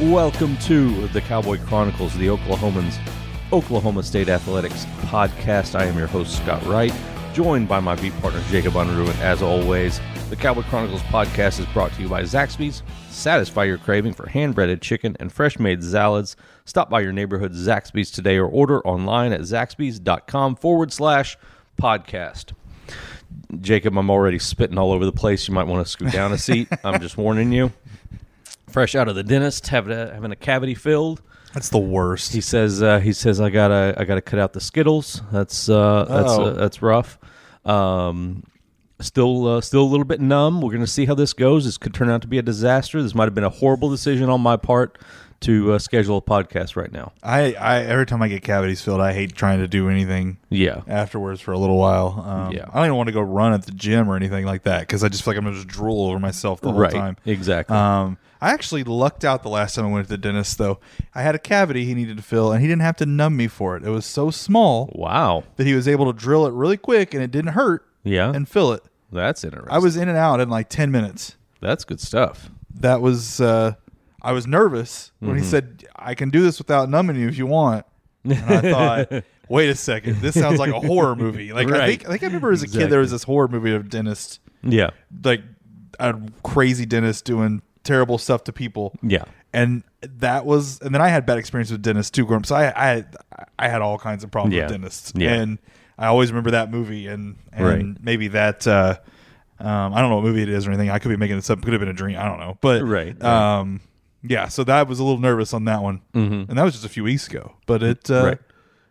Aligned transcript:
Welcome 0.00 0.56
to 0.58 1.08
the 1.08 1.20
Cowboy 1.20 1.58
Chronicles, 1.58 2.16
the 2.16 2.28
Oklahoman's 2.28 2.96
Oklahoma 3.52 4.04
State 4.04 4.28
Athletics 4.28 4.84
podcast. 5.06 5.76
I 5.76 5.86
am 5.86 5.98
your 5.98 6.06
host, 6.06 6.36
Scott 6.36 6.64
Wright, 6.66 6.92
joined 7.32 7.66
by 7.66 7.80
my 7.80 7.96
beat 7.96 8.16
partner, 8.20 8.40
Jacob 8.48 8.74
Unruh. 8.74 9.12
As 9.18 9.42
always, 9.42 10.00
the 10.30 10.36
Cowboy 10.36 10.62
Chronicles 10.62 11.02
podcast 11.02 11.58
is 11.58 11.66
brought 11.66 11.92
to 11.94 12.02
you 12.02 12.08
by 12.08 12.22
Zaxby's. 12.22 12.84
Satisfy 13.10 13.64
your 13.64 13.78
craving 13.78 14.12
for 14.12 14.28
hand 14.28 14.54
breaded 14.54 14.80
chicken 14.80 15.16
and 15.18 15.32
fresh 15.32 15.58
made 15.58 15.82
salads. 15.82 16.36
Stop 16.64 16.88
by 16.88 17.00
your 17.00 17.12
neighborhood 17.12 17.50
Zaxby's 17.50 18.12
today 18.12 18.36
or 18.36 18.46
order 18.46 18.80
online 18.86 19.32
at 19.32 19.40
zaxby's.com 19.40 20.54
forward 20.54 20.92
slash 20.92 21.36
podcast. 21.76 22.52
Jacob, 23.60 23.98
I'm 23.98 24.10
already 24.10 24.38
spitting 24.38 24.78
all 24.78 24.92
over 24.92 25.04
the 25.04 25.10
place. 25.10 25.48
You 25.48 25.54
might 25.54 25.66
want 25.66 25.84
to 25.84 25.90
scoot 25.90 26.12
down 26.12 26.32
a 26.32 26.38
seat. 26.38 26.68
I'm 26.84 27.00
just 27.00 27.16
warning 27.16 27.50
you. 27.50 27.72
Fresh 28.70 28.94
out 28.94 29.08
of 29.08 29.14
the 29.14 29.22
dentist, 29.22 29.66
having 29.68 29.92
a, 29.92 30.12
having 30.12 30.32
a 30.32 30.36
cavity 30.36 30.74
filled. 30.74 31.22
That's 31.54 31.70
the 31.70 31.78
worst. 31.78 32.32
He 32.32 32.40
says 32.40 32.82
uh, 32.82 33.00
he 33.00 33.12
says 33.12 33.40
I 33.40 33.50
gotta 33.50 33.94
I 33.96 34.04
gotta 34.04 34.20
cut 34.20 34.38
out 34.38 34.52
the 34.52 34.60
Skittles. 34.60 35.22
That's 35.32 35.68
uh, 35.68 36.04
that's 36.08 36.32
Oh. 36.32 36.44
uh, 36.44 36.50
that's 36.54 36.82
rough. 36.82 37.18
Um, 37.64 38.44
still 39.00 39.46
uh, 39.46 39.60
still 39.60 39.82
a 39.82 39.88
little 39.88 40.04
bit 40.04 40.20
numb. 40.20 40.60
We're 40.60 40.72
gonna 40.72 40.86
see 40.86 41.06
how 41.06 41.14
this 41.14 41.32
goes. 41.32 41.64
This 41.64 41.78
could 41.78 41.94
turn 41.94 42.10
out 42.10 42.22
to 42.22 42.28
be 42.28 42.38
a 42.38 42.42
disaster. 42.42 43.02
This 43.02 43.14
might 43.14 43.24
have 43.24 43.34
been 43.34 43.44
a 43.44 43.50
horrible 43.50 43.90
decision 43.90 44.28
on 44.28 44.40
my 44.40 44.56
part 44.56 44.98
to 45.40 45.72
uh, 45.74 45.78
schedule 45.78 46.16
a 46.16 46.20
podcast 46.20 46.74
right 46.74 46.90
now. 46.90 47.12
I, 47.22 47.52
I 47.54 47.78
every 47.84 48.06
time 48.06 48.20
I 48.22 48.28
get 48.28 48.42
cavities 48.42 48.82
filled, 48.82 49.00
I 49.00 49.12
hate 49.12 49.34
trying 49.36 49.60
to 49.60 49.68
do 49.68 49.88
anything 49.88 50.38
Yeah, 50.50 50.82
afterwards 50.88 51.40
for 51.40 51.52
a 51.52 51.58
little 51.58 51.78
while. 51.78 52.24
Um, 52.26 52.52
Yeah. 52.52 52.64
I 52.72 52.74
don't 52.78 52.86
even 52.86 52.96
want 52.96 53.06
to 53.06 53.12
go 53.12 53.20
run 53.20 53.52
at 53.52 53.64
the 53.64 53.70
gym 53.72 54.08
or 54.10 54.16
anything 54.16 54.44
like 54.44 54.64
that 54.64 54.80
because 54.80 55.04
I 55.04 55.08
just 55.08 55.22
feel 55.24 55.32
like 55.34 55.38
I'm 55.38 55.44
gonna 55.44 55.56
just 55.56 55.68
drool 55.68 56.06
over 56.08 56.18
myself 56.18 56.60
the 56.60 56.72
whole 56.72 56.80
right. 56.80 56.92
time. 56.92 57.16
Exactly. 57.24 57.76
Um, 57.76 58.18
I 58.40 58.50
actually 58.50 58.84
lucked 58.84 59.24
out 59.24 59.42
the 59.42 59.48
last 59.48 59.74
time 59.74 59.86
I 59.86 59.88
went 59.88 60.06
to 60.06 60.10
the 60.10 60.18
dentist 60.18 60.58
though. 60.58 60.78
I 61.14 61.22
had 61.22 61.34
a 61.34 61.38
cavity 61.38 61.84
he 61.84 61.94
needed 61.94 62.16
to 62.18 62.22
fill, 62.22 62.52
and 62.52 62.60
he 62.62 62.68
didn't 62.68 62.82
have 62.82 62.96
to 62.96 63.06
numb 63.06 63.36
me 63.36 63.48
for 63.48 63.76
it. 63.76 63.84
It 63.84 63.90
was 63.90 64.06
so 64.06 64.30
small 64.30 64.90
wow. 64.94 65.44
that 65.56 65.66
he 65.66 65.74
was 65.74 65.88
able 65.88 66.12
to 66.12 66.18
drill 66.18 66.46
it 66.46 66.52
really 66.54 66.76
quick, 66.76 67.14
and 67.14 67.22
it 67.22 67.30
didn't 67.30 67.52
hurt, 67.52 67.84
Yeah, 68.04 68.32
and 68.32 68.48
fill 68.48 68.72
it. 68.72 68.82
that's 69.12 69.42
interesting. 69.44 69.72
I 69.72 69.78
was 69.78 69.96
in 69.96 70.08
and 70.08 70.16
out 70.18 70.40
in 70.40 70.48
like 70.48 70.68
ten 70.68 70.90
minutes. 70.90 71.36
that's 71.60 71.84
good 71.84 72.00
stuff. 72.00 72.50
That 72.80 73.00
was. 73.00 73.40
Uh, 73.40 73.74
I 74.22 74.32
was 74.32 74.46
nervous 74.46 75.12
when 75.20 75.32
Mm-hmm. 75.32 75.38
he 75.40 75.44
said, 75.44 75.84
"I 75.96 76.14
can 76.14 76.30
do 76.30 76.42
this 76.42 76.58
without 76.58 76.88
numbing 76.88 77.16
you 77.16 77.28
if 77.28 77.38
you 77.38 77.46
want." 77.46 77.86
And 78.24 78.34
I 78.34 78.60
thought, 79.08 79.24
wait 79.48 79.70
a 79.70 79.74
second, 79.74 80.20
this 80.20 80.34
sounds 80.34 80.58
like 80.58 80.72
a 80.72 80.80
horror 80.80 81.16
movie. 81.16 81.52
Like 81.52 81.68
I 81.68 81.70
Right. 81.70 81.86
think 81.88 82.06
I 82.06 82.10
think 82.10 82.22
I 82.24 82.26
remember 82.26 82.52
as 82.52 82.62
a 82.62 82.68
kid 82.68 82.88
there 82.90 83.00
was 83.00 83.10
this 83.10 83.22
horror 83.24 83.48
movie 83.48 83.72
of 83.74 83.88
dentist, 83.88 84.40
Yeah, 84.62 84.90
like 85.24 85.42
a 86.00 86.14
crazy 86.42 86.84
dentist 86.84 87.24
doing 87.24 87.62
terrible 87.88 88.18
stuff 88.18 88.44
to 88.44 88.52
people. 88.52 88.94
yeah, 89.02 89.24
And 89.52 89.82
that 90.18 90.44
was, 90.46 90.80
and 90.80 90.94
then 90.94 91.00
I 91.02 91.08
had 91.08 91.24
bad 91.26 91.38
experience 91.38 91.70
with 91.70 91.82
dentists 91.82 92.10
too. 92.10 92.26
Up, 92.34 92.46
so 92.46 92.54
I, 92.54 92.66
I, 92.90 93.04
I 93.58 93.68
had 93.68 93.80
all 93.82 93.98
kinds 93.98 94.22
of 94.24 94.30
problems 94.30 94.54
Yeah. 94.54 94.62
with 94.64 94.72
dentists, 94.72 95.12
Yeah. 95.16 95.32
and 95.34 95.58
I 95.98 96.06
always 96.06 96.30
remember 96.30 96.52
that 96.52 96.70
movie, 96.70 97.06
and 97.08 97.36
and 97.52 97.66
Right. 97.66 97.84
maybe 98.04 98.28
that, 98.28 98.66
uh, 98.66 98.96
um, 99.58 99.92
I 99.94 100.00
don't 100.00 100.10
know 100.10 100.16
what 100.16 100.24
movie 100.24 100.42
it 100.42 100.48
is 100.48 100.66
or 100.66 100.70
anything. 100.70 100.90
I 100.90 100.98
could 101.00 101.08
be 101.08 101.16
making 101.16 101.36
this 101.36 101.50
up. 101.50 101.60
Could 101.62 101.72
have 101.72 101.80
been 101.80 101.88
a 101.88 101.92
dream. 101.92 102.16
I 102.18 102.24
don't 102.28 102.38
know, 102.38 102.56
but 102.60 102.82
Right, 102.84 103.20
um, 103.24 103.80
yeah. 104.22 104.46
So 104.48 104.62
that 104.64 104.86
was 104.86 105.00
a 105.00 105.04
little 105.04 105.18
nervous 105.20 105.52
on 105.54 105.64
that 105.64 105.82
one, 105.82 106.02
mm-hmm. 106.14 106.48
and 106.48 106.56
that 106.58 106.62
was 106.62 106.74
just 106.74 106.84
a 106.84 106.88
few 106.88 107.02
weeks 107.04 107.26
ago. 107.26 107.54
But 107.66 107.82
it, 107.82 108.10
uh, 108.10 108.24
right, 108.24 108.38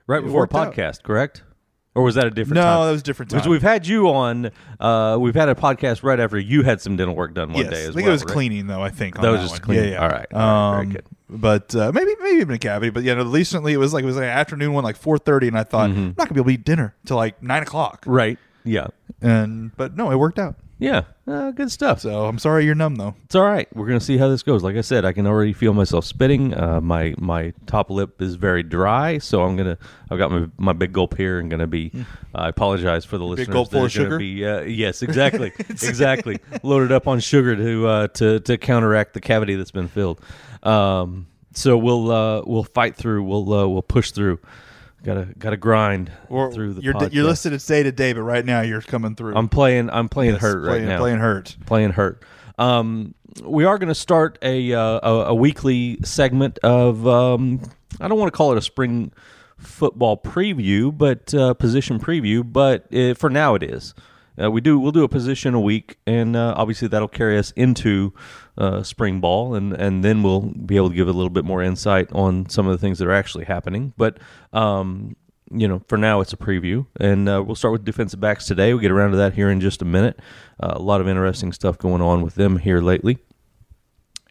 right 0.08 0.20
it 0.20 0.26
before 0.26 0.40
a 0.40 0.44
worked 0.44 0.56
out. 0.56 0.74
podcast, 0.74 1.04
correct? 1.04 1.44
Or 1.98 2.04
was 2.04 2.16
that 2.16 2.28
a 2.28 2.30
different 2.30 2.56
no, 2.56 2.62
time? 2.62 2.86
that 2.86 2.92
was 2.92 3.02
a 3.02 3.04
different 3.04 3.32
time. 3.32 3.40
Because 3.40 3.50
we've 3.50 3.62
had 3.64 3.88
you 3.88 4.10
on, 4.10 4.52
uh, 4.80 5.18
we've 5.20 5.34
had 5.36 5.50
a 5.50 5.56
podcast 5.56 6.04
right 6.04 6.20
after 6.20 6.38
you 6.40 6.62
had 6.62 6.80
some 6.80 6.96
dental 6.96 7.16
work 7.16 7.34
done 7.34 7.52
one 7.54 7.64
yes, 7.64 7.74
day 7.74 7.82
as 7.84 7.90
I 7.90 7.94
think 7.94 7.96
well. 8.04 8.08
it 8.10 8.12
was 8.12 8.24
right? 8.24 8.34
cleaning 8.34 8.68
though. 8.68 8.82
I 8.84 8.90
think 8.90 9.20
That 9.20 9.30
was 9.32 9.42
just 9.42 9.54
one. 9.54 9.62
cleaning. 9.62 9.86
Yeah, 9.86 9.92
yeah. 9.92 10.02
All 10.04 10.10
right, 10.10 10.28
all 10.34 10.74
right, 10.74 10.76
very 10.76 10.86
Um, 10.86 10.92
good. 10.94 11.06
But 11.30 11.76
uh, 11.76 11.92
maybe 11.94 12.12
maybe 12.22 12.40
even 12.42 12.56
a 12.56 12.60
cavity. 12.60 12.90
But 12.92 13.04
yeah, 13.04 13.16
no, 13.16 13.26
recently 13.26 13.74
it 13.74 13.78
was 13.78 13.94
like 13.94 14.04
it 14.04 14.06
was 14.06 14.16
like 14.16 14.24
an 14.26 14.30
afternoon 14.30 14.74
one, 14.74 14.84
like 14.84 14.96
four 14.96 15.18
thirty, 15.18 15.48
and 15.48 15.58
I 15.58 15.64
thought 15.64 15.90
Mm-hmm. 15.90 16.00
I'm 16.00 16.16
not 16.18 16.30
gonna 16.30 16.34
be 16.36 16.40
able 16.40 16.50
to 16.50 16.54
eat 16.54 16.64
dinner 16.64 16.96
till 17.06 17.18
like 17.18 17.42
nine 17.44 17.64
o'clock. 17.64 18.04
Right. 18.06 18.38
Yeah. 18.64 18.88
And 19.22 19.76
but 19.76 19.98
no, 19.98 20.12
it 20.12 20.16
worked 20.18 20.38
out. 20.40 20.56
Yeah. 20.80 21.04
Uh, 21.28 21.52
good 21.52 21.72
stuff. 21.72 22.02
So 22.02 22.26
I'm 22.26 22.38
sorry 22.38 22.66
you're 22.66 22.76
numb 22.76 22.96
though. 22.96 23.16
It's 23.26 23.36
all 23.36 23.44
right. 23.44 23.68
We're 23.76 23.88
gonna 23.88 24.00
see 24.00 24.18
how 24.18 24.28
this 24.28 24.44
goes. 24.44 24.64
Like 24.64 24.76
I 24.76 24.82
said, 24.82 25.06
I 25.06 25.12
can 25.12 25.26
already 25.26 25.54
feel 25.54 25.74
myself 25.74 26.06
spitting. 26.06 26.54
Uh, 26.54 26.80
my 26.82 27.16
my 27.18 27.54
top 27.66 27.90
lip 27.90 28.22
is 28.22 28.36
very 28.36 28.64
dry, 28.64 29.18
so 29.18 29.44
I'm 29.44 29.58
gonna. 29.58 29.78
I've 30.12 30.20
got 30.20 30.32
my, 30.32 30.48
my 30.58 30.74
big 30.74 30.94
gulp 30.94 31.18
here, 31.18 31.40
and 31.40 31.50
gonna 31.50 31.68
be. 31.68 31.92
I 32.36 32.50
apologize 32.50 33.06
for 33.06 33.18
the 33.18 33.26
listeners. 33.26 33.48
Big 33.48 33.54
gulp 33.54 33.72
full 33.72 33.86
of 33.86 33.92
sugar? 33.92 34.18
Be, 34.20 34.46
uh, 34.46 34.62
yes, 34.62 35.02
exactly, 35.02 35.52
exactly. 35.70 36.40
Loaded 36.62 36.92
up 36.92 37.08
on 37.08 37.20
sugar 37.20 37.56
to 37.56 37.88
uh, 37.88 38.08
to 38.10 38.40
to 38.42 38.58
counteract 38.58 39.14
the 39.14 39.22
cavity 39.22 39.56
that's 39.56 39.72
been 39.72 39.88
filled. 39.88 40.22
Um, 40.62 41.28
so 41.54 41.76
we'll 41.78 42.12
uh, 42.12 42.44
we'll 42.46 42.64
fight 42.64 42.96
through. 42.96 43.24
We'll 43.24 43.52
uh, 43.52 43.68
we'll 43.68 43.82
push 43.82 44.12
through. 44.12 44.40
Gotta 45.04 45.28
gotta 45.38 45.58
grind 45.58 46.12
Or 46.28 46.52
through 46.52 46.74
the 46.74 46.82
you're 46.82 46.94
podcast. 46.94 47.14
you're 47.14 47.24
listed 47.24 47.54
as 47.54 47.66
day 47.66 47.84
to 47.84 47.92
day, 47.92 48.14
but 48.14 48.24
right 48.24 48.44
now 48.44 48.62
you're 48.62 48.82
coming 48.82 49.16
through. 49.16 49.36
I'm 49.36 49.48
playing. 49.48 49.90
I'm 49.92 50.10
playing 50.10 50.34
Yes, 50.34 50.42
hurt 50.42 50.64
playing, 50.64 50.84
right 50.86 50.90
now. 50.90 50.98
Playing 51.00 51.20
hurt. 51.20 51.56
playing 51.66 51.92
hurt. 51.92 52.24
Um, 52.58 53.14
we 53.44 53.64
are 53.66 53.78
going 53.78 53.90
to 53.90 53.96
start 53.96 54.40
a, 54.42 54.74
uh, 54.74 55.00
a 55.04 55.12
a 55.28 55.36
weekly 55.36 56.00
segment 56.04 56.58
of 56.60 57.08
um, 57.08 57.62
I 58.02 58.08
don't 58.08 58.18
want 58.18 58.32
to 58.34 58.36
call 58.36 58.52
it 58.52 58.58
a 58.58 58.62
spring 58.62 59.12
football 59.58 60.18
preview, 60.18 60.96
but 60.98 61.34
uh, 61.34 61.54
position 61.54 62.00
preview. 62.00 62.42
But 62.52 62.92
uh, 62.94 63.14
for 63.14 63.30
now, 63.30 63.54
it 63.56 63.62
is. 63.64 63.94
Uh, 64.42 64.50
we 64.52 64.62
do 64.62 64.80
we'll 64.80 64.92
do 64.92 65.04
a 65.04 65.10
position 65.10 65.54
a 65.54 65.60
week, 65.62 65.98
and 66.08 66.36
uh, 66.36 66.54
obviously 66.58 66.88
that'll 66.88 67.08
carry 67.08 67.38
us 67.38 67.52
into 67.56 68.14
uh, 68.58 68.84
spring 68.84 69.20
ball, 69.20 69.56
and 69.56 69.74
and 69.74 70.04
then 70.04 70.24
we'll 70.24 70.42
be 70.42 70.76
able 70.76 70.90
to 70.90 70.96
give 70.96 71.08
a 71.08 71.14
little 71.14 71.30
bit 71.30 71.46
more 71.46 71.62
insight 71.62 72.12
on 72.12 72.50
some 72.50 72.68
of 72.68 72.72
the 72.72 72.78
things 72.78 73.00
that 73.00 73.08
are 73.08 73.14
actually 73.14 73.46
happening. 73.46 73.94
But 73.98 74.18
um, 74.54 75.16
you 75.52 75.68
know, 75.68 75.82
for 75.88 75.98
now 75.98 76.22
it's 76.22 76.34
a 76.34 76.38
preview, 76.38 76.86
and 77.00 77.30
uh, 77.30 77.44
we'll 77.46 77.56
start 77.56 77.72
with 77.72 77.86
defensive 77.86 78.20
backs 78.20 78.46
today. 78.46 78.74
We'll 78.74 78.82
get 78.82 78.92
around 78.92 79.12
to 79.12 79.18
that 79.18 79.34
here 79.34 79.50
in 79.50 79.62
just 79.62 79.82
a 79.82 79.86
minute. 79.86 80.20
Uh, 80.60 80.74
a 80.76 80.82
lot 80.82 81.02
of 81.02 81.08
interesting 81.08 81.54
stuff 81.54 81.78
going 81.78 82.02
on 82.02 82.22
with 82.22 82.36
them 82.36 82.58
here 82.58 82.82
lately, 82.82 83.18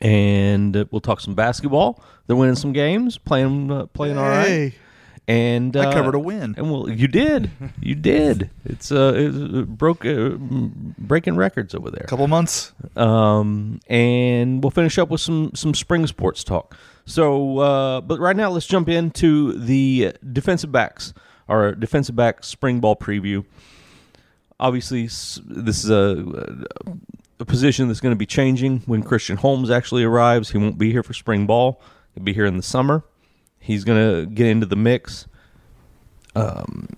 and 0.00 0.76
uh, 0.76 0.84
we'll 0.90 1.00
talk 1.00 1.20
some 1.20 1.34
basketball. 1.34 2.02
They're 2.26 2.36
winning 2.36 2.56
some 2.56 2.72
games, 2.72 3.18
playing 3.18 3.70
uh, 3.70 3.86
playing 3.86 4.18
all 4.18 4.28
right, 4.28 4.74
And 5.28 5.76
I 5.76 5.86
uh, 5.86 5.92
covered 5.92 6.14
a 6.14 6.20
win. 6.20 6.54
And 6.56 6.70
well, 6.70 6.88
you 6.88 7.08
did, 7.08 7.50
you 7.80 7.96
did. 7.96 8.48
It's 8.64 8.92
uh, 8.92 9.12
it 9.16 9.66
broke 9.66 10.06
uh, 10.06 10.36
breaking 10.38 11.34
records 11.34 11.74
over 11.74 11.90
there. 11.90 12.04
A 12.04 12.06
couple 12.06 12.28
months. 12.28 12.72
Um, 12.94 13.80
and 13.88 14.62
we'll 14.62 14.70
finish 14.70 14.98
up 14.98 15.08
with 15.08 15.20
some 15.20 15.50
some 15.54 15.74
spring 15.74 16.06
sports 16.06 16.44
talk. 16.44 16.76
So, 17.06 17.58
uh, 17.58 18.00
but 18.02 18.20
right 18.20 18.36
now, 18.36 18.50
let's 18.50 18.66
jump 18.66 18.88
into 18.88 19.52
the 19.52 20.14
defensive 20.32 20.70
backs, 20.70 21.12
our 21.48 21.72
defensive 21.74 22.14
back 22.14 22.44
spring 22.44 22.78
ball 22.78 22.94
preview. 22.94 23.44
Obviously, 24.60 25.06
this 25.06 25.84
is 25.84 25.90
a, 25.90 26.64
a 27.40 27.44
position 27.44 27.88
that's 27.88 28.00
going 28.00 28.14
to 28.14 28.18
be 28.18 28.26
changing 28.26 28.80
when 28.86 29.02
Christian 29.02 29.36
Holmes 29.36 29.70
actually 29.70 30.04
arrives. 30.04 30.50
He 30.50 30.58
won't 30.58 30.78
be 30.78 30.92
here 30.92 31.02
for 31.02 31.14
spring 31.14 31.46
ball; 31.46 31.80
he'll 32.14 32.24
be 32.24 32.32
here 32.32 32.46
in 32.46 32.56
the 32.56 32.62
summer. 32.62 33.02
He's 33.66 33.82
going 33.82 33.98
to 33.98 34.30
get 34.30 34.46
into 34.46 34.64
the 34.64 34.76
mix. 34.76 35.26
Um, 36.36 36.88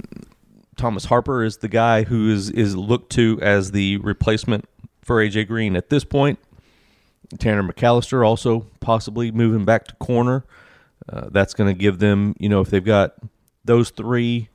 Thomas 0.76 1.06
Harper 1.06 1.42
is 1.42 1.58
the 1.58 1.68
guy 1.68 2.02
who 2.02 2.30
is 2.30 2.50
is 2.50 2.76
looked 2.76 3.10
to 3.12 3.38
as 3.40 3.70
the 3.70 3.96
replacement 3.98 4.68
for 5.00 5.16
AJ 5.16 5.48
Green 5.48 5.76
at 5.76 5.88
this 5.88 6.04
point. 6.04 6.38
Tanner 7.38 7.62
McAllister 7.62 8.26
also 8.26 8.66
possibly 8.80 9.30
moving 9.30 9.64
back 9.64 9.86
to 9.86 9.94
corner. 9.94 10.44
Uh, 11.10 11.28
that's 11.30 11.54
going 11.54 11.74
to 11.74 11.78
give 11.78 12.00
them, 12.00 12.34
you 12.38 12.50
know, 12.50 12.60
if 12.60 12.68
they've 12.68 12.84
got 12.84 13.14
those 13.64 13.88
three 13.88 14.50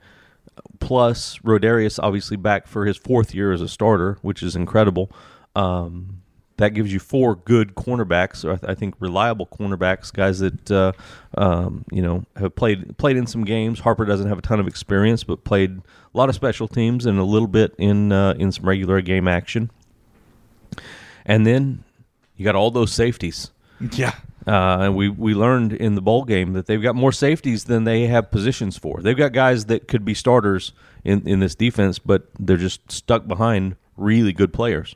plus 0.80 1.40
Rodarius 1.40 2.00
obviously 2.02 2.38
back 2.38 2.68
for 2.68 2.86
his 2.86 2.98
fourth 2.98 3.34
year 3.34 3.52
as 3.52 3.62
a 3.62 3.68
starter, 3.68 4.20
which 4.22 4.44
is 4.44 4.56
incredible. 4.56 5.12
Um, 5.56 6.23
that 6.58 6.70
gives 6.70 6.94
you 6.94 7.00
four 7.00 7.36
good 7.36 7.76
cornerbacks, 7.76 8.46
or 8.46 8.52
I, 8.52 8.56
th- 8.56 8.72
I 8.72 8.76
think 8.76 8.96
reliable 9.00 9.48
cornerbacks, 9.48 10.14
guys 10.14 10.40
that 10.40 10.72
uh, 10.72 10.92
um, 11.38 11.86
you 11.92 12.02
know 12.02 12.24
have 12.36 12.56
played 12.56 12.98
played 12.98 13.18
in 13.18 13.28
some 13.28 13.44
games. 13.44 13.80
Harper 13.80 14.06
doesn't 14.06 14.28
have 14.28 14.38
a 14.38 14.42
ton 14.42 14.60
of 14.60 14.68
experience, 14.68 15.24
but 15.24 15.44
played 15.44 15.78
a 15.78 16.18
lot 16.18 16.30
of 16.30 16.36
special 16.36 16.68
teams 16.68 17.06
and 17.06 17.18
a 17.20 17.24
little 17.24 17.48
bit 17.48 17.74
in 17.78 18.12
uh, 18.12 18.34
in 18.38 18.52
some 18.52 18.66
regular 18.66 19.02
game 19.02 19.28
action. 19.28 19.72
And 21.26 21.48
then 21.48 21.84
you 22.36 22.46
got 22.46 22.56
all 22.56 22.72
those 22.72 22.92
safeties. 22.92 23.52
Yeah. 23.92 24.14
Uh, 24.46 24.80
and 24.82 24.96
we, 24.96 25.08
we 25.08 25.34
learned 25.34 25.72
in 25.72 25.96
the 25.96 26.02
bowl 26.02 26.26
game 26.26 26.54
that 26.54 26.66
they've 26.66 26.82
got 26.82 26.96
more 26.96 27.14
safeties 27.14 27.64
than 27.64 27.86
they 27.86 28.08
have 28.08 28.30
positions 28.30 28.78
for. 28.78 29.02
They've 29.02 29.16
got 29.18 29.32
guys 29.32 29.66
that 29.66 29.88
could 29.88 30.04
be 30.04 30.14
starters 30.14 30.74
in, 31.06 31.26
in 31.28 31.40
this 31.40 31.56
defense, 31.56 31.98
but 31.98 32.28
they're 32.38 32.58
just 32.58 32.92
stuck 32.92 33.26
behind 33.26 33.78
really 33.96 34.34
good 34.34 34.52
players. 34.52 34.96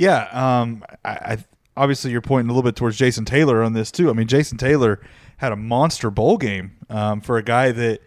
Yeah, 0.00 0.28
um, 0.32 0.82
I, 1.04 1.10
I 1.10 1.44
obviously 1.76 2.10
you're 2.10 2.20
pointing 2.22 2.48
a 2.50 2.52
little 2.54 2.68
bit 2.68 2.74
towards 2.76 2.96
Jason 2.96 3.24
Taylor 3.24 3.62
on 3.62 3.74
this 3.74 3.90
too. 3.90 4.08
I 4.10 4.12
mean, 4.14 4.26
Jason 4.26 4.56
Taylor 4.58 5.00
had 5.36 5.52
a 5.52 5.56
monster 5.56 6.10
bowl 6.10 6.36
game 6.38 6.72
um, 6.88 7.20
for 7.20 7.36
a 7.36 7.42
guy 7.42 7.70
that 7.72 8.00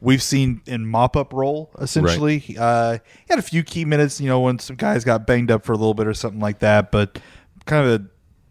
we've 0.00 0.22
seen 0.22 0.62
in 0.66 0.86
mop 0.86 1.16
up 1.16 1.32
role 1.32 1.70
essentially. 1.80 2.56
Uh, 2.58 2.94
he 2.94 3.26
had 3.28 3.38
a 3.38 3.42
few 3.42 3.62
key 3.62 3.84
minutes, 3.84 4.20
you 4.20 4.28
know, 4.28 4.40
when 4.40 4.58
some 4.58 4.76
guys 4.76 5.04
got 5.04 5.26
banged 5.26 5.50
up 5.50 5.64
for 5.64 5.72
a 5.72 5.76
little 5.76 5.94
bit 5.94 6.06
or 6.06 6.14
something 6.14 6.40
like 6.40 6.60
that, 6.60 6.90
but 6.92 7.18
kind 7.66 7.86
of 7.86 8.00
a 8.00 8.04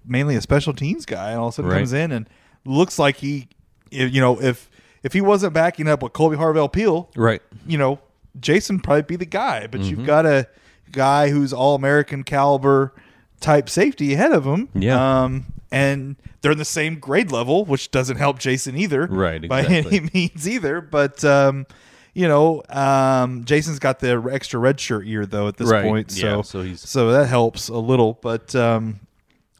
mainly 0.05 0.35
a 0.35 0.41
special 0.41 0.73
teams 0.73 1.05
guy, 1.05 1.31
and 1.31 1.39
all 1.39 1.47
of 1.47 1.53
a 1.53 1.55
sudden 1.55 1.71
Right. 1.71 1.77
comes 1.77 1.93
in 1.93 2.11
and 2.11 2.29
looks 2.65 2.99
like 2.99 3.17
he, 3.17 3.47
you 3.91 4.19
know, 4.21 4.41
if 4.41 4.69
if 5.03 5.13
he 5.13 5.21
wasn't 5.21 5.53
backing 5.53 5.87
up 5.87 6.03
with 6.03 6.11
Kolby 6.11 6.35
Harvell 6.37 6.69
Peel, 6.71 7.09
Right. 7.15 7.41
you 7.65 7.77
know, 7.77 7.99
Jason 8.39 8.79
probably 8.81 9.03
be 9.03 9.15
the 9.15 9.25
guy. 9.25 9.65
But 9.67 9.79
Mm-hmm. 9.81 9.89
you've 9.89 10.05
got 10.05 10.25
a 10.25 10.47
guy 10.91 11.29
who's 11.29 11.53
all 11.53 11.75
American 11.75 12.23
caliber 12.23 12.93
type 13.39 13.69
safety 13.69 14.13
ahead 14.13 14.31
of 14.31 14.45
him. 14.45 14.69
Yeah. 14.73 15.23
Um, 15.23 15.45
and 15.71 16.15
they're 16.41 16.51
in 16.51 16.57
the 16.57 16.65
same 16.65 16.99
grade 16.99 17.31
level, 17.31 17.63
which 17.65 17.91
doesn't 17.91 18.17
help 18.17 18.39
Jason 18.39 18.75
either. 18.75 19.05
Right, 19.05 19.47
By 19.47 19.63
any 19.63 20.09
means 20.13 20.47
either. 20.47 20.81
But 20.81 21.23
um, 21.23 21.65
you 22.13 22.27
know, 22.27 22.63
um, 22.69 23.45
Jason's 23.45 23.77
got 23.79 23.99
the 23.99 24.29
extra 24.31 24.59
red 24.59 24.79
shirt 24.79 25.05
year 25.05 25.25
though 25.25 25.47
at 25.47 25.57
this 25.57 25.69
Right, 25.69 25.83
point. 25.85 26.11
So 26.11 26.37
yeah, 26.37 26.41
so 26.41 26.61
he's- 26.63 26.81
so 26.81 27.11
that 27.11 27.27
helps 27.27 27.69
a 27.69 27.77
little. 27.77 28.17
But 28.21 28.55
um, 28.55 28.99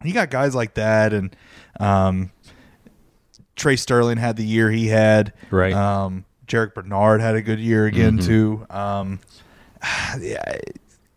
you 0.04 0.14
got 0.14 0.30
guys 0.31 0.56
like 0.56 0.74
that 0.76 1.14
and 1.14 1.36
um, 1.80 2.31
Trey 3.56 3.76
Sterling 3.76 4.18
had 4.18 4.36
the 4.36 4.46
year 4.46 4.72
he 4.72 4.88
had. 4.88 5.34
Right. 5.52 5.74
Um, 5.74 6.26
Jarrick 6.48 6.74
Bernard 6.74 7.22
had 7.22 7.36
a 7.36 7.42
good 7.42 7.60
year 7.60 7.86
again 7.86 8.18
Mm-hmm. 8.18 8.28
too. 8.28 8.66
Um, 8.72 9.20
yeah, 10.20 10.42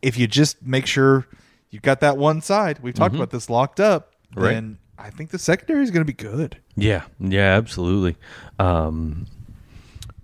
if 0.03 0.19
you 0.19 0.27
just 0.27 0.63
make 0.63 0.87
sure 0.87 1.27
you've 1.71 1.83
got 1.83 2.01
that 2.01 2.17
one 2.19 2.41
side, 2.41 2.81
we've 2.83 2.95
talked 2.95 3.15
about 3.15 3.31
this 3.31 3.49
locked 3.49 3.81
up, 3.81 4.09
Mm-hmm. 4.33 4.41
Right. 4.43 4.55
then 4.55 4.79
I 4.99 5.11
think 5.11 5.29
the 5.31 5.39
secondary 5.39 5.83
is 5.83 5.91
going 5.91 6.01
to 6.01 6.07
be 6.07 6.13
good. 6.15 6.57
Yeah, 6.75 7.03
yeah, 7.21 7.55
absolutely. 7.57 8.17
Um, 8.59 9.27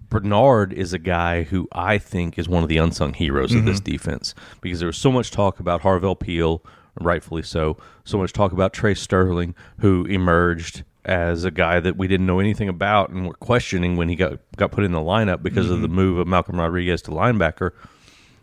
Bernard 0.08 0.72
is 0.72 0.94
a 0.94 0.98
guy 0.98 1.42
who 1.42 1.68
I 1.72 1.98
think 1.98 2.38
is 2.38 2.48
one 2.48 2.62
of 2.62 2.70
the 2.70 2.78
unsung 2.78 3.12
heroes 3.12 3.52
of 3.52 3.66
this 3.66 3.80
defense 3.80 4.34
because 4.62 4.78
there 4.78 4.86
was 4.86 4.96
so 4.96 5.12
much 5.12 5.30
talk 5.30 5.60
about 5.60 5.82
Harvell 5.82 6.18
Peel, 6.18 6.64
rightfully 6.98 7.42
so, 7.42 7.76
so 8.04 8.16
much 8.16 8.32
talk 8.32 8.52
about 8.52 8.72
Trey 8.72 8.94
Sterling, 8.94 9.54
who 9.80 10.06
emerged 10.06 10.84
as 11.04 11.44
a 11.44 11.50
guy 11.50 11.80
that 11.80 11.98
we 11.98 12.08
didn't 12.08 12.24
know 12.26 12.40
anything 12.40 12.68
about 12.70 13.10
and 13.10 13.26
were 13.28 13.34
questioning 13.34 13.96
when 13.96 14.08
he 14.08 14.16
got 14.16 14.38
got 14.56 14.72
put 14.72 14.84
in 14.84 14.92
the 14.92 14.98
lineup 15.00 15.42
because 15.42 15.68
of 15.70 15.82
the 15.82 15.88
move 15.88 16.18
of 16.18 16.26
Malcolm 16.26 16.58
Rodriguez 16.58 17.02
to 17.02 17.10
linebacker 17.10 17.72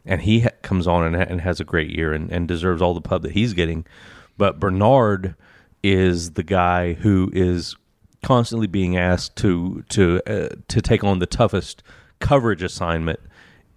and 0.06 0.22
he 0.22 0.42
ha- 0.42 0.50
comes 0.62 0.88
on 0.88 1.04
and, 1.04 1.16
ha- 1.16 1.25
and 1.28 1.42
has 1.42 1.60
a 1.60 1.63
great 1.63 1.90
year 1.90 2.13
and, 2.13 2.31
and 2.31 2.48
deserves 2.48 2.81
all 2.81 2.94
the 2.94 3.02
pub 3.02 3.22
that 3.24 3.31
he's 3.31 3.54
getting. 3.54 3.86
But 4.38 4.60
Bernard 4.60 5.36
is 5.84 6.31
the 6.31 6.44
guy 6.44 6.94
who 6.94 7.30
is 7.34 7.75
constantly 8.24 8.68
being 8.68 8.98
asked 8.98 9.36
to 9.38 9.84
to 9.90 10.22
uh, 10.28 10.56
to 10.68 10.81
take 10.81 11.04
on 11.04 11.19
the 11.19 11.25
toughest 11.25 11.84
coverage 12.19 12.63
assignment 12.63 13.19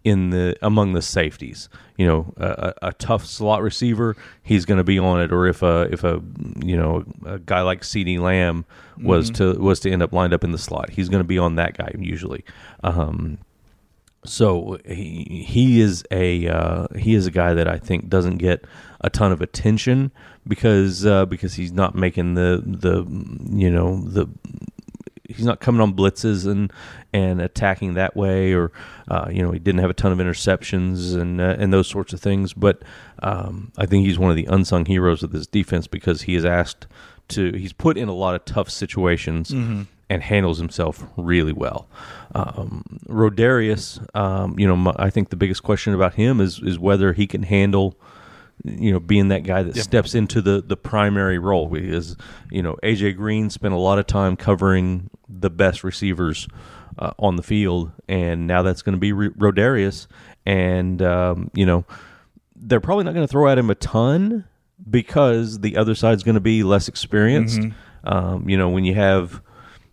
in 0.04 0.30
the 0.30 0.56
among 0.62 0.94
the 0.94 1.02
safeties. 1.02 1.69
You 1.96 2.06
know, 2.06 2.34
a, 2.36 2.72
a 2.82 2.92
tough 2.94 3.26
slot 3.26 3.62
receiver, 3.62 4.16
he's 4.42 4.64
going 4.64 4.78
to 4.78 4.84
be 4.84 4.98
on 4.98 5.20
it. 5.20 5.32
Or 5.32 5.46
if 5.46 5.62
a 5.62 5.88
if 5.92 6.04
a 6.04 6.22
you 6.64 6.76
know 6.76 7.04
a 7.26 7.38
guy 7.38 7.60
like 7.62 7.82
CeeDee 7.82 8.19
Lamb 8.19 8.64
was 9.02 9.31
to 9.31 9.54
was 9.54 9.81
to 9.81 9.90
end 9.90 10.02
up 10.02 10.12
lined 10.12 10.32
up 10.32 10.44
in 10.44 10.52
the 10.52 10.58
slot, 10.58 10.90
he's 10.90 11.08
going 11.08 11.22
to 11.22 11.28
be 11.28 11.38
on 11.38 11.56
that 11.56 11.76
guy 11.76 11.92
usually. 11.98 12.44
Um, 12.82 13.38
so 14.28 14.78
he 14.86 15.44
he 15.46 15.80
is 15.80 16.04
a 16.10 16.48
uh, 16.48 16.86
he 16.96 17.14
is 17.14 17.26
a 17.26 17.30
guy 17.30 17.54
that 17.54 17.66
I 17.66 17.78
think 17.78 18.08
doesn't 18.08 18.36
get 18.36 18.64
a 19.00 19.10
ton 19.10 19.32
of 19.32 19.40
attention 19.40 20.12
because 20.46 21.06
uh, 21.06 21.26
because 21.26 21.54
he's 21.54 21.72
not 21.72 21.94
making 21.94 22.34
the 22.34 22.62
the 22.64 23.04
you 23.50 23.70
know 23.70 24.02
the 24.02 24.26
he's 25.28 25.44
not 25.44 25.60
coming 25.60 25.80
on 25.80 25.94
blitzes 25.94 26.46
and 26.46 26.72
and 27.12 27.40
attacking 27.40 27.94
that 27.94 28.16
way 28.16 28.52
or 28.52 28.72
uh, 29.08 29.28
you 29.30 29.42
know 29.42 29.50
he 29.50 29.58
didn't 29.58 29.80
have 29.80 29.90
a 29.90 29.94
ton 29.94 30.12
of 30.12 30.19
interceptions 30.19 31.16
and 31.16 31.40
uh, 31.40 31.56
and 31.58 31.72
those 31.72 31.88
sorts 31.88 32.12
of 32.12 32.20
things. 32.20 32.52
But 32.52 32.82
um, 33.22 33.72
I 33.76 33.86
think 33.86 34.06
he's 34.06 34.19
one 34.19 34.31
of 34.31 34.36
the 34.36 34.46
unsung 34.46 34.84
heroes 34.84 35.22
of 35.22 35.32
this 35.32 35.46
defense 35.46 35.86
because 35.86 36.22
he 36.22 36.34
is 36.34 36.44
asked 36.44 36.86
to 37.28 37.52
he's 37.52 37.72
put 37.72 37.96
in 37.96 38.08
a 38.08 38.14
lot 38.14 38.34
of 38.34 38.44
tough 38.44 38.70
situations 38.70 39.52
and 40.10 40.22
handles 40.22 40.58
himself 40.58 41.05
really 41.16 41.52
well. 41.52 41.88
Um, 42.34 42.82
Rodarius, 43.08 44.05
um, 44.16 44.58
you 44.58 44.66
know, 44.66 44.76
my, 44.76 44.94
I 44.99 45.10
think 45.10 45.31
the 45.31 45.37
biggest 45.37 45.62
question 45.62 45.94
about 45.94 46.14
him 46.14 46.40
is 46.40 46.60
is 46.62 46.78
whether 46.78 47.12
he 47.12 47.26
can 47.26 47.43
handle, 47.43 47.99
you 48.64 48.93
know, 48.93 49.00
being 49.00 49.28
that 49.28 49.44
guy 49.44 49.62
that 49.62 49.76
steps 49.82 50.14
into 50.14 50.40
the 50.40 50.62
the 50.62 50.76
primary 50.76 51.38
role. 51.38 51.66
Because 51.69 52.16
you 52.50 52.62
know, 52.62 52.76
AJ 52.82 53.16
Green 53.16 53.50
spent 53.50 53.75
a 53.75 53.78
lot 53.78 53.99
of 53.99 54.06
time 54.06 54.37
covering 54.37 55.10
the 55.28 55.50
best 55.50 55.84
receivers 55.84 56.49
uh, 56.99 57.12
on 57.19 57.37
the 57.37 57.43
field, 57.43 57.93
and 58.08 58.46
now 58.46 58.62
that's 58.62 58.82
going 58.82 58.94
to 58.94 58.99
be 58.99 59.12
Ro- 59.12 59.31
Rodarius, 59.31 60.06
and 60.46 61.02
um, 61.02 61.50
you 61.55 61.66
know, 61.66 61.84
they're 62.56 62.81
probably 62.81 63.05
not 63.05 63.14
going 63.14 63.26
to 63.26 63.31
throw 63.31 63.49
at 63.49 63.58
him 63.58 63.70
a 63.70 63.75
ton 63.75 64.44
because 64.88 65.60
the 65.60 65.76
other 65.76 65.94
side's 65.94 66.22
going 66.22 66.34
to 66.34 66.40
be 66.40 66.62
less 66.62 66.88
experienced. 66.88 67.60
Um, 68.05 68.49
you 68.49 68.56
know, 68.56 68.69
when 68.70 68.84
you 68.84 68.94
have 68.94 69.43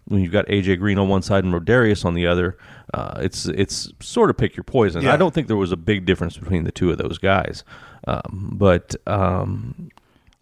when 0.07 0.21
you've 0.21 0.31
got 0.31 0.45
AJ 0.47 0.79
Green 0.79 0.97
on 0.97 1.07
one 1.09 1.21
side 1.21 1.43
and 1.43 1.53
Rodarius 1.53 2.05
on 2.05 2.13
the 2.13 2.27
other, 2.27 2.57
uh, 2.93 3.19
it's 3.21 3.45
it's 3.47 3.91
sort 3.99 4.29
of 4.29 4.37
pick 4.37 4.55
your 4.55 4.63
poison. 4.63 5.01
Yeah. 5.03 5.13
I 5.13 5.17
don't 5.17 5.33
think 5.33 5.47
there 5.47 5.57
was 5.57 5.71
a 5.71 5.77
big 5.77 6.05
difference 6.05 6.37
between 6.37 6.63
the 6.63 6.71
two 6.71 6.91
of 6.91 6.97
those 6.97 7.17
guys, 7.17 7.63
um, 8.07 8.51
but 8.53 8.95
um, 9.07 9.89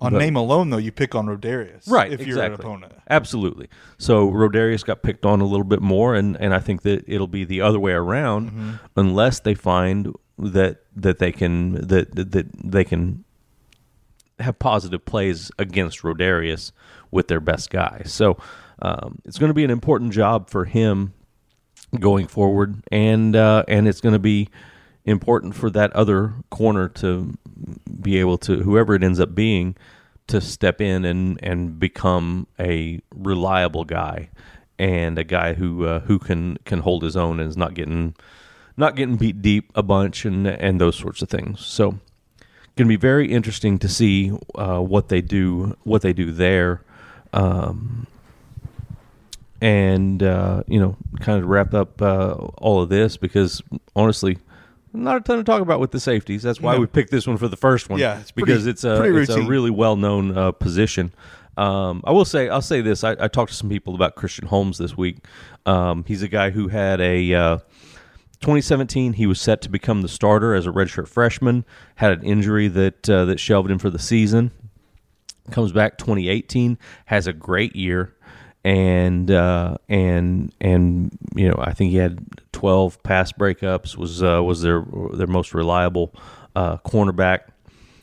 On 0.01 0.11
But- 0.11 0.19
name 0.19 0.35
alone, 0.35 0.69
though, 0.69 0.77
you 0.79 0.91
pick 0.91 1.15
on 1.15 1.27
Rodarius, 1.27 1.89
right, 1.89 2.11
If 2.11 2.19
exactly. 2.19 2.27
you're 2.35 2.43
an 2.45 2.53
opponent, 2.53 2.93
absolutely. 3.09 3.69
So 3.97 4.29
Rodarius 4.29 4.83
got 4.83 5.01
picked 5.01 5.25
on 5.25 5.39
a 5.39 5.45
little 5.45 5.63
bit 5.63 5.81
more, 5.81 6.13
and, 6.13 6.35
and 6.41 6.53
I 6.53 6.59
think 6.59 6.81
that 6.81 7.05
it'll 7.07 7.27
be 7.27 7.45
the 7.45 7.61
other 7.61 7.79
way 7.79 7.93
around, 7.93 8.49
Mm-hmm. 8.51 8.71
unless 8.97 9.39
they 9.39 9.53
find 9.53 10.13
that 10.37 10.79
that 10.95 11.19
they 11.19 11.31
can 11.31 11.73
that 11.87 12.15
that, 12.15 12.31
that 12.31 12.47
they 12.71 12.83
can 12.83 13.23
have 14.39 14.59
positive 14.59 15.05
plays 15.05 15.51
against 15.57 16.01
Rodarius 16.01 16.71
with 17.11 17.27
their 17.27 17.39
best 17.39 17.69
guy. 17.69 18.01
So 18.05 18.37
um, 18.81 19.19
it's 19.25 19.37
going 19.37 19.49
to 19.49 19.53
be 19.53 19.63
an 19.63 19.71
important 19.71 20.13
job 20.13 20.49
for 20.49 20.65
him 20.65 21.13
going 21.99 22.27
forward, 22.27 22.83
and 22.91 23.35
uh, 23.35 23.63
and 23.67 23.87
it's 23.87 24.01
going 24.01 24.13
to 24.13 24.19
be 24.19 24.49
important 25.05 25.55
for 25.55 25.69
that 25.69 25.93
other 25.93 26.33
corner 26.49 26.87
to 26.87 27.33
be 28.01 28.17
able 28.17 28.37
to 28.39 28.63
whoever 28.63 28.95
it 28.95 29.03
ends 29.03 29.19
up 29.19 29.35
being 29.35 29.75
to 30.27 30.41
step 30.41 30.81
in 30.81 31.05
and 31.05 31.39
and 31.43 31.79
become 31.79 32.47
a 32.59 32.99
reliable 33.13 33.83
guy 33.83 34.29
and 34.79 35.17
a 35.17 35.23
guy 35.23 35.53
who 35.53 35.85
uh, 35.85 35.99
who 36.01 36.19
can 36.19 36.57
can 36.65 36.79
hold 36.79 37.03
his 37.03 37.15
own 37.15 37.39
and 37.39 37.49
is 37.49 37.57
not 37.57 37.73
getting 37.73 38.15
not 38.75 38.95
getting 38.95 39.17
beat 39.17 39.41
deep 39.41 39.71
a 39.75 39.83
bunch 39.83 40.25
and 40.25 40.47
and 40.47 40.79
those 40.81 40.95
sorts 40.95 41.21
of 41.21 41.29
things. 41.29 41.59
So 41.59 41.99
going 42.75 42.87
to 42.87 42.89
be 42.89 42.95
very 42.95 43.31
interesting 43.31 43.77
to 43.79 43.87
see 43.87 44.31
uh, 44.55 44.79
what 44.79 45.09
they 45.09 45.21
do 45.21 45.77
what 45.83 46.01
they 46.01 46.13
do 46.13 46.31
there. 46.31 46.81
Um, 47.33 48.07
and 49.61 50.21
uh, 50.21 50.63
you 50.67 50.79
know, 50.79 50.97
kind 51.19 51.41
of 51.41 51.47
wrap 51.49 51.73
up 51.73 52.01
uh, 52.01 52.33
all 52.57 52.81
of 52.81 52.89
this 52.89 53.17
because 53.17 53.61
honestly, 53.95 54.37
not 54.91 55.17
a 55.17 55.21
ton 55.21 55.37
to 55.37 55.43
talk 55.43 55.61
about 55.61 55.79
with 55.79 55.91
the 55.91 55.99
safeties. 55.99 56.43
That's 56.43 56.59
why 56.61 56.73
No. 56.75 56.81
we 56.81 56.85
picked 56.87 57.11
this 57.11 57.25
one 57.25 57.37
for 57.37 57.47
the 57.47 57.55
first 57.57 57.89
one. 57.89 57.99
Yeah, 57.99 58.19
it's 58.19 58.31
because 58.31 58.63
pretty- 58.63 58.69
it's 58.71 58.83
a 58.83 59.03
it's 59.17 59.29
a 59.31 59.41
really 59.41 59.71
well 59.71 59.95
known 59.95 60.37
uh, 60.37 60.51
position. 60.51 61.13
Um, 61.55 62.01
I 62.03 62.11
will 62.11 62.25
say 62.25 62.49
I'll 62.49 62.61
say 62.63 62.81
this. 62.81 63.03
I, 63.03 63.11
I 63.19 63.27
talked 63.27 63.51
to 63.51 63.55
some 63.57 63.69
people 63.69 63.95
about 63.95 64.15
Christian 64.15 64.47
Holmes 64.47 64.79
this 64.79 64.97
week. 64.97 65.17
Um, 65.65 66.03
he's 66.07 66.23
a 66.23 66.27
guy 66.27 66.49
who 66.49 66.67
had 66.67 66.99
a 66.99 67.33
uh, 67.33 67.57
2017. 68.43 69.13
He 69.13 69.25
was 69.25 69.41
set 69.41 69.61
to 69.61 69.69
become 69.69 70.01
the 70.01 70.07
starter 70.07 70.53
as 70.53 70.67
a 70.67 70.69
redshirt 70.69 71.07
freshman. 71.07 71.65
Had 71.95 72.11
an 72.11 72.23
injury 72.23 72.67
that 72.67 73.09
uh, 73.09 73.25
that 73.25 73.39
shelved 73.39 73.71
him 73.71 73.79
for 73.79 73.89
the 73.89 73.99
season 73.99 74.51
comes 75.51 75.71
back 75.71 75.97
2018 75.97 76.77
has 77.05 77.27
a 77.27 77.33
great 77.33 77.75
year 77.75 78.15
and 78.63 79.29
uh, 79.29 79.75
and 79.89 80.53
and 80.61 81.17
you 81.35 81.49
know 81.49 81.55
I 81.59 81.73
think 81.73 81.91
he 81.91 81.97
had 81.97 82.25
12 82.53 83.03
pass 83.03 83.31
breakups 83.33 83.97
was 83.97 84.23
uh, 84.23 84.41
was 84.41 84.61
their 84.61 84.85
their 85.13 85.27
most 85.27 85.53
reliable 85.53 86.13
uh, 86.55 86.77
cornerback 86.77 87.49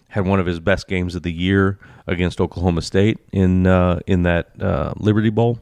had 0.09 0.27
one 0.27 0.41
of 0.41 0.47
his 0.47 0.61
best 0.61 0.89
games 0.89 1.15
of 1.15 1.23
the 1.23 1.33
year 1.33 1.79
against 2.07 2.41
Oklahoma 2.41 2.83
State 2.83 3.19
in 3.33 3.67
uh, 3.67 4.01
in 4.07 4.25
that 4.25 4.51
uh, 4.61 4.93
Liberty 4.97 5.31
Bowl 5.31 5.59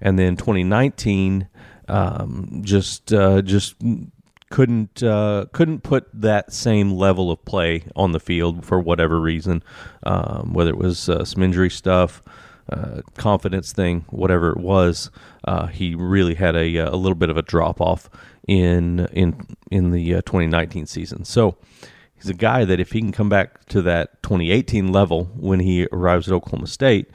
and 0.00 0.18
then 0.18 0.36
2019 0.36 1.48
um, 1.92 2.62
just 2.64 3.12
uh, 3.12 3.42
just 3.42 3.76
couldn't 4.50 5.02
uh, 5.02 5.46
couldn't 5.52 5.82
put 5.82 6.08
that 6.12 6.52
same 6.52 6.92
level 6.92 7.30
of 7.30 7.44
play 7.44 7.84
on 7.94 8.12
the 8.12 8.20
field 8.20 8.64
for 8.64 8.80
whatever 8.80 9.20
reason, 9.20 9.62
um, 10.04 10.52
whether 10.54 10.70
it 10.70 10.78
was 10.78 11.08
uh, 11.08 11.24
some 11.24 11.42
injury 11.42 11.70
stuff, 11.70 12.22
uh, 12.70 13.02
confidence 13.16 13.72
thing, 13.72 14.06
whatever 14.08 14.50
it 14.50 14.58
was. 14.58 15.10
Uh, 15.44 15.66
he 15.66 15.94
really 15.94 16.34
had 16.34 16.56
a, 16.56 16.76
a 16.76 16.96
little 16.96 17.14
bit 17.14 17.30
of 17.30 17.36
a 17.36 17.42
drop 17.42 17.80
off 17.80 18.08
in 18.48 19.06
in 19.12 19.46
in 19.70 19.90
the 19.90 20.14
uh, 20.14 20.22
2019 20.22 20.86
season. 20.86 21.24
So 21.24 21.56
he's 22.14 22.30
a 22.30 22.34
guy 22.34 22.64
that 22.64 22.80
if 22.80 22.92
he 22.92 23.00
can 23.00 23.12
come 23.12 23.28
back 23.28 23.66
to 23.66 23.82
that 23.82 24.22
2018 24.22 24.90
level 24.90 25.24
when 25.36 25.60
he 25.60 25.86
arrives 25.92 26.26
at 26.28 26.34
Oklahoma 26.34 26.68
State, 26.68 27.10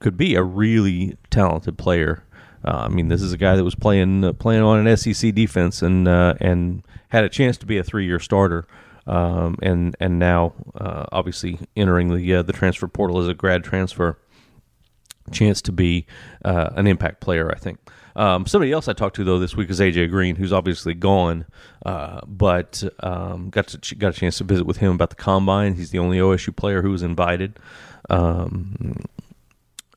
could 0.00 0.16
be 0.16 0.34
a 0.34 0.42
really 0.42 1.16
talented 1.30 1.78
player. 1.78 2.24
Uh, 2.64 2.86
I 2.86 2.88
mean, 2.88 3.08
this 3.08 3.22
is 3.22 3.32
a 3.32 3.38
guy 3.38 3.56
that 3.56 3.64
was 3.64 3.74
playing 3.74 4.24
uh, 4.24 4.32
playing 4.32 4.62
on 4.62 4.86
an 4.86 4.96
SEC 4.96 5.34
defense 5.34 5.82
and 5.82 6.08
uh, 6.08 6.34
and 6.40 6.82
had 7.08 7.24
a 7.24 7.28
chance 7.28 7.56
to 7.58 7.66
be 7.66 7.78
a 7.78 7.84
three 7.84 8.04
year 8.04 8.18
starter, 8.18 8.66
um, 9.06 9.56
and 9.62 9.96
and 10.00 10.18
now 10.18 10.54
uh, 10.76 11.06
obviously 11.12 11.58
entering 11.76 12.14
the 12.14 12.34
uh, 12.34 12.42
the 12.42 12.52
transfer 12.52 12.88
portal 12.88 13.18
as 13.20 13.28
a 13.28 13.34
grad 13.34 13.64
transfer. 13.64 14.18
chance 15.30 15.60
to 15.62 15.72
be 15.72 16.06
uh, 16.44 16.70
an 16.74 16.86
impact 16.86 17.20
player. 17.20 17.50
I 17.50 17.58
think. 17.58 17.78
Um, 18.16 18.46
somebody 18.46 18.72
else 18.72 18.88
I 18.88 18.94
talked 18.94 19.14
to 19.16 19.24
though 19.24 19.38
this 19.38 19.54
week 19.54 19.70
is 19.70 19.78
AJ 19.78 20.10
Green, 20.10 20.34
who's 20.34 20.52
obviously 20.52 20.92
gone, 20.92 21.46
but 21.84 22.82
um, 22.98 23.50
got 23.50 23.68
to 23.68 23.94
got 23.94 24.16
a 24.16 24.18
chance 24.18 24.38
to 24.38 24.44
visit 24.44 24.66
with 24.66 24.78
him 24.78 24.92
about 24.92 25.10
the 25.10 25.16
combine. 25.16 25.74
He's 25.74 25.90
the 25.90 26.00
only 26.00 26.18
OSU 26.18 26.56
player 26.56 26.82
who 26.82 26.90
was 26.90 27.02
invited. 27.04 27.60
Um, 28.10 28.96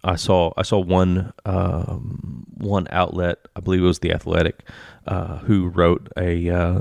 I 0.04 0.16
saw 0.16 0.52
I 0.58 0.64
saw 0.64 0.80
one 0.80 1.34
um, 1.46 2.46
one 2.58 2.88
outlet, 2.92 3.40
I 3.56 3.60
believe 3.60 3.82
it 3.82 3.86
was 3.86 4.00
the 4.00 4.14
Athletic, 4.14 4.68
uh, 5.08 5.38
who 5.40 5.68
wrote 5.70 6.08
a 6.18 6.50
uh, 6.50 6.80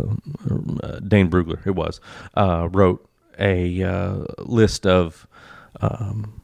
Dane 1.07 1.31
Brugler. 1.31 1.67
It 1.67 1.75
was 1.75 2.01
uh, 2.35 2.69
wrote 2.71 3.07
a 3.39 3.83
uh, 3.83 4.25
list 4.39 4.87
of 4.87 5.27
um, 5.81 6.41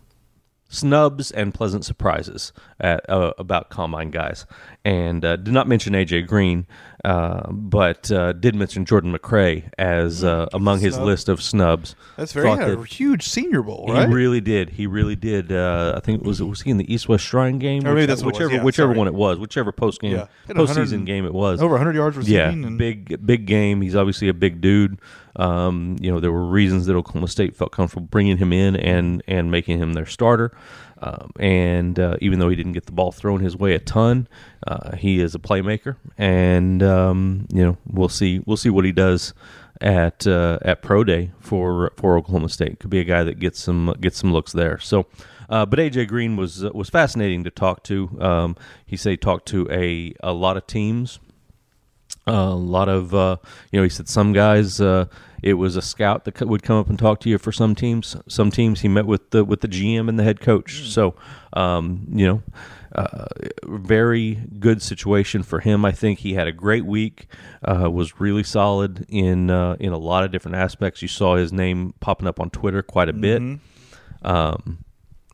snubs 0.68 1.30
and 1.30 1.54
pleasant 1.54 1.85
surprises 1.85 2.52
at, 2.80 3.09
uh, 3.09 3.33
about 3.38 3.71
combine 3.71 4.11
guys, 4.11 4.47
and 4.85 5.25
uh, 5.25 5.37
did 5.37 5.54
not 5.54 5.68
mention 5.68 5.92
AJ 5.92 6.26
Green, 6.26 6.66
uh, 7.07 7.51
but 7.53 8.11
uh, 8.11 8.33
did 8.33 8.55
mention 8.57 8.85
Jordan 8.85 9.17
McRae 9.17 9.71
as 9.79 10.25
uh, 10.25 10.47
among 10.53 10.81
his 10.81 10.95
Snub. 10.95 11.07
list 11.07 11.29
of 11.29 11.41
snubs. 11.41 11.95
That's 12.17 12.33
very 12.33 12.49
Thought 12.49 12.59
had 12.59 12.79
a 12.79 12.83
huge 12.85 13.29
Senior 13.29 13.63
Bowl, 13.63 13.87
right? 13.89 14.09
he 14.09 14.13
really 14.15 14.41
did. 14.41 14.71
He 14.71 14.89
really 14.89 15.15
did. 15.15 15.53
Uh, 15.53 15.95
I 15.97 16.01
think 16.01 16.21
it 16.23 16.27
was 16.27 16.43
was 16.43 16.63
he 16.63 16.71
in 16.71 16.79
the 16.79 16.93
East 16.93 17.09
West 17.09 17.25
Shrine 17.25 17.59
game? 17.61 17.83
Or 17.87 17.91
maybe 17.95 18.01
Which- 18.03 18.09
that's 18.09 18.23
what 18.25 18.35
it 18.35 18.39
was. 18.39 18.41
whichever 18.41 18.55
Yeah, 18.57 18.65
whichever 18.65 18.89
sorry. 18.89 18.99
one 18.99 19.07
it 19.09 19.15
was, 19.15 19.39
whichever 19.39 19.71
post 19.73 20.01
game 20.01 20.13
Yeah. 20.17 20.27
Hit 20.49 20.57
100 20.57 20.67
postseason 20.89 21.07
game 21.07 21.25
it 21.25 21.33
was. 21.35 21.63
Over 21.63 21.75
100 21.75 21.95
yards 21.95 22.17
receiving. 22.17 22.37
Yeah, 22.63 22.67
and 22.69 22.77
big 22.77 23.25
big 23.25 23.47
game. 23.47 23.83
He's 23.83 23.95
obviously 23.95 24.29
a 24.29 24.35
big 24.35 24.61
dude. 24.61 24.99
Um, 25.37 25.97
you 26.01 26.11
know, 26.11 26.19
there 26.19 26.33
were 26.33 26.47
reasons 26.47 26.87
that 26.87 26.97
Oklahoma 26.97 27.29
State 27.29 27.55
felt 27.55 27.71
comfortable 27.71 28.07
bringing 28.07 28.39
him 28.39 28.53
in 28.53 28.75
and 28.75 29.23
and 29.29 29.51
making 29.51 29.79
him 29.79 29.93
their 29.93 30.07
starter. 30.07 30.51
Um, 30.99 31.31
and 31.38 31.99
uh, 31.99 32.17
even 32.21 32.38
though 32.38 32.49
he 32.49 32.57
didn't 32.57 32.73
get 32.73 32.87
the 32.87 32.93
ball 32.93 33.12
thrown 33.12 33.41
his 33.41 33.57
way 33.57 33.75
a 33.75 33.79
ton, 33.79 34.29
uh, 34.67 34.97
he 34.97 35.21
is 35.21 35.35
a 35.35 35.38
playmaker. 35.38 35.97
And 36.17 36.83
um, 36.83 37.47
you 37.53 37.62
know, 37.62 37.76
we'll 37.87 38.09
see 38.09 38.41
we'll 38.47 38.57
see 38.57 38.71
what 38.71 38.85
he 38.85 38.93
does 38.93 39.35
at 39.81 40.26
uh, 40.26 40.59
at 40.62 40.83
pro 40.83 41.05
day 41.05 41.33
for 41.41 41.93
for 41.97 42.17
Oklahoma 42.17 42.49
State. 42.49 42.81
Could 42.81 42.91
be 42.91 43.00
a 43.00 43.05
guy 43.05 43.25
that 43.25 43.38
gets 43.38 43.61
some 43.61 43.95
gets 44.00 44.19
some 44.19 44.33
looks 44.33 44.53
there. 44.53 44.79
So. 44.79 45.07
Uh, 45.49 45.65
but 45.65 45.79
AJ 45.79 46.09
Green 46.09 46.35
was 46.37 46.65
uh, 46.65 46.71
was 46.75 46.91
fascinating 46.91 47.45
to 47.45 47.53
talk 47.53 47.85
to. 47.85 48.11
Um, 48.21 48.57
he 48.85 48.97
said 48.97 49.11
he 49.11 49.17
talked 49.17 49.47
to 49.50 49.71
a, 49.71 50.12
a 50.21 50.33
lot 50.33 50.57
of 50.57 50.67
teams 50.67 51.21
a 52.26 52.55
lot 52.55 52.88
of 52.88 53.15
uh, 53.15 53.37
you 53.71 53.79
know 53.79 53.85
he 53.85 53.88
said 53.88 54.09
some 54.09 54.33
guys 54.33 54.81
it 55.43 55.55
was 55.55 55.76
a 55.76 55.83
scout 55.83 56.25
that 56.25 56.40
would 56.43 56.62
come 56.62 56.78
up 56.78 56.88
and 56.88 56.99
talk 56.99 57.21
to 57.21 57.28
you 57.28 57.38
for 57.38 57.52
some 57.52 57.75
teams. 57.75 58.16
Some 58.28 58.50
teams 58.50 58.81
he 58.81 58.88
met 58.88 59.07
with 59.07 59.31
the 59.31 59.45
with 59.45 59.61
the 59.61 59.69
GM 59.69 60.09
and 60.09 60.19
the 60.19 60.25
head 60.25 60.40
coach. 60.40 60.83
So 60.88 61.14
um, 61.52 62.07
you 62.11 62.26
know 62.26 62.43
uh, 62.97 63.26
very 63.64 64.35
good 64.59 64.81
situation 64.81 65.43
for 65.43 65.61
him. 65.61 65.85
I 65.85 65.93
think 65.93 66.21
he 66.21 66.35
had 66.35 66.47
a 66.47 66.52
great 66.52 66.87
week 66.87 67.26
uh, 67.62 67.90
was 67.90 68.21
really 68.21 68.43
solid 68.43 69.05
in 69.09 69.50
uh, 69.50 69.76
in 69.78 69.93
a 69.93 69.99
lot 69.99 70.25
of 70.25 70.33
different 70.33 70.57
aspects. 70.57 71.02
You 71.02 71.09
saw 71.09 71.37
his 71.37 71.52
name 71.52 71.95
popping 72.00 72.26
up 72.26 72.40
on 72.40 72.50
Twitter 72.50 72.83
quite 72.83 73.09
a 73.09 73.12
bit. 73.12 73.43
Um, 74.23 74.78
it 74.78 74.86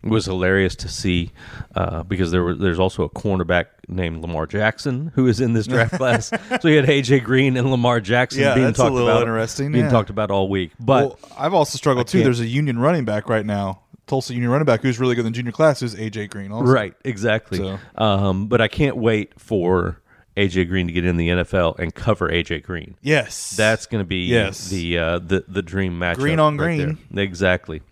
was 0.04 0.24
hilarious 0.26 0.74
to 0.76 0.88
see 0.88 1.30
uh, 1.76 2.02
because 2.02 2.30
there 2.32 2.42
were 2.42 2.54
there's 2.54 2.78
also 2.80 3.04
a 3.04 3.08
cornerback 3.10 3.66
named 3.88 4.20
Lamar 4.22 4.46
Jackson 4.46 5.12
who 5.14 5.26
is 5.28 5.40
in 5.40 5.52
this 5.52 5.66
draft 5.66 5.94
class. 5.96 6.30
So 6.60 6.68
you 6.68 6.76
had 6.80 6.88
AJ 6.88 7.24
Green 7.24 7.56
and 7.56 7.70
Lamar 7.70 8.00
Jackson 8.00 8.40
Yeah, 8.42 8.54
being 8.54 8.66
that's 8.66 8.78
a 8.78 8.82
talked 8.82 8.94
little 8.94 9.08
about, 9.08 9.22
interesting, 9.22 9.72
being 9.72 9.84
yeah. 9.84 9.90
talked 9.90 10.10
about 10.10 10.30
all 10.30 10.48
week. 10.48 10.72
But 10.80 11.04
well, 11.04 11.18
I've 11.38 11.54
also 11.54 11.76
struggled 11.76 12.08
too. 12.08 12.18
can't- 12.18 12.24
There's 12.24 12.40
a 12.40 12.46
Union 12.46 12.78
running 12.78 13.04
back 13.04 13.28
right 13.28 13.46
now, 13.46 13.82
Tulsa 14.06 14.32
Union 14.34 14.50
running 14.50 14.66
back, 14.66 14.82
who's 14.82 14.98
really 14.98 15.14
good 15.14 15.24
in 15.26 15.32
the 15.32 15.36
junior 15.36 15.52
class, 15.52 15.80
who's 15.80 15.94
AJ 15.94 16.30
Green. 16.30 16.50
Also. 16.52 16.72
right, 16.72 16.94
exactly. 17.04 17.58
So- 17.58 17.78
Um, 17.96 18.46
but 18.48 18.60
I 18.60 18.68
can't 18.68 18.96
wait 18.96 19.38
for 19.40 19.98
AJ 20.36 20.66
Green 20.68 20.86
to 20.86 20.92
get 20.92 21.04
in 21.04 21.16
the 21.16 21.28
NFL 21.28 21.78
and 21.78 21.94
cover 21.94 22.28
AJ 22.28 22.62
Green. 22.64 22.96
Yes, 23.02 23.50
That's 23.56 23.86
going 23.86 24.02
to 24.02 24.06
be 24.08 24.24
Yes. 24.26 24.68
the 24.68 24.98
uh, 24.98 25.18
the 25.18 25.44
the 25.46 25.62
dream 25.62 25.98
match. 25.98 26.16
Green 26.16 26.40
on 26.40 26.56
right 26.56 26.64
green. 26.78 26.98
there. 27.10 27.22
Exactly. 27.24 27.82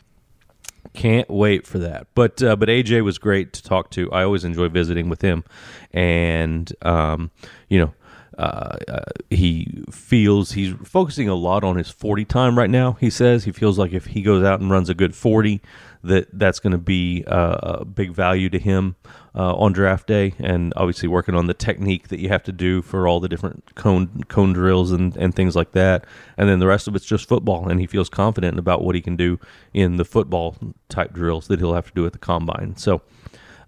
Can't 0.92 1.30
wait 1.30 1.66
for 1.66 1.78
that. 1.78 2.08
But 2.14 2.42
uh, 2.42 2.56
but 2.56 2.68
AJ 2.68 3.04
was 3.04 3.18
great 3.18 3.52
to 3.52 3.62
talk 3.62 3.90
to. 3.92 4.10
I 4.12 4.24
always 4.24 4.44
enjoy 4.44 4.68
visiting 4.68 5.08
with 5.08 5.22
him, 5.22 5.44
and 5.92 6.72
um, 6.82 7.30
you 7.68 7.78
know. 7.78 7.94
Uh, 8.38 8.78
uh, 8.88 9.04
he 9.28 9.84
feels 9.90 10.52
he's 10.52 10.72
focusing 10.82 11.28
a 11.28 11.34
lot 11.34 11.62
on 11.62 11.76
his 11.76 11.90
40 11.90 12.24
time 12.24 12.56
right 12.56 12.70
now. 12.70 12.92
He 12.92 13.10
says 13.10 13.44
he 13.44 13.52
feels 13.52 13.78
like 13.78 13.92
if 13.92 14.06
he 14.06 14.22
goes 14.22 14.42
out 14.42 14.60
and 14.60 14.70
runs 14.70 14.88
a 14.88 14.94
good 14.94 15.14
40, 15.14 15.60
that 16.02 16.26
that's 16.32 16.60
going 16.60 16.72
to 16.72 16.78
be 16.78 17.24
uh, 17.26 17.80
a 17.80 17.84
big 17.84 18.12
value 18.12 18.48
to 18.48 18.58
him 18.58 18.96
uh, 19.34 19.54
on 19.54 19.72
draft 19.72 20.06
day, 20.06 20.34
and 20.38 20.72
obviously 20.76 21.08
working 21.08 21.34
on 21.34 21.46
the 21.46 21.54
technique 21.54 22.08
that 22.08 22.20
you 22.20 22.28
have 22.28 22.42
to 22.44 22.52
do 22.52 22.82
for 22.82 23.06
all 23.06 23.20
the 23.20 23.28
different 23.28 23.74
cone 23.74 24.24
cone 24.28 24.52
drills 24.52 24.92
and, 24.92 25.16
and 25.16 25.34
things 25.34 25.54
like 25.54 25.72
that. 25.72 26.04
And 26.36 26.48
then 26.48 26.58
the 26.58 26.66
rest 26.66 26.88
of 26.88 26.96
it's 26.96 27.04
just 27.04 27.28
football, 27.28 27.68
and 27.68 27.80
he 27.80 27.86
feels 27.86 28.08
confident 28.08 28.58
about 28.58 28.82
what 28.82 28.94
he 28.94 29.00
can 29.00 29.16
do 29.16 29.38
in 29.74 29.96
the 29.96 30.04
football 30.04 30.56
type 30.88 31.12
drills 31.12 31.48
that 31.48 31.58
he'll 31.58 31.74
have 31.74 31.88
to 31.88 31.94
do 31.94 32.06
at 32.06 32.12
the 32.12 32.18
combine. 32.18 32.76
So, 32.76 33.02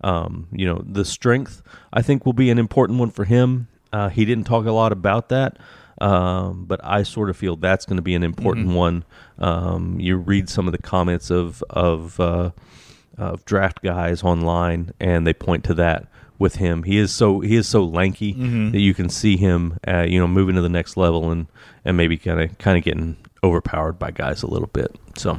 um, 0.03 0.49
you 0.53 0.67
know, 0.67 0.83
the 0.85 1.05
strength 1.05 1.63
I 1.93 2.03
think 2.03 2.25
will 2.25 2.33
be 2.33 2.51
an 2.51 2.59
important 2.59 2.99
one 2.99 3.11
for 3.11 3.25
him. 3.25 3.69
Uh, 3.93 4.09
he 4.09 4.25
didn't 4.25 4.45
talk 4.45 4.65
a 4.65 4.73
lot 4.73 4.91
about 4.91 5.29
that. 5.29 5.59
Um, 6.03 6.65
but 6.65 6.81
I 6.83 7.05
sort 7.05 7.31
of 7.31 7.37
feel 7.37 7.55
that's 7.55 7.87
going 7.87 7.97
to 7.97 8.03
be 8.03 8.17
an 8.17 8.25
important 8.25 8.67
one. 8.75 9.05
Um, 9.39 10.01
you 10.01 10.17
read 10.17 10.49
some 10.49 10.67
of 10.67 10.73
the 10.73 10.83
comments 10.83 11.31
of 11.31 11.63
of 11.71 12.19
uh, 12.19 12.51
of 13.17 13.45
draft 13.45 13.83
guys 13.83 14.23
online, 14.25 14.93
and 14.99 15.25
they 15.27 15.33
point 15.33 15.63
to 15.65 15.75
that 15.75 16.09
with 16.41 16.57
him. 16.57 16.83
He 16.83 16.99
is 16.99 17.15
so 17.15 17.39
he 17.41 17.55
is 17.55 17.69
so 17.69 17.85
lanky 17.85 18.33
that 18.73 18.81
you 18.81 18.95
can 18.95 19.09
see 19.09 19.37
him, 19.37 19.79
uh, 19.87 20.05
you 20.09 20.19
know, 20.19 20.27
moving 20.27 20.57
to 20.57 20.61
the 20.61 20.69
next 20.69 20.97
level 20.97 21.31
and 21.31 21.47
and 21.85 21.97
maybe 21.97 22.17
kind 22.19 22.41
of 22.41 22.59
kind 22.59 22.77
of 22.77 22.83
getting 22.83 23.17
overpowered 23.45 23.99
by 23.99 24.11
guys 24.11 24.43
a 24.43 24.49
little 24.49 24.69
bit. 24.73 24.97
So 25.17 25.39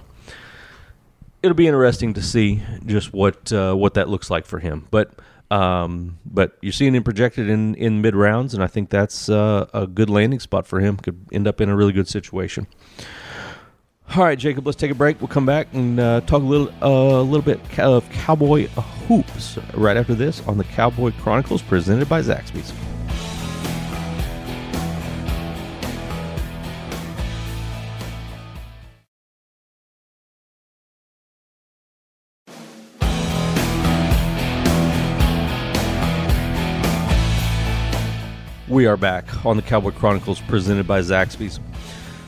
it'll 1.41 1.55
be 1.55 1.67
interesting 1.67 2.13
to 2.13 2.21
see 2.21 2.61
just 2.85 3.11
what 3.11 3.51
uh, 3.51 3.73
what 3.73 3.95
that 3.95 4.07
looks 4.07 4.29
like 4.29 4.45
for 4.45 4.59
him. 4.59 4.87
But 4.91 5.11
um, 5.53 6.17
but 6.25 6.57
you're 6.61 6.73
seeing 6.73 6.95
him 6.95 7.03
projected 7.03 7.47
in 7.47 7.75
in 7.75 8.01
mid 8.01 8.15
rounds, 8.15 8.55
and 8.55 8.63
I 8.63 8.67
think 8.67 8.89
that's 8.89 9.29
uh, 9.29 9.67
a 9.73 9.85
good 9.85 10.09
landing 10.09 10.39
spot 10.39 10.65
for 10.65 10.79
him. 10.79 10.97
Could 10.97 11.27
end 11.31 11.47
up 11.47 11.61
in 11.61 11.69
a 11.69 11.75
really 11.75 11.93
good 11.93 12.07
situation. 12.07 12.65
All 14.15 14.23
right, 14.23 14.37
Jacob, 14.37 14.65
let's 14.65 14.75
take 14.75 14.91
a 14.91 14.95
break. 14.95 15.21
We'll 15.21 15.27
come 15.27 15.45
back 15.45 15.67
and 15.73 15.99
uh, 15.99 16.21
talk 16.21 16.41
a 16.41 16.45
little 16.45 16.69
uh, 16.81 17.21
a 17.21 17.21
little 17.21 17.43
bit 17.43 17.59
of 17.79 18.09
cowboy 18.09 18.65
hoops 19.07 19.59
right 19.75 19.95
after 19.95 20.15
this 20.15 20.41
on 20.47 20.57
the 20.57 20.63
Cowboy 20.63 21.11
Chronicles, 21.19 21.61
presented 21.61 22.09
by 22.09 22.21
Zaxby's. 22.21 22.73
We 38.83 38.87
are 38.87 38.97
back 38.97 39.45
on 39.45 39.55
the 39.55 39.61
Cowboy 39.61 39.91
Chronicles 39.91 40.41
presented 40.41 40.85
by 40.85 40.99
Zaxby's. 40.99 41.57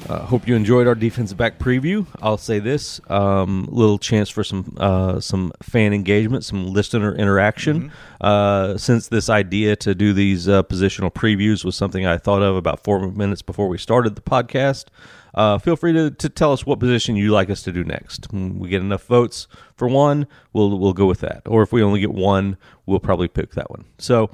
Uh, 0.08 0.20
hope 0.20 0.48
you 0.48 0.56
enjoyed 0.56 0.88
our 0.88 0.96
defensive 0.96 1.38
back 1.38 1.60
preview. 1.60 2.08
I'll 2.22 2.38
say 2.38 2.60
this: 2.60 3.02
um, 3.10 3.68
little 3.70 3.98
chance 3.98 4.30
for 4.30 4.42
some 4.42 4.74
uh, 4.78 5.20
some 5.20 5.52
fan 5.62 5.92
engagement, 5.92 6.46
some 6.46 6.72
listener 6.72 7.14
interaction. 7.14 7.92
Uh, 8.22 8.78
since 8.78 9.10
this 9.10 9.28
idea 9.30 9.76
to 9.76 9.94
do 9.94 10.14
these 10.14 10.48
uh, 10.48 10.64
positional 10.64 11.14
previews 11.14 11.66
was 11.66 11.76
something 11.76 12.06
I 12.06 12.18
thought 12.18 12.42
of 12.42 12.56
about 12.56 12.86
four 12.86 13.12
minutes 13.12 13.42
before 13.42 13.68
we 13.68 13.78
started 13.78 14.16
the 14.16 14.22
podcast, 14.22 14.86
uh, 15.34 15.58
feel 15.58 15.76
free 15.76 15.92
to, 15.92 16.10
to 16.10 16.30
tell 16.30 16.54
us 16.54 16.66
what 16.66 16.80
position 16.80 17.18
you'd 17.18 17.34
like 17.34 17.50
us 17.50 17.64
to 17.64 17.74
do 17.74 17.84
next. 17.84 18.32
When 18.32 18.60
we 18.60 18.70
get 18.70 18.80
enough 18.80 19.04
votes 19.08 19.50
for 19.76 19.90
one, 19.90 20.26
we'll 20.54 20.80
we'll 20.80 20.94
go 20.94 21.06
with 21.06 21.20
that. 21.20 21.42
Or 21.48 21.64
if 21.64 21.74
we 21.74 21.84
only 21.84 22.00
get 22.00 22.14
one, 22.14 22.56
we'll 22.86 23.02
probably 23.02 23.28
pick 23.28 23.56
that 23.56 23.70
one. 23.70 23.84
So. 23.98 24.30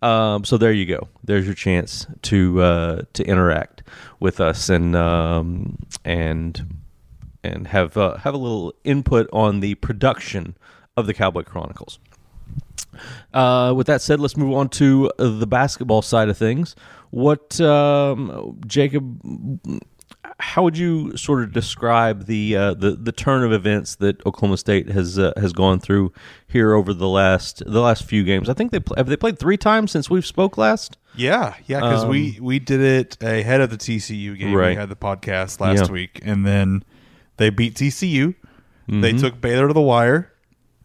Um, 0.00 0.44
so 0.44 0.56
there 0.56 0.72
you 0.72 0.86
go. 0.86 1.08
There's 1.24 1.46
your 1.46 1.54
chance 1.54 2.06
to 2.22 2.62
uh, 2.62 3.02
to 3.14 3.24
interact 3.24 3.82
with 4.20 4.40
us 4.40 4.68
and 4.68 4.94
um, 4.94 5.78
and 6.04 6.82
and 7.42 7.66
have 7.68 7.96
uh, 7.96 8.16
have 8.18 8.34
a 8.34 8.38
little 8.38 8.74
input 8.84 9.28
on 9.32 9.60
the 9.60 9.74
production 9.76 10.56
of 10.96 11.06
the 11.06 11.14
Cowboy 11.14 11.42
Chronicles. 11.42 11.98
Uh, 13.32 13.72
with 13.76 13.86
that 13.86 14.02
said, 14.02 14.18
let's 14.18 14.36
move 14.36 14.54
on 14.56 14.68
to 14.68 15.10
the 15.18 15.46
basketball 15.46 16.02
side 16.02 16.28
of 16.28 16.36
things. 16.36 16.74
What 17.10 17.60
um, 17.60 18.58
Jacob? 18.66 19.20
How 20.40 20.62
would 20.62 20.78
you 20.78 21.16
sort 21.16 21.42
of 21.42 21.52
describe 21.52 22.26
the 22.26 22.56
uh, 22.56 22.74
the 22.74 22.92
the 22.92 23.10
turn 23.12 23.42
of 23.42 23.52
events 23.52 23.96
that 23.96 24.24
Oklahoma 24.24 24.56
State 24.56 24.88
has 24.88 25.18
uh, 25.18 25.32
has 25.36 25.52
gone 25.52 25.80
through 25.80 26.12
here 26.46 26.74
over 26.74 26.94
the 26.94 27.08
last 27.08 27.62
the 27.66 27.80
last 27.80 28.04
few 28.04 28.22
games? 28.22 28.48
I 28.48 28.54
think 28.54 28.70
they 28.70 28.78
pl- 28.80 28.94
have 28.96 29.08
they 29.08 29.16
played 29.16 29.38
three 29.38 29.56
times 29.56 29.90
since 29.90 30.08
we've 30.08 30.24
spoke 30.26 30.56
last. 30.56 30.96
Yeah, 31.16 31.54
yeah, 31.66 31.80
because 31.80 32.06
we 32.06 32.38
we 32.40 32.60
did 32.60 32.80
it 32.80 33.20
ahead 33.20 33.60
of 33.60 33.70
the 33.70 33.76
TCU 33.76 34.38
game. 34.38 34.54
Right. 34.54 34.70
We 34.70 34.74
had 34.76 34.88
the 34.88 34.94
podcast 34.96 35.58
last 35.60 35.86
Yeah. 35.86 35.92
week, 35.92 36.20
and 36.22 36.46
then 36.46 36.84
they 37.38 37.50
beat 37.50 37.74
TCU. 37.74 38.34
They 38.86 38.94
Mm-hmm. 39.12 39.18
took 39.18 39.40
Baylor 39.40 39.66
to 39.68 39.74
the 39.74 39.80
wire. 39.80 40.32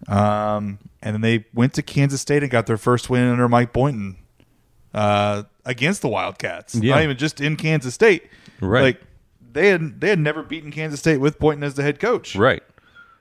Um, 0.07 0.79
and 1.01 1.13
then 1.13 1.21
they 1.21 1.45
went 1.53 1.73
to 1.75 1.81
Kansas 1.81 2.19
State 2.21 2.43
and 2.43 2.51
got 2.51 2.65
their 2.65 2.77
first 2.77 3.09
win 3.09 3.23
under 3.29 3.47
Mike 3.47 3.71
Boynton 3.71 4.17
uh, 4.93 5.43
against 5.65 6.01
the 6.01 6.09
Wildcats. 6.09 6.75
Yeah. 6.75 6.95
Not 6.95 7.03
even 7.03 7.17
just 7.17 7.39
in 7.39 7.55
Kansas 7.55 7.93
State. 7.93 8.23
Right. 8.59 8.81
Like 8.81 9.01
they 9.53 9.69
had 9.69 10.01
they 10.01 10.09
had 10.09 10.19
never 10.19 10.43
beaten 10.43 10.71
Kansas 10.71 10.99
State 10.99 11.17
with 11.17 11.39
Boynton 11.39 11.63
as 11.63 11.75
the 11.75 11.83
head 11.83 11.99
coach. 11.99 12.35
Right. 12.35 12.63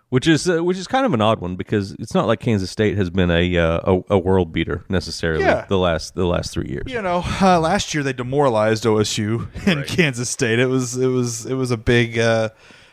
Which 0.08 0.28
is 0.28 0.46
uh, 0.48 0.62
which 0.62 0.76
is 0.76 0.86
kind 0.86 1.06
of 1.06 1.14
an 1.14 1.22
odd 1.22 1.40
one 1.40 1.56
because 1.56 1.92
it's 1.92 2.12
not 2.12 2.26
like 2.26 2.38
Kansas 2.40 2.70
State 2.70 2.98
has 2.98 3.08
been 3.08 3.30
a 3.30 3.56
uh, 3.56 3.94
a, 3.94 4.14
a 4.14 4.18
world 4.18 4.52
beater 4.52 4.84
necessarily 4.90 5.42
Yeah. 5.44 5.64
the 5.68 5.78
last 5.78 6.14
the 6.14 6.26
last 6.26 6.52
three 6.52 6.68
years. 6.68 6.84
You 6.92 7.00
know, 7.00 7.22
uh, 7.40 7.58
last 7.58 7.94
year 7.94 8.02
they 8.02 8.12
demoralized 8.12 8.84
OSU 8.84 9.48
in 9.66 9.78
Right. 9.78 9.86
Kansas 9.86 10.28
State. 10.28 10.58
It 10.58 10.66
was 10.66 10.96
it 10.98 11.06
was 11.06 11.46
it 11.46 11.54
was 11.54 11.70
a 11.70 11.78
big 11.78 12.18
uh, 12.18 12.50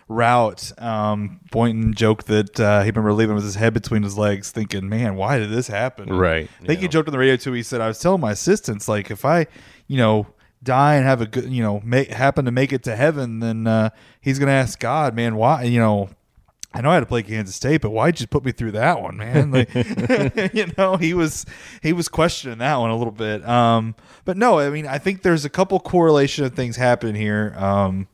rout. 0.08 0.72
Um, 0.82 1.42
Boynton 1.52 1.94
joked 1.94 2.28
that 2.28 2.58
uh, 2.60 2.82
he 2.84 2.88
remember 2.90 3.12
leaving 3.14 3.36
with 3.36 3.44
his 3.44 3.56
head 3.56 3.74
between 3.74 4.04
his 4.04 4.18
legs, 4.18 4.52
thinking, 4.52 4.88
"Man, 4.88 5.16
why 5.16 5.40
did 5.40 5.50
this 5.50 5.68
happen?" 5.68 6.08
Right. 6.14 6.50
I 6.62 6.66
think 6.66 6.80
he 6.80 6.86
Yeah. 6.86 6.90
joked 6.92 7.10
on 7.10 7.12
the 7.12 7.20
radio 7.20 7.36
too. 7.36 7.52
He 7.52 7.64
said, 7.64 7.82
"I 7.82 7.88
was 7.90 8.00
telling 8.00 8.22
my 8.22 8.32
assistants 8.32 8.88
like 8.88 9.12
if 9.12 9.26
I, 9.26 9.48
you 9.88 9.98
know." 9.98 10.28
Die 10.62 10.96
and 10.96 11.06
have 11.06 11.22
a 11.22 11.26
good, 11.26 11.52
you 11.52 11.64
know, 11.64 11.82
make, 11.84 12.10
happen 12.10 12.46
to 12.46 12.52
make 12.52 12.74
it 12.74 12.84
to 12.84 12.96
heaven, 12.96 13.40
then 13.40 13.66
uh, 13.66 13.90
he's 14.20 14.40
gonna 14.40 14.52
ask 14.52 14.80
God, 14.80 15.16
man, 15.16 15.36
why, 15.36 15.64
you 15.64 15.80
know, 15.80 16.10
I 16.72 16.82
know 16.82 16.92
I 16.92 16.96
had 16.96 17.00
to 17.00 17.06
play 17.08 17.24
Kansas 17.24 17.56
State, 17.56 17.82
but 17.82 17.90
why'd 17.90 18.20
you 18.20 18.28
put 18.28 18.46
me 18.46 18.52
through 18.52 18.74
that 18.74 19.02
one, 19.02 19.18
man? 19.18 19.52
Like, 19.52 19.74
you 20.54 20.68
know, 20.78 20.98
he 20.98 21.14
was 21.14 21.46
he 21.82 21.94
was 21.94 22.08
questioning 22.08 22.60
that 22.60 22.76
one 22.76 22.92
a 22.92 22.96
little 22.96 23.14
bit. 23.14 23.48
Um, 23.48 23.96
but 24.24 24.38
no, 24.38 24.60
I 24.60 24.70
mean, 24.70 24.86
I 24.86 25.00
think 25.00 25.24
there's 25.24 25.46
a 25.46 25.50
couple 25.50 25.80
correlation 25.80 26.46
of 26.46 26.54
things 26.54 26.76
happen 26.76 27.16
here. 27.16 27.56
Um, 27.58 28.08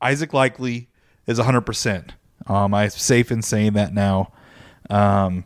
Isaac 0.00 0.32
Likekele 0.32 0.88
is 1.26 1.38
100. 1.38 1.60
percent 1.60 2.14
Um, 2.48 2.74
I'm 2.74 2.90
safe 2.90 3.30
in 3.30 3.40
saying 3.40 3.74
that 3.74 3.94
now. 3.94 4.32
Um, 4.90 5.44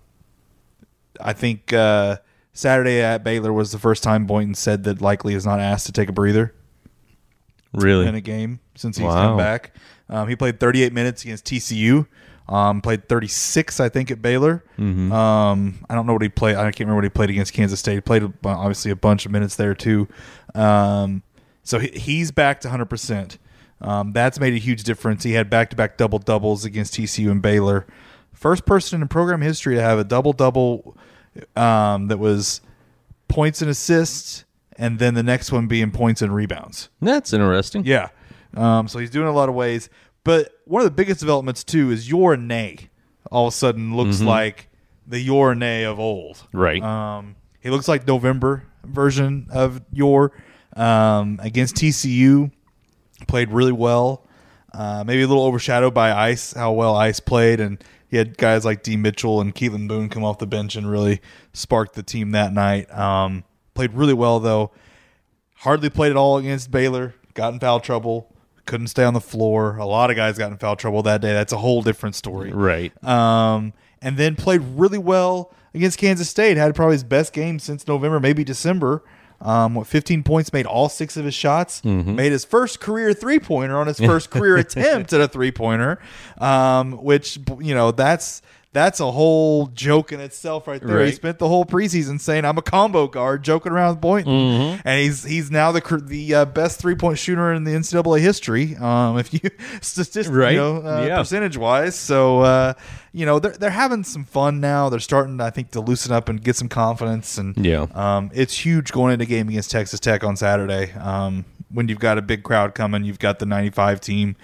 I 1.21 1.35
think 1.35 1.75
uh, 1.75 2.17
Saturday 2.57 3.01
at 3.03 3.23
Baylor 3.23 3.53
was 3.53 3.71
the 3.73 3.79
first 3.79 4.03
time 4.03 4.27
Boynton 4.27 4.55
said 4.55 4.85
that 4.85 4.99
Likekele 4.99 5.35
is 5.35 5.45
not 5.47 5.61
asked 5.61 5.87
to 5.87 5.93
take 5.93 6.09
a 6.09 6.13
breather 6.13 6.55
Really? 7.73 8.07
in 8.07 8.15
a 8.15 8.21
game 8.21 8.61
since 8.75 8.97
he's 8.97 9.05
Wow. 9.07 9.29
come 9.29 9.37
back. 9.37 9.75
Um, 10.09 10.29
he 10.29 10.37
played 10.37 10.59
38 10.61 10.93
minutes 10.93 11.23
against 11.25 11.45
TCU. 11.45 12.07
Um, 12.49 12.81
played 12.81 13.09
36, 13.09 13.81
I 13.81 13.89
think, 13.89 14.11
at 14.13 14.23
Baylor. 14.23 14.65
Mm-hmm. 14.79 15.11
Um, 15.13 15.85
I 15.91 15.95
don't 15.97 16.07
know 16.07 16.13
what 16.13 16.23
he 16.23 16.29
played. 16.29 16.55
I 16.57 16.63
can't 16.67 16.81
remember 16.81 16.97
what 16.97 17.05
he 17.05 17.11
played 17.11 17.29
against 17.31 17.53
Kansas 17.53 17.81
State. 17.81 17.95
He 17.95 18.01
played 18.01 18.23
uh, 18.23 18.29
obviously 18.45 18.93
a 18.93 18.97
bunch 18.97 19.27
of 19.27 19.33
minutes 19.33 19.57
there 19.57 19.75
too. 19.75 20.07
Um, 20.55 21.25
so 21.65 21.81
he, 21.81 21.89
he's 21.89 22.31
back 22.31 22.61
to 22.61 22.69
100. 22.69 22.85
percent 22.87 23.39
um, 23.81 24.13
That's 24.13 24.39
made 24.39 24.55
a 24.55 24.59
huge 24.59 24.85
difference. 24.85 25.25
He 25.25 25.33
had 25.33 25.51
back-to-back 25.51 25.97
double 25.97 26.21
doubles 26.21 26.65
against 26.65 26.95
TCU 26.95 27.31
and 27.33 27.43
Baylor. 27.43 27.85
First 28.33 28.65
person 28.65 29.03
in 29.03 29.09
program 29.09 29.41
history 29.43 29.75
to 29.75 29.83
have 29.83 29.99
a 29.99 30.05
double 30.05 30.33
double 30.33 30.97
um, 31.57 32.09
that 32.09 32.19
was 32.19 32.61
points 33.28 33.62
and 33.62 33.71
assists, 33.71 34.45
and 34.76 34.99
then 34.99 35.14
the 35.14 35.23
next 35.23 35.52
one 35.52 35.66
being 35.66 35.90
points 35.90 36.23
and 36.23 36.35
rebounds. 36.35 36.88
That's 37.00 37.33
interesting. 37.33 37.85
Yeah. 37.85 38.09
Um, 38.55 38.88
so 38.88 38.99
he's 38.99 39.11
doing 39.11 39.28
a 39.28 39.33
lot 39.33 39.49
of 39.49 39.55
ways. 39.55 39.88
But 40.25 40.52
one 40.64 40.81
of 40.81 40.85
the 40.87 40.95
biggest 40.95 41.21
developments 41.21 41.62
too 41.62 41.90
is 41.90 42.09
Yor 42.09 42.37
Anei 42.37 42.88
all 43.31 43.49
of 43.49 43.55
a 43.55 43.57
sudden 43.57 43.97
looks 43.97 44.21
like 44.21 44.69
the 45.07 45.21
Yor 45.21 45.55
Anei 45.55 45.85
of 45.85 45.99
old. 45.99 46.47
Right. 46.52 46.83
Um, 46.83 47.37
he 47.61 47.71
looks 47.71 47.88
like 47.88 48.07
November 48.07 48.64
version 48.85 49.49
of 49.50 49.81
your 49.93 50.33
um, 50.75 51.40
against 51.43 51.76
TCU. 51.76 52.50
Played 53.26 53.50
really 53.50 53.73
well. 53.73 54.26
Uh, 54.73 55.05
maybe 55.07 55.23
a 55.23 55.26
little 55.26 55.45
overshadowed 55.45 55.95
by 55.95 56.12
Ice, 56.12 56.52
how 56.52 56.73
well 56.73 56.95
Ice 56.97 57.19
played, 57.19 57.61
and 57.61 57.83
he 58.16 58.18
had 58.18 58.38
guys 58.38 58.64
like 58.64 58.82
Dee 58.82 58.96
Mitchell 58.96 59.40
and 59.42 59.54
Keylan 59.54 59.87
Boone 59.88 60.08
come 60.08 60.25
off 60.25 60.38
the 60.38 60.46
bench 60.46 60.75
and 60.75 60.90
really 60.90 61.20
sparked 61.52 61.94
the 61.94 62.02
team 62.02 62.31
that 62.31 62.52
night. 62.55 62.90
Um, 62.96 63.44
played 63.74 63.92
really 63.92 64.14
well 64.14 64.40
though. 64.40 64.70
Hardly 65.57 65.90
played 65.90 66.11
at 66.11 66.16
all 66.16 66.38
against 66.38 66.70
Baylor. 66.70 67.14
Got 67.35 67.52
in 67.52 67.61
foul 67.61 67.81
trouble. 67.81 68.33
Couldn't 68.64 68.87
stay 68.88 69.05
on 69.05 69.14
the 69.14 69.20
floor. 69.20 69.76
A 69.76 69.85
lot 69.85 70.11
of 70.11 70.16
guys 70.16 70.38
got 70.38 70.50
in 70.50 70.57
foul 70.57 70.76
trouble 70.76 71.02
that 71.02 71.20
day. 71.20 71.33
That's 71.33 71.52
a 71.52 71.59
whole 71.59 71.83
different 71.83 72.14
story 72.14 72.52
Right. 72.52 72.92
um, 73.05 73.72
and 74.02 74.16
then 74.16 74.35
played 74.37 74.62
really 74.62 74.98
well 74.98 75.52
against 75.74 75.98
Kansas 75.98 76.29
State. 76.31 76.57
Had 76.57 76.74
probably 76.74 76.94
his 76.94 77.05
best 77.05 77.33
game 77.35 77.59
since 77.59 77.87
November, 77.87 78.18
maybe 78.18 78.44
December. 78.44 79.02
Um, 79.40 79.75
what 79.75 79.87
15 79.87 80.22
points, 80.22 80.53
made 80.53 80.64
all 80.66 80.88
six 80.88 81.16
of 81.16 81.25
his 81.25 81.35
shots, 81.35 81.85
made 81.85 82.33
his 82.33 82.44
first 82.44 82.81
career 82.81 83.12
three 83.12 83.38
pointer 83.38 83.77
on 83.79 83.87
his 83.87 83.99
first 83.99 84.31
career 84.37 84.57
attempt 84.57 85.12
at 85.12 85.20
a 85.20 85.29
three 85.29 85.53
pointer, 85.53 85.99
um, 86.38 86.92
which 86.92 87.38
you 87.61 87.75
know 87.75 87.90
that's 87.90 88.40
that's 88.72 89.00
a 89.00 89.11
whole 89.11 89.68
joke 89.68 90.12
in 90.12 90.20
itself 90.20 90.66
right 90.68 90.83
there. 90.87 91.05
He 91.07 91.12
spent 91.12 91.38
the 91.38 91.48
whole 91.48 91.64
preseason 91.64 92.20
saying 92.20 92.44
I'm 92.44 92.59
a 92.59 92.62
combo 92.62 93.07
guard, 93.07 93.42
joking 93.42 93.72
around 93.72 93.94
with 93.94 94.00
Boynton, 94.02 94.81
and 94.85 95.00
he's 95.00 95.24
he's 95.24 95.50
now 95.50 95.72
the 95.72 96.02
the 96.05 96.35
uh, 96.35 96.44
best 96.44 96.79
three 96.79 96.94
point 96.94 97.18
shooter 97.18 97.52
in 97.55 97.64
the 97.64 97.70
NCAA 97.70 98.20
history. 98.20 98.76
Um, 98.76 99.18
if 99.18 99.33
you 99.33 99.40
statistically, 99.81 100.38
Right. 100.38 100.52
you 100.52 100.59
know, 100.59 100.76
uh, 100.87 101.07
Yeah. 101.07 101.18
percentage 101.18 101.57
wise. 101.57 101.98
So 101.98 102.40
uh, 102.40 102.74
you 103.12 103.24
know 103.24 103.38
they're 103.38 103.52
they're 103.52 103.70
having 103.70 104.05
some 104.05 104.24
fun 104.24 104.61
now. 104.61 104.90
They're 104.90 105.00
starting, 105.00 105.40
I 105.40 105.48
think, 105.50 105.70
to 105.70 105.81
loosen 105.81 106.12
up 106.12 106.29
and 106.29 106.42
get 106.42 106.57
some 106.57 106.68
confidence. 106.68 107.38
And 107.38 107.57
Yeah. 107.57 107.87
um, 107.94 108.31
it's 108.35 108.59
huge 108.66 108.92
going 108.92 109.14
into 109.14 109.22
a 109.22 109.26
game 109.26 109.48
against 109.48 109.70
Texas 109.70 110.00
Tech 110.00 110.22
on 110.22 110.37
Saturday. 110.37 110.92
Um, 110.92 111.46
when 111.72 111.88
you've 111.88 111.98
got 112.00 112.18
a 112.18 112.22
big 112.22 112.42
crowd 112.42 112.74
coming, 112.74 113.05
you've 113.05 113.18
got 113.18 113.38
the 113.38 113.46
'95 113.46 114.02
team, 114.02 114.37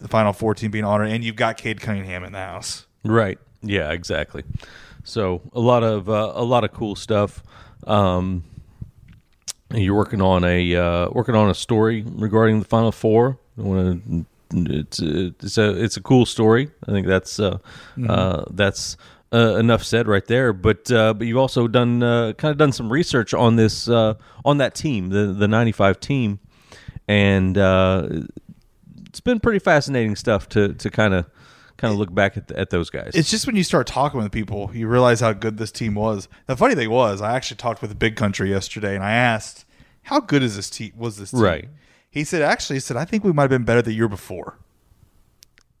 the 0.00 0.08
Final 0.08 0.32
Four 0.32 0.54
team 0.54 0.72
being 0.72 0.84
honored, 0.84 1.10
and 1.10 1.22
you've 1.22 1.36
got 1.36 1.56
Cade 1.58 1.80
Cunningham 1.80 2.24
in 2.24 2.32
the 2.32 2.38
house. 2.40 2.86
Right. 3.04 3.38
Yeah. 3.62 3.90
Exactly. 3.92 4.44
So 5.04 5.40
a 5.52 5.60
lot 5.60 5.82
of 5.82 6.08
uh, 6.08 6.32
a 6.34 6.44
lot 6.44 6.64
of 6.64 6.72
cool 6.72 6.94
stuff. 6.94 7.42
Um, 7.86 8.44
you're 9.74 9.94
working 9.96 10.20
on 10.22 10.44
a 10.44 10.76
uh, 10.76 11.08
working 11.12 11.34
on 11.34 11.50
a 11.50 11.54
story 11.54 12.02
regarding 12.06 12.58
the 12.60 12.64
Final 12.66 12.92
Four. 12.92 13.38
I 13.58 13.62
wanna- 13.62 14.00
It's 14.54 14.98
it's 15.00 15.58
a 15.58 15.82
it's 15.84 15.96
a 15.98 16.00
cool 16.00 16.24
story. 16.24 16.70
I 16.86 16.92
think 16.92 17.06
that's 17.06 17.38
uh, 17.38 17.58
uh, 18.08 18.44
that's 18.50 18.96
uh, 19.30 19.56
enough 19.56 19.84
said 19.84 20.08
right 20.08 20.24
there. 20.26 20.54
But 20.54 20.90
uh, 20.90 21.12
but 21.14 21.26
you've 21.26 21.36
also 21.36 21.68
done 21.68 22.02
uh, 22.02 22.32
kind 22.38 22.52
of 22.52 22.56
done 22.56 22.72
some 22.72 22.90
research 22.90 23.34
on 23.34 23.56
this 23.56 23.88
uh, 23.90 24.14
on 24.46 24.56
that 24.58 24.74
team, 24.74 25.10
the 25.10 25.34
the 25.34 25.46
'95 25.48 26.00
team, 26.00 26.38
and 27.06 27.58
uh, 27.58 28.08
it's 29.06 29.20
been 29.20 29.38
pretty 29.38 29.58
fascinating 29.58 30.16
stuff 30.16 30.48
to 30.50 30.72
to 30.74 30.88
kind 30.90 31.12
of 31.12 31.26
kind 31.78 31.92
of 31.92 31.98
look 31.98 32.14
back 32.14 32.36
at 32.36 32.50
at 32.52 32.70
those 32.70 32.90
guys. 32.90 33.12
It's 33.14 33.30
just 33.30 33.46
when 33.46 33.56
you 33.56 33.64
start 33.64 33.86
talking 33.86 34.20
with 34.20 34.30
people, 34.30 34.70
you 34.74 34.86
realize 34.86 35.20
how 35.20 35.32
good 35.32 35.56
this 35.56 35.72
team 35.72 35.94
was. 35.94 36.28
The 36.46 36.56
funny 36.56 36.74
thing 36.74 36.90
was, 36.90 37.22
I 37.22 37.34
actually 37.34 37.56
talked 37.56 37.80
with 37.80 37.98
Big 37.98 38.16
Country 38.16 38.50
yesterday, 38.50 38.94
and 38.94 39.02
I 39.02 39.12
asked, 39.12 39.64
"How 40.02 40.20
good 40.20 40.42
is 40.42 40.56
this 40.56 40.68
team? 40.68 40.92
Was 40.96 41.16
this 41.16 41.30
team?" 41.30 41.40
Right. 41.40 41.68
He 42.10 42.24
said, 42.24 42.42
"Actually, 42.42 42.76
he 42.76 42.80
said 42.80 42.98
I 42.98 43.06
think 43.06 43.24
we 43.24 43.32
might 43.32 43.44
have 43.44 43.50
been 43.50 43.64
better 43.64 43.80
the 43.80 43.94
year 43.94 44.08
before." 44.08 44.58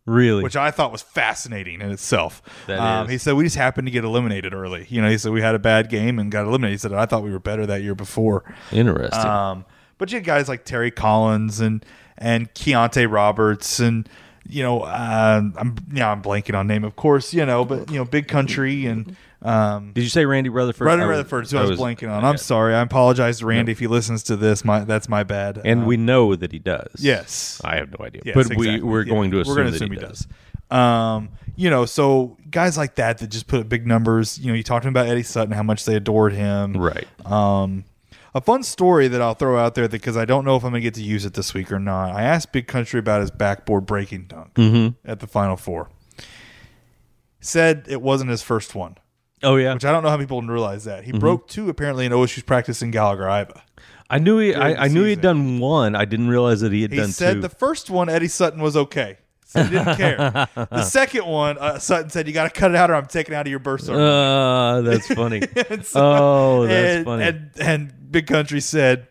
really 0.08 0.42
which 0.42 0.56
I 0.56 0.70
thought 0.70 0.90
was 0.90 1.02
fascinating 1.02 1.82
in 1.82 1.90
itself. 1.90 2.42
That 2.66 2.78
um, 2.78 3.04
is. 3.06 3.12
He 3.12 3.18
said 3.18 3.34
we 3.34 3.44
just 3.44 3.56
happened 3.56 3.86
to 3.88 3.92
get 3.92 4.04
eliminated 4.04 4.54
early. 4.54 4.86
You 4.88 5.02
know, 5.02 5.10
he 5.10 5.18
said 5.18 5.32
we 5.32 5.42
had 5.42 5.54
a 5.54 5.58
bad 5.58 5.90
game 5.90 6.18
and 6.18 6.32
got 6.32 6.46
eliminated. 6.46 6.72
He 6.72 6.78
said 6.78 6.92
I 6.94 7.06
thought 7.06 7.22
we 7.22 7.30
were 7.30 7.38
better 7.38 7.66
that 7.66 7.82
year 7.82 7.94
before. 7.94 8.42
interesting. 8.72 9.20
Um, 9.20 9.66
but 9.98 10.10
you 10.10 10.16
had 10.16 10.24
guys 10.24 10.48
like 10.48 10.64
Terry 10.64 10.90
Collins 10.90 11.60
and 11.60 11.84
and 12.16 12.52
Chianti 12.54 13.06
Roberts 13.06 13.78
and 13.78 14.08
you 14.48 14.62
know 14.62 14.80
uh, 14.82 15.42
I'm 15.56 15.76
yeah 15.92 16.10
I'm 16.10 16.22
blanking 16.22 16.56
on 16.58 16.66
name 16.66 16.84
of 16.84 16.96
course 16.96 17.32
you 17.34 17.44
know 17.46 17.64
but 17.64 17.90
you 17.90 17.98
know 17.98 18.04
Big 18.04 18.28
Country 18.28 18.86
and 18.86 19.16
um, 19.40 19.92
Did 19.92 20.02
you 20.02 20.10
say 20.10 20.26
Randy 20.26 20.48
Rutherford? 20.50 20.86
Randy 20.86 21.04
Rutherford 21.04 21.48
who 21.48 21.58
I 21.58 21.64
was, 21.64 21.78
blanking 21.78 22.10
on. 22.10 22.24
I'm 22.24 22.38
sorry. 22.38 22.74
I 22.74 22.80
apologize 22.80 23.38
to 23.38 23.46
Randy 23.46 23.70
if 23.70 23.78
he 23.78 23.86
listens 23.86 24.24
to 24.24 24.36
this. 24.36 24.64
My 24.64 24.80
that's 24.80 25.08
my 25.08 25.22
bad. 25.22 25.60
And 25.64 25.82
Uh, 25.82 25.86
we 25.86 25.96
know 25.96 26.34
that 26.34 26.50
he 26.50 26.58
does. 26.58 26.90
yes 26.98 27.60
I 27.64 27.76
have 27.76 27.90
no 27.98 28.04
idea. 28.04 28.22
Yes, 28.24 28.34
but 28.34 28.48
we 28.56 28.66
exactly. 28.68 28.82
we're 28.82 29.02
Yeah. 29.04 29.12
going 29.14 29.30
to 29.30 29.40
assume, 29.40 29.50
we're 29.52 29.56
gonna 29.58 29.70
that 29.70 29.76
assume 29.76 29.92
he, 29.92 29.98
he 29.98 30.00
does. 30.04 30.26
does. 30.70 30.76
Um, 30.76 31.28
you 31.56 31.70
know, 31.70 31.86
so 31.86 32.36
guys 32.50 32.76
like 32.76 32.96
that 32.96 33.18
that 33.18 33.28
just 33.28 33.46
put 33.46 33.60
up 33.60 33.68
big 33.68 33.86
numbers. 33.86 34.38
You 34.38 34.48
know, 34.48 34.54
you 34.54 34.62
talked 34.62 34.84
about 34.86 35.06
Eddie 35.06 35.22
Sutton, 35.22 35.52
how 35.52 35.62
much 35.62 35.84
they 35.84 35.94
adored 35.94 36.32
him. 36.32 36.74
Right. 36.76 37.06
Um, 37.24 37.84
a 38.34 38.40
fun 38.40 38.62
story 38.62 39.08
that 39.08 39.20
I'll 39.22 39.34
throw 39.34 39.58
out 39.58 39.74
there 39.74 39.88
because 39.88 40.16
I 40.16 40.24
don't 40.24 40.44
know 40.44 40.56
if 40.56 40.64
I'm 40.64 40.70
gonna 40.70 40.80
get 40.80 40.94
to 40.94 41.02
use 41.02 41.24
it 41.24 41.34
this 41.34 41.54
week 41.54 41.72
or 41.72 41.78
not. 41.78 42.14
I 42.14 42.22
asked 42.22 42.52
Big 42.52 42.66
Country 42.66 43.00
about 43.00 43.20
his 43.20 43.30
backboard 43.30 43.86
breaking 43.86 44.26
dunk 44.26 44.54
Mm-hmm. 44.54 45.08
at 45.08 45.20
the 45.20 45.26
Final 45.26 45.56
Four. 45.56 45.88
Said 47.40 47.84
it 47.88 48.02
wasn't 48.02 48.30
his 48.30 48.42
first 48.42 48.74
one, 48.74 48.96
Oh 49.44 49.54
yeah. 49.56 49.72
which 49.72 49.84
I 49.84 49.92
don't 49.92 50.02
know 50.02 50.10
how 50.10 50.16
people 50.18 50.40
didn't 50.40 50.50
realize 50.50 50.84
that 50.84 51.04
he 51.04 51.10
Mm-hmm. 51.12 51.20
broke 51.20 51.48
two 51.48 51.68
apparently 51.68 52.04
in 52.04 52.12
OSU's 52.12 52.42
practice 52.42 52.82
in 52.82 52.90
Gallagher-Iba. 52.90 53.60
I 54.10 54.18
knew 54.18 54.38
he. 54.38 54.54
I, 54.54 54.84
I 54.84 54.88
knew 54.88 55.04
he 55.04 55.10
had 55.10 55.20
done 55.20 55.58
one. 55.60 55.94
I 55.94 56.04
didn't 56.04 56.28
realize 56.28 56.60
that 56.62 56.72
he 56.72 56.82
had 56.82 56.90
He 56.92 56.96
done 56.96 57.10
said 57.12 57.34
two. 57.34 57.40
the 57.42 57.48
first 57.50 57.90
one, 57.90 58.08
Eddie 58.08 58.26
Sutton 58.28 58.60
was 58.62 58.76
okay. 58.76 59.18
So 59.48 59.62
he 59.64 59.70
didn't 59.70 59.96
care. 59.96 60.16
the 60.54 60.82
second 60.88 61.24
one, 61.26 61.56
uh, 61.58 61.78
Sutton 61.78 62.10
said, 62.10 62.26
"You 62.28 62.34
got 62.34 62.52
to 62.52 62.60
cut 62.60 62.70
it 62.70 62.76
out, 62.76 62.90
or 62.90 62.94
I'm 62.94 63.06
taking 63.06 63.32
it 63.32 63.36
out 63.38 63.46
of 63.46 63.50
your 63.50 63.58
burst." 63.58 63.86
ceremony." 63.86 64.10
uh, 64.10 64.80
that's 64.82 65.06
funny. 65.06 65.40
So- 65.84 66.00
oh, 66.04 66.66
that's 66.66 66.96
and, 66.96 67.04
funny. 67.06 67.24
And, 67.24 67.50
and 67.58 68.12
Big 68.12 68.26
Country 68.26 68.60
said, 68.60 69.08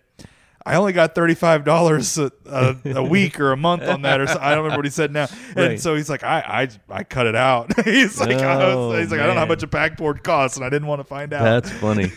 I 0.63 0.76
only 0.76 0.91
got 0.93 1.15
thirty 1.15 1.34
five 1.34 1.63
dollars 1.63 2.17
a, 2.17 2.30
a, 2.45 3.02
week 3.02 3.39
or 3.39 3.52
a 3.54 3.58
month 3.58 3.84
on 3.84 4.02
that, 4.02 4.19
or 4.19 4.28
so, 4.28 4.38
I 4.39 4.50
don't 4.50 4.65
remember 4.65 4.80
what 4.80 4.86
he 4.86 4.91
said 4.91 5.12
now. 5.13 5.28
And 5.56 5.58
Right. 5.58 5.80
so 5.80 5.95
he's 5.95 6.10
like, 6.10 6.23
I 6.23 6.67
I, 6.89 6.97
I 7.00 7.04
cut 7.04 7.26
it 7.26 7.36
out. 7.36 7.71
he's 7.86 8.19
like, 8.19 8.38
I 8.38 8.62
Oh, 8.73 8.89
was, 8.89 9.00
he's 9.00 9.12
like, 9.12 9.21
I 9.21 9.26
don't 9.28 9.36
know 9.36 9.39
how 9.41 9.47
much 9.47 9.63
a 9.63 9.67
backboard 9.67 10.23
costs, 10.23 10.58
and 10.58 10.65
I 10.65 10.69
didn't 10.69 10.88
want 10.89 11.00
to 11.00 11.06
find 11.06 11.32
out. 11.34 11.43
That's 11.43 11.71
funny. 11.71 12.10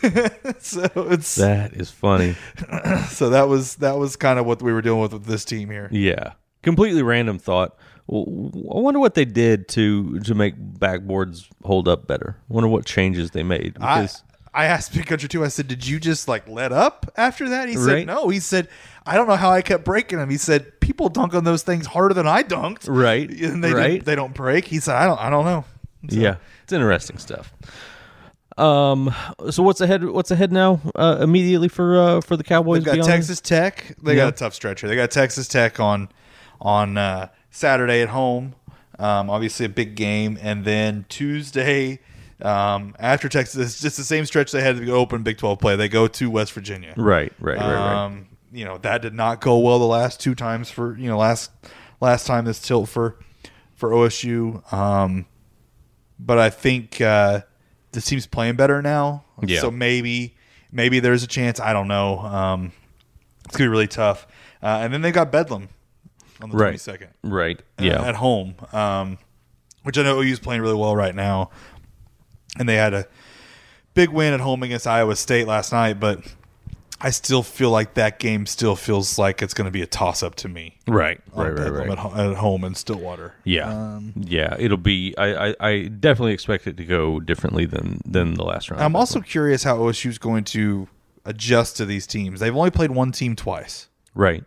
so 0.59 0.89
it's 0.97 1.37
that 1.37 1.75
is 1.75 1.91
funny. 1.93 2.35
so 3.09 3.31
that 3.31 3.49
was 3.49 3.77
that 3.77 3.97
was 3.97 4.17
kind 4.17 4.39
of 4.41 4.47
what 4.47 4.61
we 4.61 4.73
were 4.73 4.83
dealing 4.83 5.01
with 5.01 5.13
with 5.13 5.27
this 5.27 5.45
team 5.45 5.71
here. 5.71 5.89
Yeah, 5.93 6.33
completely 6.63 7.03
random 7.03 7.39
thought. 7.39 7.77
I 8.13 8.81
wonder 8.81 8.99
what 8.99 9.15
they 9.15 9.25
did 9.25 9.69
to 9.69 10.19
to 10.21 10.35
make 10.35 10.57
backboards 10.59 11.49
hold 11.65 11.87
up 11.87 12.07
better. 12.07 12.37
I 12.51 12.53
wonder 12.53 12.69
what 12.69 12.85
changes 12.85 13.31
they 13.31 13.43
made 13.45 13.77
I, 13.81 14.01
because 14.03 14.25
I 14.53 14.65
asked 14.65 14.93
Big 14.95 15.07
Country 15.07 15.29
too. 15.29 15.45
I 15.45 15.49
said, 15.49 15.69
"Did 15.69 15.87
you 15.87 16.01
just 16.01 16.27
like 16.27 16.49
let 16.49 16.73
up 16.73 17.11
after 17.17 17.49
that?" 17.51 17.69
He 17.69 17.77
said, 17.77 17.87
Right. 17.93 18.07
"No." 18.07 18.29
He 18.29 18.41
said, 18.41 18.69
"I 19.07 19.15
don't 19.17 19.29
know 19.29 19.37
how 19.37 19.51
I 19.51 19.63
kept 19.63 19.85
breaking 19.85 20.19
them." 20.19 20.29
He 20.29 20.39
said, 20.39 20.81
"People 20.81 21.09
dunk 21.09 21.35
on 21.35 21.45
those 21.45 21.63
things 21.63 21.87
harder 21.87 22.15
than 22.15 22.27
I 22.27 22.43
dunked, 22.43 22.89
Right, 22.89 23.31
And 23.43 23.63
they 23.63 23.73
right. 23.73 24.05
they 24.05 24.17
don't 24.17 24.35
break." 24.35 24.65
He 24.65 24.81
said, 24.81 24.97
"I 24.97 25.07
don't, 25.07 25.21
I 25.21 25.31
don't 25.31 25.45
know." 25.45 25.65
So- 26.11 26.17
yeah, 26.17 26.37
it's 26.65 26.73
interesting 26.73 27.19
stuff. 27.19 27.53
Um, 28.59 29.15
so 29.51 29.63
what's 29.63 29.81
ahead? 29.81 30.05
What's 30.05 30.31
ahead 30.33 30.53
now? 30.53 30.81
Uh, 30.95 31.19
immediately 31.21 31.69
for 31.69 31.99
uh 31.99 32.21
for 32.21 32.37
the 32.37 32.43
Cowboys. 32.45 32.79
They've 32.81 32.87
got 32.87 32.95
beyond- 32.95 33.09
Texas 33.09 33.41
Tech. 33.41 33.95
They 34.03 34.13
Yeah. 34.17 34.25
got 34.25 34.29
a 34.35 34.37
tough 34.37 34.55
stretch 34.55 34.81
here. 34.81 34.91
They 34.91 34.97
got 34.97 35.11
Texas 35.11 35.47
Tech 35.49 35.79
on 35.79 36.09
on 36.61 36.99
uh, 36.99 37.29
Saturday 37.51 38.03
at 38.03 38.11
home. 38.11 38.55
Um, 38.99 39.31
obviously, 39.31 39.67
a 39.67 39.71
big 39.71 39.95
game, 39.95 40.39
and 40.43 40.65
then 40.65 41.07
Tuesday 41.09 42.01
um, 42.43 42.95
after 42.99 43.29
Texas, 43.29 43.61
it's 43.61 43.81
just 43.81 43.97
the 43.97 44.05
same 44.05 44.25
stretch 44.25 44.53
they 44.53 44.63
had 44.63 44.77
to 44.77 44.93
open 44.93 45.23
Big 45.23 45.39
Twelve 45.39 45.59
play. 45.59 45.77
They 45.77 45.89
go 45.89 46.07
to 46.09 46.31
West 46.31 46.53
Virginia. 46.53 46.95
Right, 46.97 47.33
right, 47.39 47.59
right, 47.59 47.75
right. 47.75 48.05
Um, 48.05 48.29
you 48.53 48.65
know 48.65 48.79
that 48.79 49.03
did 49.03 49.15
not 49.15 49.41
go 49.41 49.59
well 49.59 49.79
the 49.79 49.87
last 49.87 50.21
two 50.21 50.35
times 50.35 50.71
for 50.71 50.97
you 50.97 51.09
know 51.09 51.19
last 51.19 51.51
last 52.01 52.27
time 52.27 52.45
this 52.45 52.61
tilt 52.61 52.89
for 52.89 53.19
for 53.75 53.91
OSU. 53.91 54.73
Um, 54.73 55.27
but 56.19 56.39
I 56.39 56.51
think 56.51 57.01
uh, 57.01 57.43
the 57.93 58.01
team's 58.01 58.27
playing 58.27 58.57
better 58.57 58.81
now. 58.83 59.25
Yeah. 59.43 59.61
So 59.61 59.71
maybe 59.71 60.37
maybe 60.73 61.01
there's 61.01 61.23
a 61.23 61.29
chance. 61.29 61.61
I 61.61 61.73
don't 61.73 61.89
know. 61.89 62.21
Um, 62.21 62.73
it's 63.45 63.57
gonna 63.57 63.69
be 63.69 63.73
really 63.73 63.89
tough. 63.89 64.27
Uh, 64.63 64.81
and 64.83 64.93
then 64.93 65.03
they 65.03 65.13
got 65.13 65.33
Bedlam 65.33 65.69
on 66.43 66.51
the 66.51 66.57
Right. 66.57 66.67
twenty 66.69 66.79
second. 66.79 67.09
Right. 67.23 67.61
uh, 67.79 67.85
Yeah. 67.85 68.03
at 68.03 68.17
home, 68.17 68.55
um, 68.73 69.19
which 69.83 69.97
I 69.99 70.03
know 70.03 70.21
OU's 70.21 70.39
playing 70.41 70.63
really 70.63 70.75
well 70.77 70.95
right 70.97 71.15
now, 71.15 71.51
and 72.59 72.69
they 72.69 72.77
had 72.77 72.95
a 72.95 73.07
big 73.95 74.11
win 74.11 74.33
at 74.35 74.41
home 74.41 74.63
against 74.63 74.87
Iowa 74.87 75.17
State 75.17 75.47
last 75.47 75.73
night. 75.73 75.99
But 76.01 76.21
I 77.03 77.09
still 77.11 77.43
feel 77.43 77.71
like 77.71 77.95
that 77.95 78.19
game 78.19 78.45
still 78.45 78.77
feels 78.77 79.19
like 79.19 79.41
it's 79.41 79.55
going 79.55 79.65
to 79.65 79.71
be 79.71 79.81
a 79.81 79.87
toss 79.87 80.23
up 80.23 80.35
to 80.37 80.49
me. 80.49 80.77
right. 80.87 81.19
Right. 81.35 81.49
Right. 81.59 81.73
Right. 81.73 81.89
At, 81.91 81.99
ho- 81.99 82.31
at 82.31 82.37
home 82.37 82.63
in 82.65 82.75
Stillwater. 82.75 83.33
Yeah. 83.45 83.71
Um, 83.71 84.13
yeah. 84.17 84.55
It'll 84.59 84.77
be. 84.77 85.15
I, 85.17 85.49
I. 85.51 85.55
I 85.61 85.83
definitely 85.85 86.35
expect 86.35 86.67
it 86.67 86.77
to 86.77 86.85
go 86.85 87.19
differently 87.21 87.65
than 87.65 88.01
than 88.05 88.35
the 88.35 88.45
last 88.45 88.71
round. 88.71 88.83
I'm 88.83 88.97
also 88.97 89.21
curious 89.21 89.63
how 89.65 89.79
OSU's 89.79 90.19
going 90.19 90.45
to 90.45 90.89
adjust 91.25 91.77
to 91.79 91.87
these 91.87 92.07
teams. 92.07 92.41
They've 92.41 92.55
only 92.55 92.71
played 92.71 92.91
one 92.91 93.13
team 93.13 93.35
twice. 93.37 93.89
right. 94.15 94.45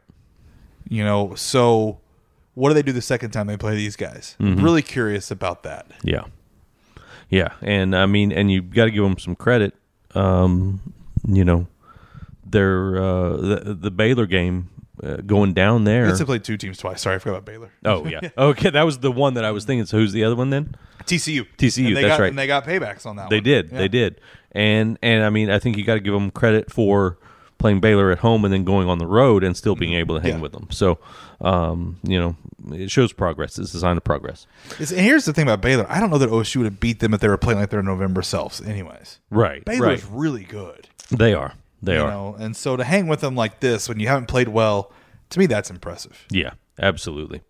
You 0.93 1.03
know, 1.03 1.33
so 1.33 1.97
what 2.53 2.69
do 2.69 2.75
they 2.75 2.83
do 2.83 2.91
the 2.91 3.01
second 3.01 3.31
time 3.31 3.47
they 3.47 3.57
play 3.57 3.75
these 3.75 3.95
guys? 3.95 4.35
Mm-hmm. 4.39 4.63
Really 4.63 4.83
curious 4.83 5.31
about 5.31 5.63
that. 5.63 5.87
Yeah. 6.03 6.25
Yeah, 7.29 7.53
and 7.61 7.95
I 7.95 8.05
mean, 8.05 8.31
and 8.31 8.51
you 8.51 8.61
got 8.61 8.85
to 8.85 8.91
give 8.91 9.03
them 9.03 9.17
some 9.17 9.35
credit. 9.35 9.73
Um, 10.13 10.93
you 11.27 11.43
know, 11.43 11.65
their 12.45 12.95
uh, 13.01 13.37
the, 13.37 13.77
the 13.79 13.89
Baylor 13.89 14.27
game 14.27 14.69
uh, 15.01 15.15
going 15.17 15.53
down 15.53 15.85
there. 15.85 16.11
They 16.15 16.25
played 16.25 16.43
two 16.43 16.57
teams 16.57 16.77
twice. 16.77 17.01
Sorry, 17.01 17.15
I 17.15 17.19
forgot 17.19 17.37
about 17.37 17.45
Baylor. 17.45 17.71
Oh 17.83 18.05
yeah. 18.05 18.19
Okay, 18.37 18.69
that 18.69 18.83
was 18.83 18.99
the 18.99 19.11
one 19.11 19.33
that 19.33 19.45
I 19.45 19.49
was 19.49 19.65
thinking. 19.65 19.87
So 19.87 19.97
who's 19.97 20.13
the 20.13 20.23
other 20.23 20.35
one 20.35 20.51
then? 20.51 20.75
TCU. 21.05 21.47
TCU, 21.57 21.87
And 21.87 21.97
they 21.97 22.01
that's 22.03 22.17
got, 22.17 22.19
right. 22.19 22.29
And 22.29 22.37
they 22.37 22.45
got 22.45 22.65
paybacks 22.65 23.07
on 23.07 23.15
that 23.15 23.31
They 23.31 23.37
one. 23.37 23.43
did. 23.43 23.71
Yeah. 23.71 23.77
They 23.79 23.87
did. 23.87 24.21
And 24.51 24.99
and 25.01 25.23
I 25.23 25.31
mean, 25.31 25.49
I 25.49 25.57
think 25.57 25.75
you 25.77 25.83
got 25.85 25.95
to 25.95 26.01
give 26.01 26.13
them 26.13 26.29
credit 26.29 26.71
for 26.71 27.17
playing 27.63 27.79
Baylor 27.79 28.11
at 28.11 28.19
home 28.19 28.43
and 28.43 28.53
then 28.53 28.65
going 28.65 28.89
on 28.89 28.97
the 28.97 29.07
road 29.07 29.41
and 29.41 29.55
still 29.55 29.73
being 29.75 29.93
able 29.93 30.15
to 30.15 30.21
hang. 30.21 30.33
Yeah. 30.33 30.41
with 30.41 30.51
them. 30.51 30.67
So, 30.69 30.99
um, 31.39 31.97
you 32.03 32.19
know, 32.19 32.35
it 32.75 32.91
shows 32.91 33.13
progress. 33.13 33.57
It's 33.57 33.73
a 33.73 33.79
sign 33.79 33.95
of 33.95 34.03
progress. 34.03 34.45
It's- 34.71 34.91
and 34.91 34.99
here's 34.99 35.23
the 35.23 35.31
thing 35.31 35.43
about 35.47 35.61
Baylor. 35.61 35.85
I 35.89 36.01
don't 36.01 36.09
know 36.09 36.17
that 36.17 36.29
OSU 36.29 36.57
would 36.57 36.65
have 36.65 36.79
beat 36.81 36.99
them 36.99 37.13
if 37.13 37.21
they 37.21 37.29
were 37.29 37.37
playing 37.37 37.59
like 37.61 37.69
their 37.69 37.81
November 37.81 38.21
selves. 38.21 38.59
Anyways, 38.61 39.19
Right. 39.29 39.63
Baylor's 39.63 40.03
right. 40.03 40.11
really 40.13 40.43
good. 40.43 40.89
They 41.09 41.33
are. 41.33 41.53
They 41.81 41.95
you 41.95 42.01
are. 42.03 42.09
know, 42.11 42.35
and 42.37 42.55
so 42.55 42.75
to 42.77 42.83
hang 42.83 43.07
with 43.07 43.21
them 43.21 43.35
like 43.35 43.59
this 43.61 43.87
when 43.89 43.99
you 43.99 44.07
haven't 44.09 44.27
played 44.27 44.49
well, 44.49 44.91
to 45.29 45.39
me 45.39 45.45
that's 45.45 45.69
impressive. 45.69 46.25
Yeah, 46.29 46.51
absolutely. 46.79 47.41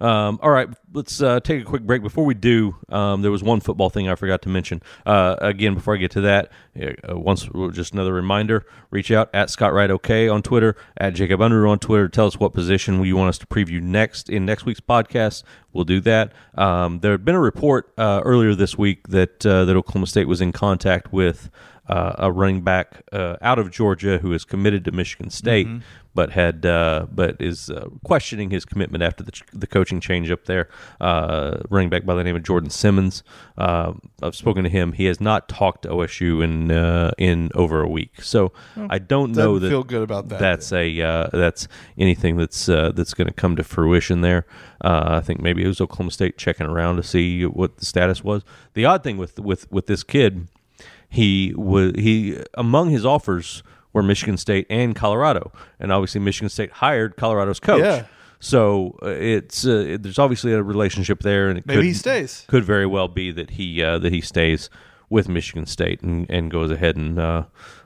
Um, 0.00 0.38
all 0.42 0.50
right, 0.50 0.68
let's 0.92 1.20
uh, 1.20 1.40
take 1.40 1.62
a 1.62 1.64
quick 1.64 1.82
break. 1.82 2.02
Before 2.02 2.24
we 2.24 2.34
do, 2.34 2.76
um, 2.88 3.22
there 3.22 3.30
was 3.30 3.42
one 3.42 3.60
football 3.60 3.90
thing 3.90 4.08
I 4.08 4.14
forgot 4.14 4.42
to 4.42 4.48
mention. 4.48 4.82
Uh, 5.04 5.36
again, 5.40 5.74
before 5.74 5.94
I 5.94 5.96
get 5.96 6.12
to 6.12 6.20
that, 6.22 6.50
uh, 6.80 7.18
once 7.18 7.48
just 7.72 7.92
another 7.92 8.12
reminder: 8.12 8.64
reach 8.90 9.10
out 9.10 9.28
at 9.34 9.50
Scott 9.50 9.72
Wright 9.72 9.90
OK 9.90 10.28
on 10.28 10.42
Twitter, 10.42 10.76
at 10.96 11.14
Jacob 11.14 11.40
Unruh 11.40 11.68
on 11.68 11.78
Twitter. 11.78 12.08
Tell 12.08 12.26
us 12.26 12.38
what 12.38 12.54
position 12.54 13.04
you 13.04 13.16
want 13.16 13.30
us 13.30 13.38
to 13.38 13.46
preview 13.46 13.82
next 13.82 14.30
in 14.30 14.46
next 14.46 14.64
week's 14.64 14.80
podcast. 14.80 15.42
We'll 15.72 15.84
do 15.84 16.00
that. 16.00 16.32
Um, 16.54 17.00
there 17.00 17.12
had 17.12 17.24
been 17.24 17.34
a 17.34 17.40
report 17.40 17.92
uh, 17.98 18.22
earlier 18.24 18.54
this 18.54 18.78
week 18.78 19.08
that 19.08 19.44
uh, 19.44 19.64
that 19.64 19.76
Oklahoma 19.76 20.06
State 20.06 20.28
was 20.28 20.40
in 20.40 20.52
contact 20.52 21.12
with 21.12 21.50
uh, 21.88 22.14
a 22.18 22.30
running 22.32 22.60
back 22.62 23.02
uh, 23.12 23.36
out 23.40 23.58
of 23.58 23.70
Georgia 23.70 24.18
who 24.18 24.32
is 24.32 24.44
committed 24.44 24.84
to 24.84 24.92
Michigan 24.92 25.30
State, 25.30 25.66
but 26.14 26.30
had 26.32 26.66
uh, 26.66 27.06
but 27.10 27.36
is 27.40 27.70
uh, 27.70 27.88
questioning 28.04 28.50
his 28.50 28.64
commitment 28.64 29.02
after 29.04 29.22
the, 29.22 29.30
ch- 29.32 29.44
the 29.52 29.66
coaching 29.66 30.00
change 30.00 30.30
up 30.30 30.44
there. 30.46 30.68
Uh, 31.00 31.58
running 31.70 31.88
back 31.88 32.04
by 32.04 32.14
the 32.14 32.24
name 32.24 32.34
of 32.36 32.42
Jordan 32.42 32.70
Simmons. 32.70 33.22
Uh, 33.56 33.92
I've 34.22 34.34
spoken 34.34 34.64
to 34.64 34.70
him. 34.70 34.92
He 34.92 35.04
has 35.06 35.20
not 35.20 35.48
talked 35.48 35.82
to 35.82 35.88
OSU 35.90 36.42
in 36.42 36.70
uh, 36.70 37.12
in 37.18 37.50
over 37.54 37.80
a 37.82 37.88
week, 37.88 38.22
so 38.22 38.52
I 38.88 38.98
don't 38.98 39.32
know 39.32 39.58
that 39.58 39.68
feel 39.68 39.84
good 39.84 40.02
about 40.02 40.28
that. 40.28 40.40
that's 40.40 40.72
a 40.72 41.00
uh, 41.00 41.28
that's 41.32 41.68
anything 41.96 42.36
that's 42.36 42.68
uh, 42.68 42.92
that's 42.94 43.14
going 43.14 43.28
to 43.28 43.34
come 43.34 43.56
to 43.56 43.64
fruition 43.64 44.20
there. 44.20 44.44
Uh, 44.80 45.04
I 45.06 45.20
think 45.20 45.40
maybe 45.40 45.62
it 45.64 45.68
was 45.68 45.80
Oklahoma 45.80 46.10
State 46.10 46.36
checking 46.36 46.66
around 46.66 46.96
to 46.96 47.02
see 47.02 47.44
what 47.46 47.78
the 47.78 47.84
status 47.86 48.22
was. 48.22 48.42
The 48.74 48.84
odd 48.84 49.02
thing 49.04 49.16
with 49.18 49.38
with 49.38 49.70
with 49.72 49.86
this 49.86 50.02
kid, 50.04 50.48
he 51.08 51.52
was 51.56 51.92
he 51.96 52.42
among 52.54 52.90
his 52.90 53.04
offers 53.06 53.62
were 53.92 54.02
Michigan 54.02 54.36
State 54.36 54.66
and 54.68 54.94
Colorado, 54.94 55.52
and 55.80 55.90
obviously 55.92 56.20
Michigan 56.20 56.48
State 56.48 56.70
hired 56.70 57.16
Colorado's 57.16 57.60
coach. 57.60 57.82
Yeah. 57.82 58.06
So 58.40 58.96
uh, 59.02 59.08
it's 59.08 59.66
uh, 59.66 59.70
it- 59.88 60.02
there's 60.02 60.18
obviously 60.18 60.52
a 60.52 60.62
relationship 60.62 61.20
there, 61.20 61.48
and 61.48 61.58
it 61.58 61.66
Maybe 61.66 61.78
could, 61.78 61.84
he 61.86 61.92
stays. 61.94 62.44
Could 62.48 62.64
very 62.64 62.86
well 62.86 63.08
be 63.08 63.32
that 63.32 63.50
he 63.50 63.82
uh, 63.82 63.98
that 63.98 64.12
he 64.12 64.20
stays 64.20 64.70
with 65.10 65.28
Michigan 65.28 65.64
State 65.66 66.02
and, 66.02 66.26
and 66.30 66.50
goes 66.50 66.70
ahead 66.70 66.94
and 66.96 67.18
uh, 67.18 67.42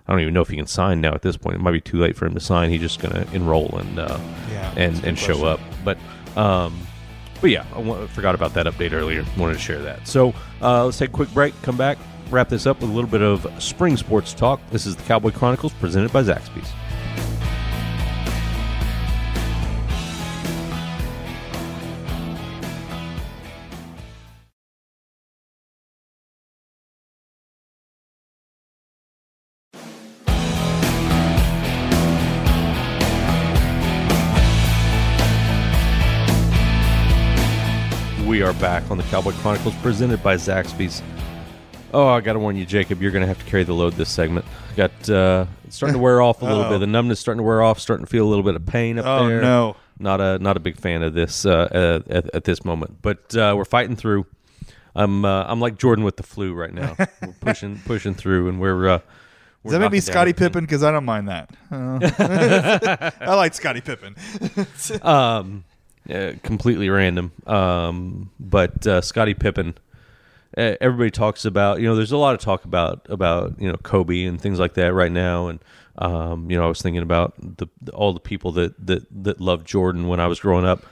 I 0.09 0.13
don't 0.13 0.21
even 0.21 0.35
know 0.35 0.41
if 0.43 0.49
he 0.49 0.57
can 0.57 0.67
sign 0.67 1.01
now 1.01 1.15
at 1.15 1.23
this 1.23 1.37
point. 1.37 1.55
It 1.57 1.61
might 1.61 1.71
be 1.71 1.81
too 1.81 1.99
late 1.99 2.17
for 2.17 2.27
him 2.27 2.35
to 2.35 2.41
sign. 2.41 2.69
He's 2.71 2.81
just 2.81 2.99
going 3.01 3.15
to 3.15 3.33
enroll 3.35 3.79
and 3.79 3.99
uh, 4.01 4.19
Yeah, 4.51 4.75
and 4.77 5.03
and 5.05 5.17
show 5.19 5.47
up. 5.47 5.61
But 5.85 5.97
um, 6.37 6.79
but 7.41 7.51
yeah, 7.51 7.65
I 7.77 8.07
forgot 8.09 8.35
about 8.35 8.55
that 8.55 8.67
update 8.67 8.93
earlier. 8.93 9.25
Wanted 9.39 9.55
to 9.55 9.59
share 9.61 9.81
that. 9.83 10.07
So 10.09 10.35
uh, 10.61 10.85
let's 10.85 10.99
take 10.99 11.11
a 11.11 11.13
quick 11.13 11.33
break. 11.33 11.55
Come 11.63 11.77
back. 11.77 11.97
Wrap 12.33 12.49
this 12.49 12.67
up 12.67 12.81
with 12.81 12.89
a 12.89 12.93
little 12.95 13.11
bit 13.11 13.21
of 13.21 13.47
spring 13.63 13.95
sports 13.99 14.33
talk. 14.33 14.59
This 14.71 14.87
is 14.87 14.97
the 14.97 15.03
Cowboy 15.03 15.33
Chronicles 15.33 15.75
presented 15.75 16.11
by 16.15 16.23
Zaxby's. 16.23 16.73
We 38.27 38.41
are 38.41 38.55
back 38.55 38.91
on 38.91 38.97
the 38.97 39.03
Cowboy 39.11 39.33
Chronicles 39.33 39.75
presented 39.83 40.23
by 40.23 40.37
Zaxby's. 40.37 41.03
Oh, 41.93 42.09
I 42.09 42.21
got 42.23 42.33
to 42.35 42.39
warn 42.39 42.57
you, 42.57 42.65
Jacob, 42.65 43.03
you're 43.03 43.11
going 43.11 43.23
to 43.23 43.27
have 43.29 43.39
to 43.39 43.45
carry 43.45 43.65
the 43.65 43.75
load 43.75 43.93
this 43.95 44.09
segment. 44.11 44.47
Got 44.77 45.11
uh, 45.11 45.47
it's 45.65 45.77
starting 45.77 45.95
to 45.95 45.99
wear 46.01 46.23
off 46.23 46.41
a 46.43 46.45
little 46.47 46.69
bit. 46.71 46.79
The 46.79 46.87
numbness 46.87 47.21
starting 47.21 47.39
to 47.39 47.43
wear 47.45 47.63
off. 47.63 47.79
Starting 47.79 48.07
to 48.07 48.11
feel 48.11 48.27
a 48.27 48.31
little 48.31 48.45
bit 48.45 48.57
of 48.57 48.65
pain 48.65 48.99
up 48.99 49.05
Oh, 49.07 49.29
there. 49.29 49.43
no. 49.43 49.77
not 49.99 50.21
a 50.21 50.39
not 50.39 50.57
a 50.57 50.61
big 50.61 50.79
fan 50.79 51.03
of 51.03 51.13
this 51.13 51.45
uh, 51.45 51.51
uh, 52.09 52.11
at, 52.11 52.35
at 52.35 52.45
this 52.45 52.65
moment. 52.65 53.03
But 53.03 53.37
uh, 53.37 53.55
we're 53.57 53.67
fighting 53.67 53.97
through. 53.97 54.25
I'm 54.95 55.25
uh, 55.27 55.45
I'm 55.47 55.61
like 55.61 55.77
Jordan 55.79 56.05
with 56.05 56.17
the 56.17 56.23
flu 56.23 56.55
right 56.55 56.73
now. 56.73 56.97
we're 56.99 57.35
pushing 57.41 57.79
pushing 57.85 58.15
through, 58.15 58.49
and 58.49 58.59
we're. 58.61 58.89
Uh, 58.89 58.99
Does 59.63 59.73
that 59.73 59.79
make 59.81 59.93
me 59.93 60.01
Scottie 60.01 60.33
Pippen? 60.33 60.65
Because 60.65 60.83
I 60.83 60.91
don't 60.91 61.05
mind 61.05 61.29
that. 61.29 61.51
Uh, 61.71 63.11
I 63.21 63.35
like 63.35 63.53
Scottie 63.55 63.81
Pippen. 63.83 64.17
um, 65.03 65.65
uh, 66.13 66.33
completely 66.43 66.89
random. 66.89 67.33
Um, 67.47 68.31
but 68.41 68.87
uh, 68.87 69.01
Scottie 69.03 69.35
Pippen 69.35 69.75
everybody 70.57 71.11
talks 71.11 71.45
about 71.45 71.81
you 71.81 71.87
know 71.87 71.95
there's 71.95 72.13
a 72.13 72.17
lot 72.17 72.35
of 72.35 72.41
talk 72.41 72.65
about 72.65 73.07
about 73.09 73.61
you 73.61 73.69
know 73.69 73.77
Kobe 73.79 74.25
and 74.25 74.41
things 74.41 74.59
like 74.59 74.75
that 74.75 74.93
right 74.93 75.13
now 75.13 75.49
and 75.49 75.59
um, 75.97 76.51
you 76.51 76.57
know 76.57 76.65
I 76.65 76.69
was 76.69 76.83
thinking 76.83 77.03
about 77.03 77.35
the, 77.39 77.67
all 77.93 78.13
the 78.13 78.21
people 78.21 78.53
that 78.53 78.87
that 78.87 79.07
that 79.25 79.41
loved 79.41 79.67
Jordan 79.67 80.09
when 80.09 80.21
I 80.21 80.27
was 80.27 80.41
growing 80.41 80.65
up. 80.65 80.85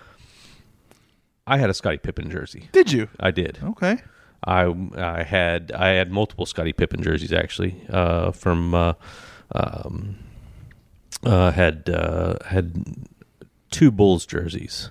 I 1.47 1.59
had 1.59 1.69
a 1.69 1.75
Scottie 1.75 1.99
Pippen 1.99 2.31
jersey. 2.31 2.69
Did 2.73 2.93
you? 2.93 3.09
I 3.19 3.31
did. 3.31 3.59
Okay. 3.63 3.99
I 4.45 4.75
I 4.97 5.23
had 5.23 5.73
I 5.73 5.89
had 5.89 6.11
multiple 6.11 6.47
Scottie 6.47 6.73
Pippen 6.73 7.03
jerseys 7.03 7.33
actually 7.33 7.83
uh, 7.91 8.31
from 8.31 8.75
uh, 8.75 8.95
um, 9.53 10.19
uh, 11.25 11.51
had 11.51 11.91
uh, 11.91 12.37
had 12.47 12.85
two 13.71 13.91
Bulls 13.91 14.27
jerseys, 14.27 14.91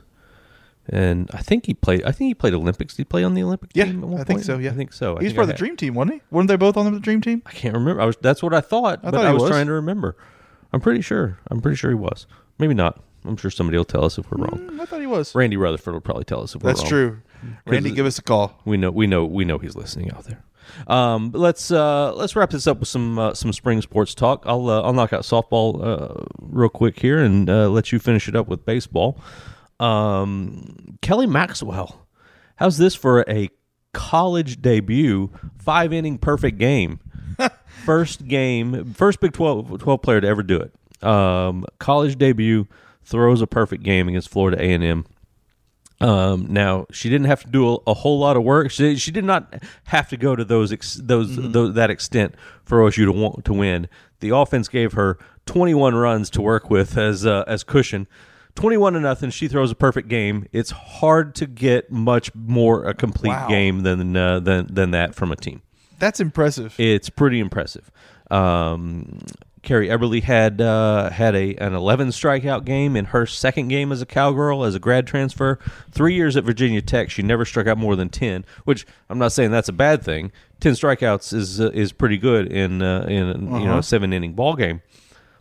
and 0.92 1.30
I 1.34 1.42
think 1.42 1.66
he 1.66 1.74
played. 1.74 2.04
I 2.04 2.12
think 2.12 2.30
he 2.30 2.34
played 2.34 2.54
Olympics. 2.54 2.96
Did 2.96 3.02
he 3.02 3.06
play 3.06 3.24
on 3.24 3.34
the 3.34 3.44
Olympic 3.44 3.72
Yeah, 3.74 3.86
team? 3.86 4.14
I 4.16 4.24
think 4.24 4.44
so. 4.44 4.58
Yeah, 4.58 4.72
I 4.72 4.74
think 4.74 4.94
so. 4.94 5.18
I 5.18 5.22
He's 5.22 5.30
think 5.30 5.36
part 5.36 5.44
of 5.44 5.48
the 5.50 5.58
dream 5.58 5.78
team, 5.78 5.94
wasn't 5.94 6.16
he? 6.16 6.22
Weren't 6.32 6.48
they 6.48 6.56
both 6.56 6.78
on 6.78 6.92
the 6.94 7.00
dream 7.00 7.22
team? 7.22 7.42
I 7.46 7.52
can't 7.52 7.74
remember. 7.76 8.02
I 8.02 8.06
was 8.06 8.18
that's 8.22 8.42
what 8.44 8.54
I 8.54 8.62
thought, 8.62 9.02
but 9.04 9.14
thought 9.14 9.26
I 9.26 9.34
was, 9.34 9.44
was. 9.44 9.50
trying 9.52 9.68
to 9.68 9.74
remember. 9.74 10.16
I'm 10.74 10.82
pretty 10.82 11.02
sure. 11.02 11.40
I'm 11.50 11.62
pretty 11.62 11.78
sure 11.78 11.90
he 11.90 11.96
was. 11.96 12.28
Maybe 12.58 12.74
not. 12.74 13.02
I'm 13.26 13.38
sure 13.38 13.52
somebody 13.52 13.78
will 13.78 13.86
tell 13.86 14.06
us 14.06 14.18
if 14.18 14.30
we're 14.32 14.44
wrong. 14.44 14.70
Mm, 14.72 14.80
I 14.80 14.86
thought 14.86 15.02
he 15.02 15.08
was. 15.08 15.36
Randy 15.36 15.58
Rutherford 15.58 15.94
will 15.94 16.02
probably 16.02 16.24
tell 16.24 16.42
us 16.42 16.56
if 16.56 16.62
we're 16.64 16.70
wrong. 16.70 16.76
That's 16.78 16.88
true. 16.88 17.22
Randy, 17.66 17.92
give 17.92 18.06
us 18.06 18.18
a 18.18 18.22
call. 18.22 18.60
We 18.66 18.78
know 18.78 18.92
we 18.92 19.08
know 19.08 19.26
we 19.26 19.46
know 19.46 19.58
he's 19.58 19.76
listening 19.76 20.12
out 20.12 20.26
there. 20.26 20.44
Um, 20.88 21.32
but 21.32 21.40
let's 21.40 21.72
uh, 21.72 22.14
let's 22.14 22.36
wrap 22.36 22.52
this 22.52 22.68
up 22.68 22.80
with 22.80 22.90
some 22.90 23.18
uh, 23.18 23.34
some 23.34 23.52
spring 23.54 23.82
sports 23.82 24.14
talk. 24.14 24.44
I'll 24.46 24.70
uh, 24.70 24.82
I'll 24.82 24.94
knock 24.94 25.14
out 25.14 25.24
softball 25.24 25.84
uh, 25.84 26.26
real 26.40 26.70
quick 26.70 27.00
here 27.00 27.20
and 27.20 27.50
uh, 27.50 27.70
let 27.70 27.92
you 27.92 28.00
finish 28.00 28.28
it 28.28 28.36
up 28.36 28.48
with 28.48 28.66
baseball. 28.66 29.20
Um, 29.80 30.98
Kelly 31.02 31.28
Maxwell, 31.28 32.08
how's 32.58 32.78
this 32.78 32.96
for 32.96 33.24
a 33.28 33.50
college 33.94 34.62
debut? 34.62 35.32
Five 35.58 35.94
inning 35.94 36.18
perfect 36.18 36.58
game. 36.58 37.00
first 37.86 38.28
game, 38.28 38.94
first 38.94 39.20
Big 39.20 39.34
12, 39.34 39.80
12 39.80 40.02
player 40.02 40.22
to 40.22 40.28
ever 40.28 40.44
do 40.44 40.58
it. 40.58 41.04
Um, 41.04 41.66
college 41.80 42.18
debut 42.18 42.68
throws 43.04 43.42
a 43.42 43.48
perfect 43.48 43.84
game 43.84 44.08
against 44.10 44.30
Florida 44.30 44.62
A 44.62 44.74
and 44.74 44.84
M. 44.84 45.06
Um, 46.02 46.48
now 46.50 46.86
she 46.92 47.10
didn't 47.10 47.28
have 47.28 47.44
to 47.44 47.50
do 47.50 47.74
a, 47.74 47.78
a 47.88 47.94
whole 47.94 48.20
lot 48.20 48.38
of 48.38 48.44
work. 48.44 48.72
She, 48.72 48.96
she 48.96 49.12
did 49.12 49.26
not 49.26 49.54
have 49.86 50.08
to 50.10 50.18
go 50.18 50.36
to 50.36 50.46
those 50.46 50.72
ex, 50.72 50.96
those, 50.96 51.36
those 51.36 51.74
that 51.76 51.90
extent 51.90 52.36
for 52.64 52.80
OSU 52.80 53.06
to 53.06 53.12
want 53.12 53.44
to 53.46 53.54
win. 53.54 53.90
The 54.22 54.30
offense 54.30 54.68
gave 54.68 54.94
her 54.94 55.18
21 55.46 55.96
runs 55.96 56.30
to 56.32 56.42
work 56.42 56.70
with 56.70 56.98
as 56.98 57.26
uh, 57.26 57.44
as 57.48 57.64
cushion. 57.64 58.08
21 58.60 58.94
to 58.94 59.00
nothing. 59.00 59.30
She 59.30 59.48
throws 59.48 59.72
a 59.72 59.76
perfect 59.76 60.10
game. 60.10 60.46
It's 60.52 60.72
hard 60.72 61.34
to 61.36 61.48
get 61.48 61.92
much 61.92 62.36
more 62.36 62.84
a 62.86 62.94
complete 62.94 63.30
Wow. 63.30 63.48
game 63.48 63.84
than 63.84 64.16
uh, 64.18 64.40
than 64.42 64.68
than 64.74 64.92
that 64.92 65.16
from 65.16 65.32
a 65.32 65.36
team. 65.38 65.62
That's 65.98 66.20
impressive. 66.20 66.76
It's 66.78 67.10
pretty 67.10 67.40
impressive. 67.40 67.90
Um, 68.30 69.20
Carrie 69.62 69.88
Eberle 69.88 70.22
had 70.24 70.62
uh, 70.62 71.10
had 71.10 71.36
a 71.36 71.56
an 71.56 71.74
11 71.74 72.10
strikeout 72.10 72.64
game 72.66 72.96
in 72.96 73.06
her 73.06 73.26
second 73.26 73.68
game 73.70 73.92
as 73.92 74.02
a 74.02 74.06
cowgirl 74.06 74.64
as 74.64 74.76
a 74.76 74.80
grad 74.80 75.08
transfer. 75.08 75.58
Three 75.92 76.14
years 76.14 76.36
at 76.38 76.44
Virginia 76.44 76.82
Tech, 76.82 77.10
she 77.10 77.22
never 77.22 77.46
struck 77.46 77.68
out 77.68 77.78
more 77.78 77.96
than 77.96 78.10
10. 78.10 78.46
Which 78.66 78.86
I'm 79.10 79.20
not 79.20 79.32
saying 79.32 79.52
that's 79.52 79.70
a 79.70 79.74
bad 79.74 80.02
thing. 80.04 80.32
10 80.60 80.74
strikeouts 80.74 81.34
is 81.34 81.60
uh, 81.62 81.72
is 81.74 81.92
pretty 81.94 82.18
good 82.18 82.52
in 82.52 82.82
uh, 82.82 83.02
in 83.08 83.54
you 83.54 83.66
know 83.66 83.80
a 83.80 83.84
seven 83.84 84.12
inning 84.14 84.34
ball 84.34 84.56
game. 84.56 84.82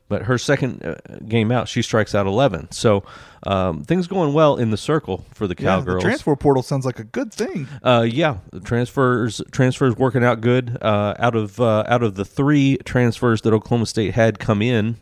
But 0.09 0.23
her 0.23 0.39
second 0.39 0.85
uh, 0.85 0.97
game 1.27 1.53
out, 1.53 1.69
she 1.69 1.83
strikes 1.83 2.15
out 2.15 2.27
11. 2.27 2.73
So 2.73 3.05
um, 3.43 3.83
things 3.83 4.07
going 4.07 4.33
well 4.33 4.57
in 4.57 4.71
the 4.71 4.77
circle 4.77 5.25
for 5.35 5.47
the 5.47 5.55
yeah, 5.59 5.77
the 5.77 5.83
cowgirls. 5.83 6.03
transfer 6.03 6.35
portal 6.35 6.63
sounds 6.63 6.87
like 6.87 6.99
a 6.99 7.05
good 7.05 7.33
thing. 7.33 7.69
Uh, 7.83 8.07
yeah, 8.09 8.39
the 8.51 8.61
transfers 8.61 9.43
transfers 9.53 9.97
working 9.97 10.25
out 10.25 10.41
good. 10.41 10.79
Uh, 10.81 11.15
out 11.19 11.37
of 11.37 11.61
uh, 11.61 11.85
out 11.87 12.03
of 12.03 12.15
the 12.15 12.25
three 12.25 12.79
transfers 12.85 13.43
that 13.43 13.53
Oklahoma 13.53 13.87
State 13.87 14.15
had 14.15 14.39
come 14.39 14.63
in, 14.63 14.97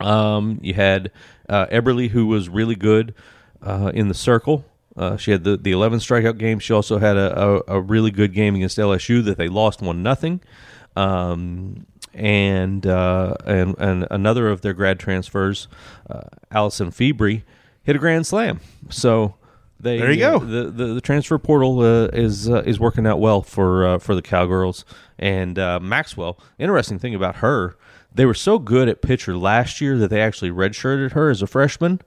um, 0.00 0.60
you 0.62 0.74
had 0.74 1.10
uh, 1.48 1.66
Eberle, 1.66 2.08
who 2.08 2.26
was 2.26 2.48
really 2.48 2.76
good 2.76 3.14
uh, 3.62 3.90
in 3.92 4.08
the 4.08 4.14
circle. 4.14 4.64
Uh, 4.96 5.16
she 5.16 5.30
had 5.30 5.44
the, 5.44 5.58
the 5.58 5.72
11 5.72 5.98
strikeout 5.98 6.38
game. 6.38 6.58
She 6.58 6.72
also 6.72 6.98
had 6.98 7.18
a, 7.18 7.38
a, 7.68 7.76
a 7.76 7.80
really 7.80 8.10
good 8.10 8.32
game 8.32 8.54
against 8.54 8.78
LSU 8.78 9.22
that 9.24 9.36
they 9.36 9.48
lost 9.48 9.82
one 9.82 10.02
nothing. 10.02 10.40
Um, 10.96 11.86
and 12.16 12.86
uh, 12.86 13.34
and 13.44 13.76
and 13.78 14.06
another 14.10 14.48
of 14.48 14.62
their 14.62 14.72
grad 14.72 14.98
transfers, 14.98 15.68
uh, 16.10 16.22
Alysen 16.50 16.88
Febrey, 16.88 17.42
hit 17.82 17.94
a 17.96 17.98
grand 17.98 18.26
slam. 18.26 18.60
So 18.90 19.34
they 19.78 19.98
There 19.98 20.10
you 20.10 20.18
go. 20.18 20.38
The 20.38 20.70
the, 20.70 20.94
the 20.94 21.00
transfer 21.00 21.38
portal 21.38 21.80
uh, 21.80 22.06
is 22.06 22.48
uh, 22.48 22.62
is 22.66 22.80
working 22.80 23.06
out 23.06 23.20
well 23.20 23.42
for 23.42 23.86
uh, 23.86 23.98
for 23.98 24.14
the 24.14 24.22
Cowgirls 24.22 24.84
and 25.18 25.58
uh, 25.58 25.78
Maxwell. 25.80 26.40
Interesting 26.58 26.98
thing 26.98 27.14
about 27.14 27.36
her, 27.36 27.76
they 28.12 28.26
were 28.26 28.34
so 28.34 28.58
good 28.58 28.88
at 28.88 29.02
pitcher 29.02 29.36
last 29.36 29.80
year 29.80 29.98
that 29.98 30.08
they 30.08 30.20
actually 30.20 30.50
redshirted 30.50 31.12
her 31.12 31.30
as 31.30 31.42
a 31.42 31.46
freshman 31.46 32.00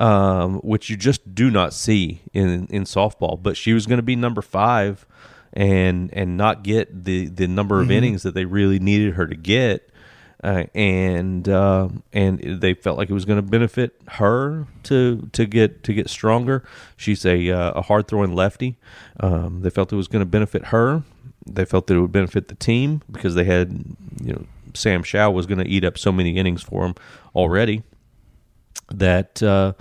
um, 0.00 0.60
which 0.60 0.88
you 0.88 0.96
just 0.96 1.34
do 1.34 1.50
not 1.50 1.72
see 1.72 2.22
in 2.32 2.66
in 2.68 2.84
softball. 2.84 3.40
But 3.40 3.56
she 3.56 3.72
was 3.72 3.86
going 3.86 3.98
to 3.98 4.02
be 4.02 4.16
number 4.16 4.42
five, 4.42 5.06
and 5.52 6.12
and 6.12 6.36
not 6.36 6.62
get 6.62 7.04
the 7.04 7.26
the 7.26 7.48
number 7.48 7.80
of 7.80 7.90
innings 7.90 8.22
that 8.22 8.34
they 8.34 8.44
really 8.44 8.78
needed 8.78 9.14
her 9.14 9.26
to 9.26 9.34
get, 9.34 9.90
uh, 10.44 10.64
and 10.74 11.48
uh, 11.48 11.88
and 12.12 12.38
they 12.40 12.74
felt 12.74 12.98
like 12.98 13.10
it 13.10 13.14
was 13.14 13.24
going 13.24 13.38
to 13.38 13.48
benefit 13.48 14.00
her 14.08 14.66
to 14.84 15.28
to 15.32 15.46
get 15.46 15.82
to 15.84 15.92
get 15.92 16.08
stronger. 16.08 16.64
She's 16.96 17.24
a 17.24 17.50
uh, 17.50 17.72
a 17.72 17.82
hard 17.82 18.08
throwing 18.08 18.34
lefty. 18.34 18.78
Um, 19.18 19.62
they 19.62 19.70
felt 19.70 19.92
it 19.92 19.96
was 19.96 20.08
going 20.08 20.20
to 20.22 20.30
benefit 20.30 20.66
her. 20.66 21.02
They 21.46 21.64
felt 21.64 21.86
that 21.88 21.94
it 21.94 22.00
would 22.00 22.12
benefit 22.12 22.48
the 22.48 22.54
team 22.54 23.02
because 23.10 23.34
they 23.34 23.44
had 23.44 23.84
you 24.22 24.32
know 24.32 24.46
Sam 24.74 25.02
Show 25.02 25.30
was 25.30 25.46
going 25.46 25.58
to 25.58 25.68
eat 25.68 25.84
up 25.84 25.98
so 25.98 26.12
many 26.12 26.36
innings 26.36 26.62
for 26.62 26.82
them 26.82 26.94
already 27.34 27.82
that 28.92 29.42
uh, 29.42 29.72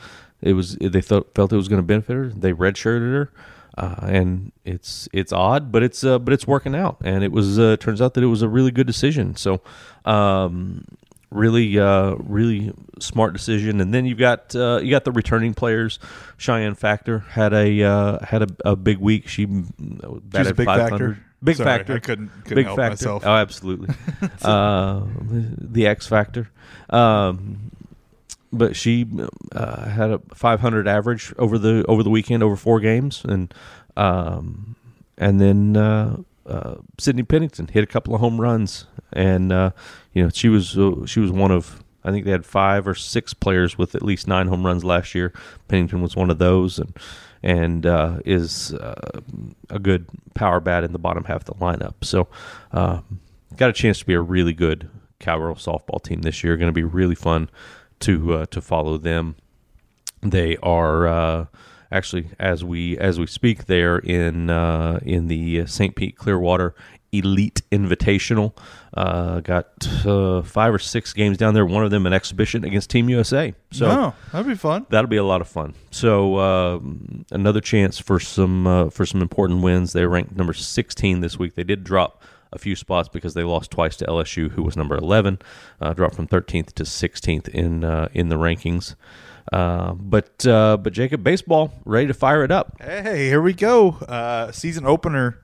it 0.42 0.54
was 0.54 0.76
they 0.78 1.02
felt 1.02 1.38
it 1.38 1.52
was 1.52 1.68
going 1.68 1.82
to 1.82 1.86
benefit 1.86 2.14
her. 2.14 2.30
They 2.30 2.54
redshirted 2.54 3.12
her, 3.12 3.32
uh, 3.80 3.96
and 4.08 4.52
it's 4.66 5.08
it's 5.14 5.32
odd, 5.34 5.72
but 5.72 5.82
it's 5.84 6.04
uh, 6.04 6.20
but 6.20 6.34
it's 6.34 6.46
working 6.46 6.76
out. 6.76 6.98
And 7.04 7.24
it 7.24 7.32
was 7.32 7.58
uh, 7.58 7.78
turns 7.80 8.02
out 8.02 8.14
that 8.16 8.24
it 8.24 8.28
was 8.28 8.42
a 8.42 8.50
really 8.50 8.72
good 8.72 8.88
decision. 8.88 9.36
So. 9.36 9.62
Um, 10.06 10.86
Really, 11.32 11.78
uh, 11.78 12.16
really 12.16 12.74
smart 13.00 13.34
decision. 13.34 13.82
And 13.82 13.94
then 13.94 14.08
you've 14.08 14.18
got 14.18 14.56
uh, 14.56 14.80
you 14.82 14.90
got 14.90 15.04
the 15.04 15.12
returning 15.12 15.54
players. 15.54 16.00
Chyenne 16.40 16.76
Factor 16.76 17.20
had 17.20 17.54
a 17.54 17.84
uh, 17.84 18.26
had 18.26 18.42
a, 18.42 18.48
a 18.66 18.76
big 18.76 18.98
week. 18.98 19.28
She 19.28 19.46
batted 19.46 20.56
big 20.56 20.66
500. 20.66 20.90
factor? 20.90 21.20
Big 21.44 21.56
Sorry, 21.58 21.70
factor. 21.70 21.94
I 21.94 22.00
couldn't- 22.00 22.32
couldn't 22.46 22.56
big 22.56 22.66
help 22.66 22.78
factor. 22.80 22.92
myself. 22.94 23.24
Oh, 23.28 23.36
absolutely. 23.36 23.94
uh, 24.42 25.04
the 25.30 25.86
X 25.86 26.08
Factor. 26.08 26.50
Um, 26.90 27.70
but 28.52 28.76
she 28.76 29.06
uh, 29.54 29.90
had 29.90 30.10
a 30.10 30.22
500 30.34 30.88
average 30.88 31.34
over 31.38 31.58
the 31.58 31.86
over 31.88 32.04
the 32.04 32.10
weekend 32.10 32.44
over 32.44 32.56
four 32.56 32.80
games, 32.80 33.24
and 33.24 33.54
um, 33.96 34.76
and 35.18 35.40
then 35.40 35.78
uh, 35.78 36.18
uh, 36.46 36.76
Sydney 36.98 37.24
Pennington 37.24 37.68
hit 37.68 37.84
a 37.84 37.88
couple 37.88 38.14
of 38.14 38.22
home 38.22 38.40
runs, 38.40 38.88
and 39.14 39.52
uh, 39.52 39.72
you 40.14 40.24
know 40.24 40.30
she 40.30 40.50
was 40.50 40.78
uh, 40.78 41.06
she 41.06 41.20
was 41.20 41.32
one 41.32 41.52
of 41.52 41.84
I 42.04 42.12
think 42.12 42.26
they 42.26 42.32
had 42.32 42.46
five 42.46 42.88
or 42.88 42.96
six 42.96 43.34
players 43.34 43.78
with 43.78 43.94
at 43.96 44.02
least 44.02 44.28
nine 44.28 44.48
home 44.48 44.66
runs 44.66 44.84
last 44.84 45.14
year. 45.14 45.34
Pennington 45.68 46.02
was 46.02 46.16
one 46.16 46.30
of 46.30 46.40
those, 46.40 46.80
and 46.80 46.98
and 47.44 47.86
uh, 47.86 48.20
is 48.26 48.74
a 48.74 49.80
good 49.82 50.08
power 50.34 50.60
bat 50.60 50.84
in 50.84 50.92
the 50.92 51.00
bottom 51.00 51.24
half 51.26 51.42
of 51.42 51.46
the 51.46 51.54
lineup. 51.54 51.94
So 52.02 52.28
um, 52.72 53.20
got 53.56 53.70
a 53.70 53.74
chance 53.74 54.00
to 54.00 54.06
be 54.06 54.14
a 54.14 54.22
really 54.22 54.54
good 54.54 54.90
cowgirl 55.20 55.56
softball 55.56 56.02
team 56.02 56.22
this 56.22 56.44
year. 56.44 56.58
Going 56.58 56.68
to 56.70 56.74
be 56.74 56.84
really 56.84 57.16
fun 57.16 57.50
to 58.02 58.34
uh, 58.34 58.46
to 58.48 58.62
follow 58.62 58.98
them. 58.98 59.36
They 60.22 60.58
are 60.58 61.08
uh, 61.08 61.46
actually 61.92 62.30
as 62.40 62.64
we 62.64 62.98
as 62.98 63.20
we 63.20 63.28
speak, 63.28 63.66
they're 63.66 64.00
in 64.00 64.50
uh, 64.50 65.00
in 65.04 65.28
the 65.28 65.66
St. 65.68 65.96
Pete 65.96 66.18
Clearwater 66.18 66.76
Elite 67.12 67.62
Invitational. 67.72 68.56
Uh, 68.94 69.40
got 69.40 69.88
uh, 70.06 70.42
five 70.42 70.74
or 70.74 70.80
six 70.80 71.14
games 71.14 71.38
down 71.38 71.54
there. 71.54 71.66
One 71.66 71.84
of 71.84 71.92
them 71.92 72.06
an 72.06 72.14
exhibition 72.14 72.64
against 72.64 72.90
Team 72.90 73.10
USA. 73.10 73.54
So 73.72 73.88
no, 73.88 74.14
that'd 74.32 74.48
be 74.48 74.56
fun. 74.56 74.86
that'll 74.90 75.10
be 75.10 75.18
a 75.18 75.24
lot 75.24 75.42
of 75.42 75.48
fun. 75.48 75.74
So 75.92 76.36
uh, 76.36 76.80
another 77.32 77.62
chance 77.62 78.00
for 78.00 78.20
some 78.20 78.68
uh, 78.68 78.90
for 78.90 79.06
some 79.06 79.22
important 79.22 79.62
wins. 79.62 79.94
They 79.94 80.06
ranked 80.06 80.36
number 80.36 80.54
16 80.54 81.22
this 81.22 81.38
week. 81.40 81.56
They 81.56 81.64
did 81.64 81.84
drop 81.84 82.22
a 82.52 82.58
few 82.58 82.76
spots 82.76 83.10
because 83.10 83.34
they 83.34 83.44
lost 83.44 83.72
twice 83.72 83.96
to 83.98 84.06
LSU, 84.06 84.52
who 84.52 84.64
was 84.64 84.76
number 84.76 84.96
11, 84.96 85.40
uh, 85.82 85.94
dropped 85.94 86.16
from 86.16 86.28
13th 86.28 86.74
to 86.74 86.84
16th 86.84 87.48
in 87.50 87.84
uh, 87.84 88.10
in 88.14 88.30
the 88.30 88.36
rankings. 88.36 88.96
Uh, 89.52 89.94
but 89.94 90.46
uh, 90.46 90.78
but 90.78 90.94
Jacob, 90.94 91.24
baseball 91.24 91.72
ready 91.86 92.08
to 92.08 92.14
fire 92.14 92.44
it 92.44 92.52
up. 92.52 92.82
Hey, 92.82 93.28
here 93.28 93.42
we 93.42 93.54
go. 93.54 93.92
Uh, 94.08 94.52
season 94.52 94.86
opener 94.86 95.42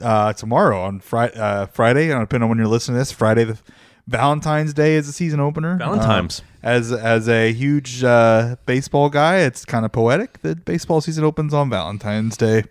uh, 0.00 0.32
tomorrow 0.32 0.82
on 0.82 1.00
Friday. 1.00 1.38
Uh, 1.38 1.66
Friday, 1.66 2.08
depending 2.08 2.42
on 2.42 2.48
when 2.48 2.58
you're 2.58 2.66
listening 2.66 2.96
to 2.96 3.00
this, 3.00 3.12
Friday 3.12 3.44
the 3.44 3.58
Valentine's 4.06 4.74
Day 4.74 4.96
is 4.96 5.06
the 5.06 5.12
season 5.12 5.40
opener. 5.40 5.76
Valentine's. 5.76 6.42
As 6.62 6.92
as 6.92 7.28
a 7.28 7.52
huge 7.52 8.04
uh, 8.04 8.56
baseball 8.66 9.08
guy, 9.08 9.38
it's 9.38 9.64
kind 9.64 9.84
of 9.84 9.92
poetic 9.92 10.40
that 10.42 10.64
baseball 10.64 11.00
season 11.00 11.24
opens 11.24 11.54
on 11.54 11.70
Valentine's 11.70 12.36
Day. 12.36 12.64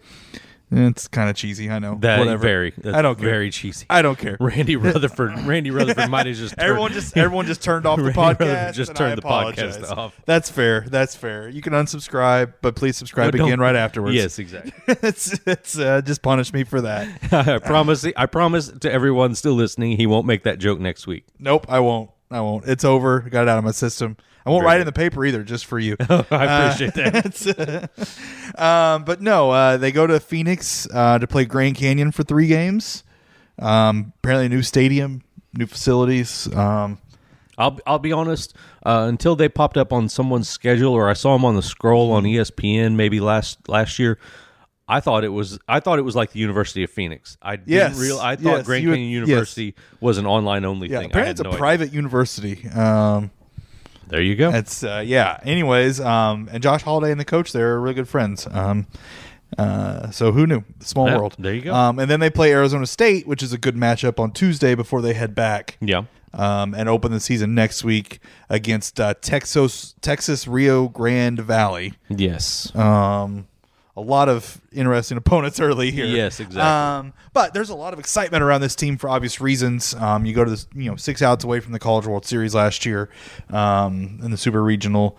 It's 0.73 1.07
kind 1.09 1.29
of 1.29 1.35
cheesy, 1.35 1.69
I 1.69 1.79
know. 1.79 1.97
That 1.99 2.19
Whatever. 2.19 2.41
very. 2.41 2.73
That's 2.77 2.95
I 2.95 3.01
don't 3.01 3.19
care. 3.19 3.29
Very 3.29 3.49
cheesy. 3.51 3.85
I 3.89 4.01
don't 4.01 4.17
care. 4.17 4.37
Randy 4.39 4.75
Rutherford. 4.77 5.37
Randy 5.41 5.69
Rutherford 5.69 6.09
might 6.09 6.27
have 6.27 6.35
just 6.37 6.55
turned- 6.57 6.69
Everyone 6.69 6.93
just 6.93 7.17
everyone 7.17 7.45
just 7.45 7.61
turned 7.61 7.85
off 7.85 7.97
the 7.97 8.03
Randy 8.05 8.17
podcast. 8.17 8.39
Rutherford 8.39 8.73
just 8.75 8.95
turned 8.95 9.17
the 9.17 9.21
podcast 9.21 9.91
off. 9.91 10.19
That's 10.25 10.49
fair. 10.49 10.85
That's 10.87 11.15
fair. 11.15 11.49
You 11.49 11.61
can 11.61 11.73
unsubscribe, 11.73 12.53
but 12.61 12.75
please 12.75 12.95
subscribe 12.95 13.33
No, 13.33 13.39
don't- 13.39 13.47
again 13.47 13.59
right 13.59 13.75
afterwards. 13.75 14.15
Yes, 14.15 14.39
exactly. 14.39 14.71
it's 14.87 15.37
it's 15.45 15.77
uh, 15.77 16.01
just 16.01 16.21
punish 16.21 16.53
me 16.53 16.63
for 16.63 16.81
that. 16.81 17.09
I 17.33 17.57
promise. 17.59 18.05
I 18.15 18.25
promise 18.25 18.69
to 18.69 18.91
everyone 18.91 19.35
still 19.35 19.53
listening, 19.55 19.97
he 19.97 20.07
won't 20.07 20.25
make 20.25 20.43
that 20.43 20.57
joke 20.59 20.79
next 20.79 21.05
week. 21.05 21.25
Nope, 21.37 21.65
I 21.67 21.79
won't. 21.81 22.11
I 22.31 22.39
won't. 22.41 22.65
It's 22.65 22.85
over. 22.85 23.23
I 23.25 23.29
got 23.29 23.43
it 23.43 23.49
out 23.49 23.57
of 23.57 23.63
my 23.63 23.71
system. 23.71 24.17
I 24.45 24.49
won't 24.49 24.61
Very 24.61 24.67
write 24.67 24.77
good. 24.77 24.81
in 24.81 24.85
the 24.87 24.91
paper 24.93 25.25
either, 25.25 25.43
just 25.43 25.65
for 25.65 25.77
you. 25.77 25.95
I 26.09 26.69
appreciate 26.71 26.93
that. 26.95 27.33
that. 28.55 28.59
um, 28.59 29.03
but 29.03 29.21
no, 29.21 29.51
uh, 29.51 29.77
they 29.77 29.91
go 29.91 30.07
to 30.07 30.19
Phoenix 30.19 30.87
uh, 30.91 31.19
to 31.19 31.27
play 31.27 31.45
Grand 31.45 31.75
Canyon 31.75 32.11
for 32.11 32.23
three 32.23 32.47
games. 32.47 33.03
Um, 33.59 34.13
apparently, 34.17 34.47
a 34.47 34.49
new 34.49 34.63
stadium, 34.63 35.21
new 35.53 35.67
facilities. 35.67 36.51
Um, 36.55 36.97
I'll 37.57 37.79
I'll 37.85 37.99
be 37.99 38.11
honest. 38.11 38.55
Uh, 38.83 39.05
until 39.07 39.35
they 39.35 39.47
popped 39.47 39.77
up 39.77 39.93
on 39.93 40.09
someone's 40.09 40.49
schedule, 40.49 40.93
or 40.93 41.07
I 41.07 41.13
saw 41.13 41.33
them 41.33 41.45
on 41.45 41.55
the 41.55 41.61
scroll 41.61 42.11
on 42.11 42.23
ESPN, 42.23 42.95
maybe 42.95 43.19
last 43.19 43.69
last 43.69 43.99
year. 43.99 44.17
I 44.91 44.99
thought 44.99 45.23
it 45.23 45.29
was 45.29 45.57
I 45.67 45.79
thought 45.79 45.99
it 45.99 46.03
was 46.03 46.15
like 46.15 46.31
the 46.31 46.39
University 46.39 46.83
of 46.83 46.89
Phoenix. 46.89 47.37
I 47.41 47.55
didn't 47.55 47.69
Yes, 47.69 47.99
real 47.99 48.19
I 48.19 48.35
thought 48.35 48.57
yes, 48.57 48.65
Grand 48.65 48.85
would- 48.87 48.93
Canyon 48.95 49.09
yes. 49.21 49.27
University 49.29 49.75
was 49.99 50.17
an 50.17 50.25
online 50.25 50.65
only 50.65 50.89
yeah, 50.89 50.99
thing. 50.99 51.07
I 51.07 51.09
apparently 51.09 51.31
it's 51.31 51.39
a 51.41 51.43
no 51.43 51.49
idea. 51.51 51.59
private 51.59 51.93
university. 51.93 52.67
Um, 52.69 53.31
There 54.07 54.21
you 54.21 54.35
go. 54.35 54.49
It's 54.51 54.83
uh, 54.83 55.01
yeah. 55.05 55.39
Anyways, 55.43 56.01
um, 56.01 56.49
and 56.51 56.61
Josh 56.61 56.81
Holliday 56.83 57.11
and 57.11 57.19
the 57.19 57.25
coach 57.25 57.53
they're 57.53 57.79
really 57.79 57.95
good 57.95 58.09
friends. 58.09 58.45
Um, 58.51 58.87
uh, 59.57 60.11
so 60.11 60.31
who 60.31 60.45
knew? 60.47 60.63
Small 60.79 61.07
Yeah, 61.07 61.17
world. 61.17 61.35
there 61.39 61.53
you 61.53 61.61
go. 61.61 61.73
Um, 61.73 61.99
and 61.99 62.09
then 62.09 62.19
they 62.19 62.29
play 62.29 62.51
Arizona 62.51 62.85
State, 62.87 63.27
which 63.27 63.41
is 63.43 63.51
a 63.53 63.57
good 63.57 63.75
matchup 63.75 64.19
on 64.19 64.31
Tuesday 64.31 64.75
before 64.75 65.01
they 65.01 65.13
head 65.13 65.33
back. 65.35 65.77
yeah. 65.81 66.03
Um, 66.33 66.73
and 66.73 66.87
open 66.87 67.11
the 67.11 67.19
season 67.19 67.53
next 67.55 67.83
week 67.83 68.21
against 68.49 69.01
uh, 69.01 69.13
Texas 69.21 69.95
Texas 69.99 70.47
Rio 70.47 70.87
Grande 70.87 71.41
Valley. 71.41 71.93
Yes. 72.09 72.73
Um, 72.73 73.47
a 73.95 74.01
lot 74.01 74.29
of 74.29 74.61
interesting 74.71 75.17
opponents 75.17 75.59
early 75.59 75.91
here. 75.91 76.05
Yes, 76.05 76.39
exactly. 76.39 76.61
Um, 76.61 77.13
but 77.33 77.53
there's 77.53 77.69
a 77.69 77.75
lot 77.75 77.93
of 77.93 77.99
excitement 77.99 78.43
around 78.43 78.61
this 78.61 78.75
team 78.75 78.97
for 78.97 79.09
obvious 79.09 79.41
reasons. 79.41 79.93
Um, 79.95 80.25
you 80.25 80.33
go 80.33 80.43
to 80.43 80.49
this, 80.49 80.67
you 80.73 80.89
know, 80.89 80.95
six 80.95 81.21
outs 81.21 81.43
away 81.43 81.59
from 81.59 81.73
the 81.73 81.79
College 81.79 82.07
World 82.07 82.25
Series 82.25 82.55
last 82.55 82.85
year, 82.85 83.09
um, 83.49 84.19
in 84.23 84.31
the 84.31 84.37
Super 84.37 84.63
Regional. 84.63 85.17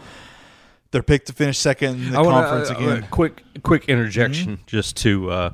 They're 0.91 1.03
picked 1.03 1.27
to 1.29 1.33
finish 1.33 1.59
second 1.59 2.03
in 2.03 2.11
the 2.13 2.19
I 2.19 2.23
wanna, 2.23 2.47
conference 2.47 2.71
uh, 2.71 2.75
again. 2.75 3.05
uh, 3.05 3.07
quick, 3.09 3.43
quick 3.63 3.89
interjection, 3.89 4.61
just 4.67 4.97
to 4.99 5.31
uh, 5.31 5.51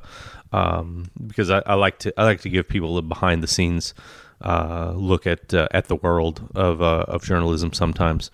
um, 0.52 1.11
because 1.26 1.50
I, 1.50 1.62
I 1.66 1.74
like 1.74 1.98
to 2.00 2.20
I 2.20 2.24
like 2.24 2.40
to 2.42 2.48
give 2.48 2.68
people 2.68 2.98
a 2.98 3.02
behind 3.02 3.42
the 3.42 3.46
scenes 3.46 3.94
uh, 4.40 4.92
look 4.96 5.26
at 5.26 5.52
uh, 5.54 5.68
at 5.70 5.87
the 5.87 5.96
world 5.96 6.48
of 6.54 6.83
uh, 6.83 7.04
of 7.09 7.22
journalism. 7.24 7.72
Sometimes 7.72 8.31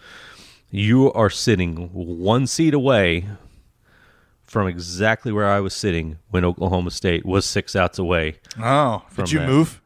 you 0.70 1.12
are 1.12 1.30
sitting 1.30 1.90
one 1.92 2.46
seat 2.46 2.74
away 2.74 3.26
from 4.54 4.68
exactly 4.68 5.32
where 5.32 5.48
I 5.50 5.58
was 5.58 5.74
sitting 5.74 6.18
when 6.30 6.44
Oklahoma 6.44 6.92
State 6.92 7.26
was 7.26 7.44
six 7.44 7.74
outs 7.74 7.98
away. 7.98 8.36
oh, 8.62 9.02
did 9.16 9.32
you 9.32 9.40
that. 9.40 9.48
move? 9.48 9.82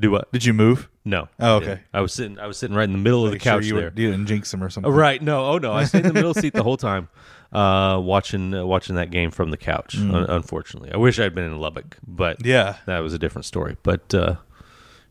Do 0.00 0.10
what? 0.10 0.32
Did 0.32 0.46
you 0.46 0.54
move? 0.54 0.88
No. 1.04 1.28
Oh, 1.38 1.56
okay. 1.56 1.66
didn't. 1.66 1.80
I 1.92 2.00
was 2.00 2.14
sitting. 2.14 2.38
I 2.38 2.46
was 2.46 2.56
sitting 2.56 2.74
right 2.74 2.84
in 2.84 2.92
the 2.92 2.98
middle 2.98 3.24
of 3.24 3.30
the 3.30 3.34
Make 3.34 3.42
sure 3.42 3.52
couch 3.52 3.66
you, 3.66 3.74
there. 3.74 3.90
were- 3.94 4.00
you 4.00 4.10
didn't 4.10 4.26
jinx 4.26 4.50
them 4.50 4.64
or 4.64 4.70
something. 4.70 4.90
Oh, 4.90 4.96
right. 4.96 5.20
No. 5.20 5.44
Oh 5.44 5.58
no. 5.58 5.72
I 5.74 5.84
stayed 5.84 6.06
in 6.06 6.08
the 6.08 6.14
middle 6.14 6.32
seat 6.42 6.54
the 6.54 6.62
whole 6.62 6.78
time, 6.78 7.08
uh, 7.52 8.00
watching 8.02 8.54
uh, 8.54 8.64
watching 8.64 8.96
that 8.96 9.10
game 9.10 9.30
from 9.30 9.50
the 9.50 9.58
couch. 9.58 9.96
Un- 9.98 10.14
unfortunately, 10.14 10.90
I 10.90 10.96
wish 10.96 11.20
I'd 11.20 11.34
been 11.34 11.44
in 11.44 11.58
Lubbock, 11.60 11.98
but 12.06 12.38
Mm. 12.38 12.46
Yeah. 12.46 12.76
that 12.86 13.00
was 13.00 13.12
a 13.12 13.18
different 13.18 13.44
story. 13.44 13.76
But 13.82 14.14
uh, 14.14 14.36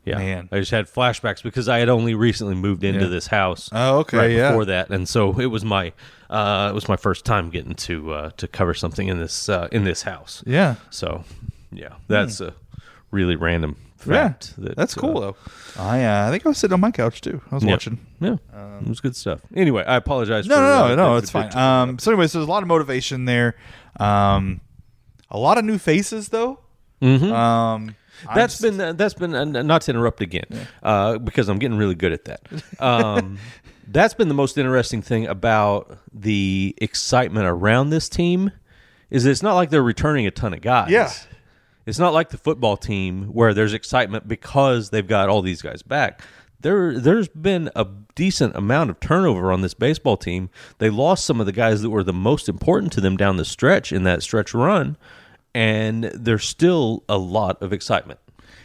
yeah, 0.06 0.18
Man. 0.18 0.50
I 0.52 0.60
just 0.60 0.72
had 0.72 0.88
flashbacks 0.88 1.44
because 1.44 1.70
I 1.70 1.80
had 1.80 1.90
only 1.90 2.14
recently 2.16 2.56
moved 2.56 2.84
into 2.84 3.02
Yeah. 3.02 3.08
this 3.08 3.28
house. 3.28 3.70
Oh, 3.72 4.00
okay, 4.00 4.18
Right 4.18 4.32
yeah. 4.32 4.50
before 4.50 4.66
that, 4.66 4.90
and 4.90 5.08
so 5.08 5.40
it 5.40 5.48
was 5.48 5.64
my 5.64 5.94
uh, 6.30 6.70
it 6.72 6.74
was 6.76 6.88
my 6.90 6.96
first 6.98 7.26
time 7.26 7.50
getting 7.50 7.76
to 7.76 8.14
uh, 8.14 8.30
to 8.38 8.48
cover 8.48 8.74
something 8.74 9.08
in 9.08 9.20
this 9.20 9.50
uh, 9.50 9.68
in 9.72 9.84
this 9.84 10.02
house. 10.04 10.44
Yeah. 10.46 10.76
So 10.90 11.24
yeah, 11.72 11.94
that's 12.08 12.42
a 12.42 12.54
really 13.12 13.36
random 13.36 13.76
Hmm. 14.04 14.14
Yeah. 14.14 14.28
fact. 14.30 14.56
that, 14.58 14.76
That's 14.76 14.96
cool 14.96 15.18
uh, 15.20 15.22
though. 15.22 15.36
I 15.78 16.04
uh, 16.04 16.28
I 16.28 16.32
think 16.32 16.44
I 16.44 16.50
was 16.50 16.58
sitting 16.58 16.74
on 16.74 16.80
my 16.80 16.90
couch 16.90 17.22
too. 17.22 17.40
I 17.52 17.56
was 17.56 17.64
yeah. 17.64 17.70
watching. 17.72 18.00
Yeah, 18.20 18.38
it 18.82 18.88
was 18.88 19.00
good 19.00 19.16
stuff. 19.16 19.42
Anyway, 19.56 19.84
I 19.86 19.96
apologize. 19.98 20.48
No, 20.48 20.56
for, 20.56 20.62
no, 20.62 20.84
uh, 20.86 20.88
no, 20.88 20.96
no. 20.96 21.16
It's 21.18 21.30
fine. 21.30 21.56
Um, 21.56 22.00
so, 22.00 22.10
anyways, 22.12 22.34
there's 22.34 22.48
a 22.48 22.50
lot 22.50 22.64
of 22.64 22.68
motivation 22.68 23.26
there. 23.26 23.56
Um, 24.00 24.62
a 25.30 25.38
lot 25.38 25.60
of 25.60 25.66
new 25.66 25.78
faces, 25.78 26.30
though. 26.30 26.60
Mhm. 27.02 27.32
Um, 27.32 27.96
That's 28.34 28.54
just- 28.60 28.62
been 28.62 28.80
uh, 28.82 28.94
that's 28.94 29.14
been 29.14 29.34
uh, 29.36 29.46
not 29.46 29.82
to 29.84 29.92
interrupt 29.92 30.22
again 30.22 30.46
uh, 30.84 31.18
because 31.18 31.50
I'm 31.50 31.60
getting 31.60 31.78
really 31.78 31.96
good 31.96 32.12
at 32.14 32.26
that. 32.26 32.42
Um, 32.80 33.38
that's 33.88 34.14
been 34.14 34.28
the 34.28 34.34
most 34.34 34.58
interesting 34.58 35.02
thing 35.02 35.28
about 35.28 35.98
the 36.14 36.74
excitement 36.78 37.46
around 37.48 37.90
this 37.90 38.08
team 38.10 38.52
is 39.10 39.26
it's 39.26 39.44
not 39.44 39.56
like 39.56 39.70
they're 39.70 39.84
returning 39.84 40.26
a 40.28 40.32
ton 40.32 40.54
of 40.54 40.62
guys. 40.62 40.90
Yeah. 40.90 41.12
it's 41.86 42.00
not 42.00 42.14
like 42.14 42.30
the 42.30 42.38
football 42.38 42.78
team 42.78 43.26
where 43.26 43.54
there's 43.54 43.74
excitement 43.74 44.28
because 44.28 44.90
they've 44.92 45.08
got 45.08 45.28
all 45.30 45.42
these 45.42 45.62
guys 45.62 45.82
back. 45.82 46.22
There, 46.62 47.00
there's 47.00 47.28
been 47.28 47.72
a 47.76 47.88
decent 48.14 48.56
amount 48.56 48.92
of 48.92 49.00
turnover 49.00 49.52
on 49.52 49.62
this 49.62 49.74
baseball 49.74 50.16
team. 50.16 50.50
They 50.78 50.90
lost 50.92 51.26
some 51.26 51.40
of 51.40 51.48
the 51.48 51.52
guys 51.52 51.82
that 51.82 51.90
were 51.90 52.04
the 52.04 52.14
most 52.14 52.48
important 52.48 52.94
to 52.94 53.02
them 53.02 53.18
down 53.18 53.38
the 53.38 53.46
stretch 53.46 53.92
in 53.92 54.04
that 54.04 54.22
stretch 54.22 54.54
run, 54.54 54.96
and 55.54 56.06
there's 56.06 56.46
still 56.46 57.04
a 57.10 57.18
lot 57.18 57.62
of 57.62 57.74
excitement. 57.74 58.20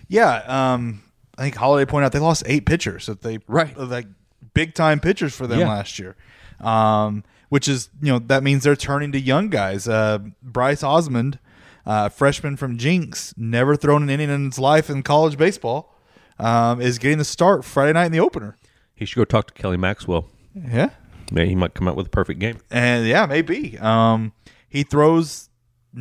yeah. 0.09 0.42
Um, 0.46 1.03
I 1.38 1.42
think 1.42 1.57
Holliday 1.57 1.88
pointed 1.90 2.07
out 2.07 2.12
they 2.12 2.18
lost 2.18 2.44
eight 2.46 2.64
pitchers 2.64 3.07
that 3.07 3.20
they 3.22 3.38
Right. 3.46 3.77
like 3.77 4.07
big 4.55 4.72
time 4.75 5.01
pitchers 5.01 5.35
for 5.35 5.46
them 5.46 5.61
Yeah. 5.61 5.68
last 5.68 5.99
year. 5.99 6.16
Um, 6.61 7.25
which 7.51 7.68
is 7.68 7.90
you 8.01 8.11
know 8.12 8.18
that 8.18 8.42
means 8.42 8.64
they're 8.64 8.75
turning 8.77 9.12
to 9.12 9.20
young 9.20 9.51
guys. 9.51 9.87
Uh, 9.87 10.18
Bryce 10.42 10.83
Osmond, 10.83 11.38
uh, 11.85 12.09
freshman 12.09 12.57
from 12.57 12.79
Jenks, 12.79 13.35
never 13.37 13.77
thrown 13.77 14.03
an 14.03 14.11
inning 14.11 14.31
in 14.31 14.46
his 14.46 14.59
life 14.59 14.88
in 14.88 15.03
college 15.03 15.37
baseball, 15.37 15.94
um, 16.38 16.81
is 16.81 16.99
getting 16.99 17.18
the 17.18 17.25
start 17.25 17.64
Friday 17.64 17.92
night 17.92 18.07
in 18.07 18.12
the 18.12 18.20
opener. 18.20 18.57
He 18.94 19.05
should 19.05 19.16
go 19.18 19.25
talk 19.25 19.49
to 19.49 19.55
Kelly 19.55 19.77
Maxwell. 19.77 20.27
Yeah. 20.55 20.88
Maybe 21.31 21.51
he 21.51 21.55
might 21.55 21.75
come 21.75 21.87
out 21.88 21.96
with 21.96 22.07
a 22.07 22.11
perfect 22.11 22.40
game. 22.40 22.59
And 22.70 23.07
yeah, 23.07 23.27
maybe. 23.27 23.77
Um, 23.79 24.33
he 24.68 24.83
throws. 24.85 25.51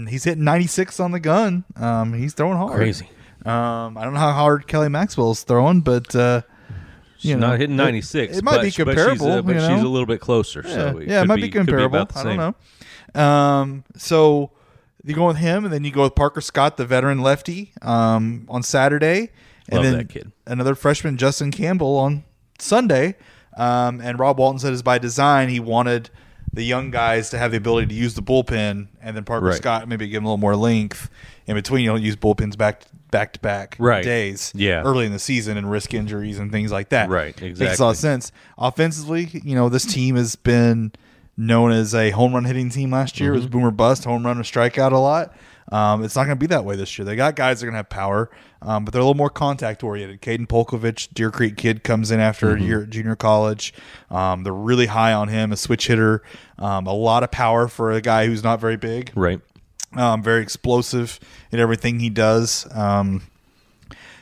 He's 0.10 0.23
hitting 0.25 0.43
96 0.43 0.99
on 0.99 1.12
the 1.12 1.19
gun. 1.19 1.63
Um, 1.75 2.13
he's 2.13 2.34
throwing 2.34 2.58
hard. 2.58 2.75
Crazy. 2.75 3.10
Um, 3.45 3.97
I 3.97 4.03
don't 4.03 4.13
know 4.13 4.19
how 4.19 4.34
hard 4.34 4.67
Kelly 4.67 4.89
Maxwell's 4.89 5.43
throwing, 5.43 5.81
but 5.81 6.13
uh, 6.15 6.41
She's 7.17 7.31
you 7.31 7.38
know, 7.38 7.49
not 7.51 7.60
hitting 7.60 7.75
96. 7.75 8.38
It, 8.38 8.43
might 8.43 8.58
but- 8.58 8.62
be 8.62 8.67
but 8.67 8.71
she's, 8.71 8.79
uh, 8.79 8.86
comparable. 8.86 9.43
But, 9.43 9.55
you 9.55 9.62
she's, 9.62 9.81
a 9.84 9.88
little 9.88 10.05
bit 10.05 10.19
closer. 10.19 10.63
yeah, 10.65 10.73
so 10.73 10.97
it 10.97 11.08
yeah, 11.08 11.21
it 11.21 11.27
might 11.27 11.36
be, 11.38 11.43
could 11.49 11.65
comparable. 11.67 12.05
the 12.05 12.19
I 12.19 12.23
don't 12.23 12.38
know. 13.15 13.21
Um, 13.21 13.84
so 13.95 14.51
you 15.03 15.13
go 15.15 15.27
with 15.27 15.38
him, 15.38 15.63
and 15.63 15.73
then 15.73 15.84
you 15.84 15.91
go 15.91 16.03
with 16.03 16.15
Parker 16.15 16.41
Scott, 16.41 16.77
the 16.77 16.86
veteran 16.86 17.21
lefty, 17.21 17.71
um, 17.81 18.45
on 18.49 18.63
Saturday, 18.63 19.31
and 19.69 19.84
Love 19.84 19.93
then 19.93 20.08
kid. 20.08 20.31
another 20.45 20.75
freshman, 20.75 21.15
Justin 21.17 21.51
Campbell, 21.51 21.97
on 21.97 22.23
Sunday. 22.60 23.15
Um, 23.58 24.01
and 24.01 24.19
Rob 24.19 24.38
Walton 24.38 24.60
said, 24.60 24.73
"Is 24.73 24.84
by 24.84 24.97
design. 24.97 25.47
He 25.49 25.60
wanted 25.62 26.10
the 26.53 26.63
young 26.63 26.89
guys 26.91 27.29
to 27.31 27.38
have 27.38 27.51
the 27.51 27.58
ability 27.58 27.88
to 27.88 27.93
use 27.95 28.13
the 28.13 28.21
bullpen, 28.21 28.88
and 29.01 29.15
then 29.15 29.23
Parker 29.23 29.47
Right. 29.47 29.55
Scott 29.58 29.88
maybe 29.88 30.08
give 30.08 30.17
him 30.19 30.25
a 30.25 30.27
little 30.29 30.38
more 30.38 30.55
length 30.55 31.10
in 31.47 31.55
between. 31.55 31.84
You 31.84 31.89
don't 31.91 32.01
use 32.01 32.15
bullpens 32.15 32.58
back 32.58 32.84
back 33.12 33.34
to 33.34 33.39
back 33.39 33.75
Right. 33.79 34.03
days, 34.03 34.51
Yeah. 34.55 34.81
early 34.81 35.05
in 35.05 35.12
the 35.13 35.19
season 35.19 35.58
and 35.58 35.69
risk 35.71 35.93
injuries 35.93 36.38
and 36.39 36.51
things 36.51 36.71
like 36.71 36.89
that. 36.89 37.08
Right, 37.10 37.39
Makes 37.39 37.60
a 37.60 37.63
lot 37.63 37.69
exactly. 37.71 37.88
of 37.91 37.97
sense. 37.97 38.31
Offensively, 38.58 39.29
you 39.43 39.55
know, 39.55 39.69
this 39.69 39.86
team 39.86 40.15
has 40.17 40.36
been 40.36 40.91
known 41.38 41.71
as 41.71 41.93
a 41.95 42.10
home 42.12 42.34
run 42.34 42.45
hitting 42.45 42.69
team 42.69 42.91
last 42.91 43.19
year. 43.19 43.29
It 43.31 43.36
Mm-hmm. 43.38 43.43
was 43.43 43.51
boomer 43.51 43.71
bust, 43.71 44.03
home 44.05 44.25
run 44.25 44.38
or 44.39 44.43
strikeout 44.43 44.91
a 44.91 44.97
lot. 44.97 45.34
Um, 45.71 46.04
it's 46.04 46.15
not 46.15 46.25
going 46.25 46.38
to 46.38 46.39
be 46.39 46.45
that 46.47 46.63
way 46.63 46.75
this 46.75 46.97
year. 46.97 47.06
They 47.06 47.15
got 47.15 47.36
guys 47.36 47.60
that 47.60 47.65
are 47.65 47.71
going 47.71 47.73
to 47.73 47.78
have 47.80 47.89
power, 47.89 48.30
um, 48.62 48.86
but 48.86 48.91
they're 48.91 49.01
a 49.01 49.04
little 49.04 49.15
more 49.17 49.32
contact 49.32 49.84
oriented. 49.84 50.21
Caden 50.21 50.47
Polkovich, 50.47 51.12
Deer 51.13 51.32
Creek 51.32 51.58
kid, 51.58 51.84
comes 51.84 52.12
in 52.12 52.19
after 52.19 52.47
Mm-hmm. 52.54 52.63
a 52.63 52.67
year 52.67 52.84
at 52.84 52.89
junior 52.91 53.15
college. 53.15 53.73
Um, 54.12 54.43
they're 54.43 54.54
really 54.54 54.86
high 54.86 55.12
on 55.13 55.28
him, 55.30 55.52
a 55.52 55.58
switch 55.58 55.87
hitter, 55.87 56.21
um, 56.60 56.85
a 56.85 56.94
lot 56.94 57.23
of 57.23 57.31
power 57.31 57.67
for 57.67 57.92
a 57.92 58.00
guy 58.02 58.27
who's 58.27 58.44
not 58.44 58.60
very 58.60 58.77
big 58.77 59.12
Right. 59.15 59.42
um, 59.94 60.21
very 60.21 60.44
explosive 60.44 61.19
in 61.52 61.60
everything 61.60 62.00
he 62.00 62.12
does. 62.12 62.67
Um, 62.71 63.23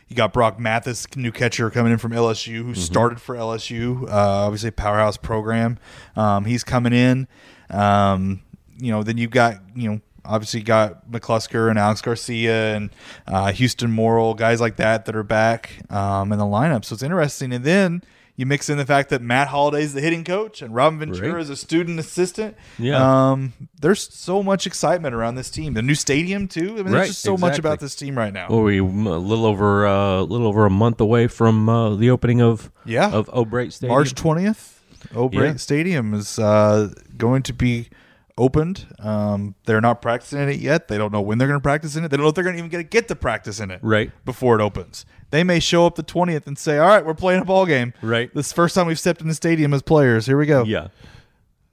you 0.08 0.16
got 0.16 0.32
Brock 0.32 0.60
Mathis, 0.60 1.08
new 1.16 1.32
catcher 1.32 1.70
coming 1.72 1.92
in 1.92 1.98
from 1.98 2.12
LSU, 2.12 2.64
who 2.64 2.76
started 2.76 3.20
for 3.20 3.36
LSU. 3.36 4.04
Uh, 4.04 4.46
obviously, 4.46 4.70
a 4.70 4.72
powerhouse 4.72 5.18
program. 5.18 5.80
Um, 6.16 6.46
he's 6.46 6.64
coming 6.64 6.94
in. 6.94 7.28
Um, 7.70 8.42
you 8.78 8.92
know, 8.92 9.02
then 9.04 9.18
you've 9.18 9.32
got 9.32 9.58
you 9.76 9.90
know 9.92 10.02
obviously 10.26 10.62
got 10.62 11.10
McCusker 11.12 11.70
and 11.70 11.78
Alix 11.80 12.02
Garcia 12.02 12.76
and 12.76 12.90
uh, 13.28 13.48
Hueston 13.48 13.90
Morrill, 13.92 14.34
guys 14.34 14.60
like 14.62 14.78
that 14.78 15.06
that 15.06 15.16
are 15.16 15.24
back 15.24 15.72
um, 15.90 16.32
in 16.32 16.40
the 16.40 16.46
lineup. 16.46 16.86
So 16.86 16.94
it's 16.94 17.04
interesting. 17.04 17.52
And 17.54 17.64
then 17.64 18.02
You 18.36 18.48
mix 18.48 18.68
in 18.68 18.80
the 18.80 18.86
fact 18.86 19.10
that 19.12 19.22
Matt 19.22 19.50
Holliday 19.50 19.84
is 19.84 19.94
the 19.94 20.02
hitting 20.02 20.24
coach 20.24 20.64
and 20.64 20.74
Robin 20.74 20.98
Ventura 20.98 21.34
Right. 21.34 21.42
is 21.42 21.52
a 21.52 21.56
student 21.56 22.00
assistant. 22.00 22.56
Yeah. 22.80 22.98
Um, 23.32 23.54
there's 23.80 24.12
so 24.12 24.42
much 24.42 24.66
excitement 24.66 25.14
around 25.14 25.36
this 25.36 25.52
team. 25.52 25.76
The 25.76 25.84
new 25.84 25.94
stadium 25.94 26.48
too. 26.48 26.70
I 26.72 26.76
mean, 26.78 26.86
Right, 26.86 26.92
there's 26.94 27.10
just 27.10 27.22
so 27.22 27.38
much 27.38 27.60
about 27.60 27.80
this 27.80 27.94
team 27.96 28.18
right 28.18 28.34
now. 28.34 28.48
Well, 28.50 28.64
we 28.64 28.80
a 28.80 28.84
little 28.84 29.46
over 29.46 29.86
uh, 29.86 30.22
a 30.22 30.24
little 30.24 30.48
over 30.48 30.66
a 30.66 30.72
month 30.72 31.00
away 31.00 31.28
from 31.28 31.70
uh, 31.70 31.96
the 31.96 32.10
opening 32.10 32.42
of 32.42 32.72
Yeah. 32.86 33.12
of 33.12 33.30
O'Brate 33.32 33.72
Stadium. 33.72 33.94
March 33.96 34.16
20th, 34.16 34.80
O'Brate 35.16 35.48
Yeah. 35.50 35.56
Stadium 35.58 36.16
is 36.16 36.40
uh, 36.40 36.90
going 37.16 37.44
to 37.44 37.54
be 37.54 37.90
opened. 38.38 38.88
Um, 39.00 39.56
they're 39.66 39.82
not 39.82 40.02
practicing 40.02 40.40
in 40.40 40.50
it 40.50 40.60
yet. 40.60 40.88
They 40.88 40.98
don't 40.98 41.12
know 41.12 41.22
when 41.22 41.38
they're 41.38 41.48
going 41.48 41.60
to 41.60 41.64
practice 41.64 41.96
in 41.96 42.04
it. 42.04 42.10
They 42.10 42.18
don't 42.18 42.24
know 42.26 42.30
if 42.30 42.36
they're 42.36 42.44
going 42.44 42.56
to 42.56 42.60
even 42.60 42.70
get 42.70 42.78
to 42.78 42.84
get 42.84 43.08
to 43.10 43.16
practice 43.16 43.60
in 43.60 43.72
it 43.72 43.80
Right. 43.84 44.12
before 44.26 44.60
it 44.60 44.62
opens. 44.64 45.06
They 45.32 45.44
may 45.44 45.60
show 45.60 45.86
up 45.86 45.96
the 45.96 46.04
20th 46.04 46.46
and 46.48 46.58
say, 46.58 46.78
"All 46.78 46.88
right, 46.88 47.06
we're 47.06 47.14
playing 47.16 47.42
a 47.42 47.46
ball 47.46 47.66
game." 47.66 47.94
Right. 48.02 48.34
This 48.36 48.48
is 48.48 48.52
the 48.52 48.56
first 48.56 48.76
time 48.76 48.88
we've 48.88 49.00
stepped 49.00 49.22
in 49.22 49.28
the 49.28 49.34
stadium 49.34 49.74
as 49.74 49.82
players. 49.82 50.26
Here 50.28 50.38
we 50.38 50.46
go. 50.46 50.64
Yeah, 50.64 50.90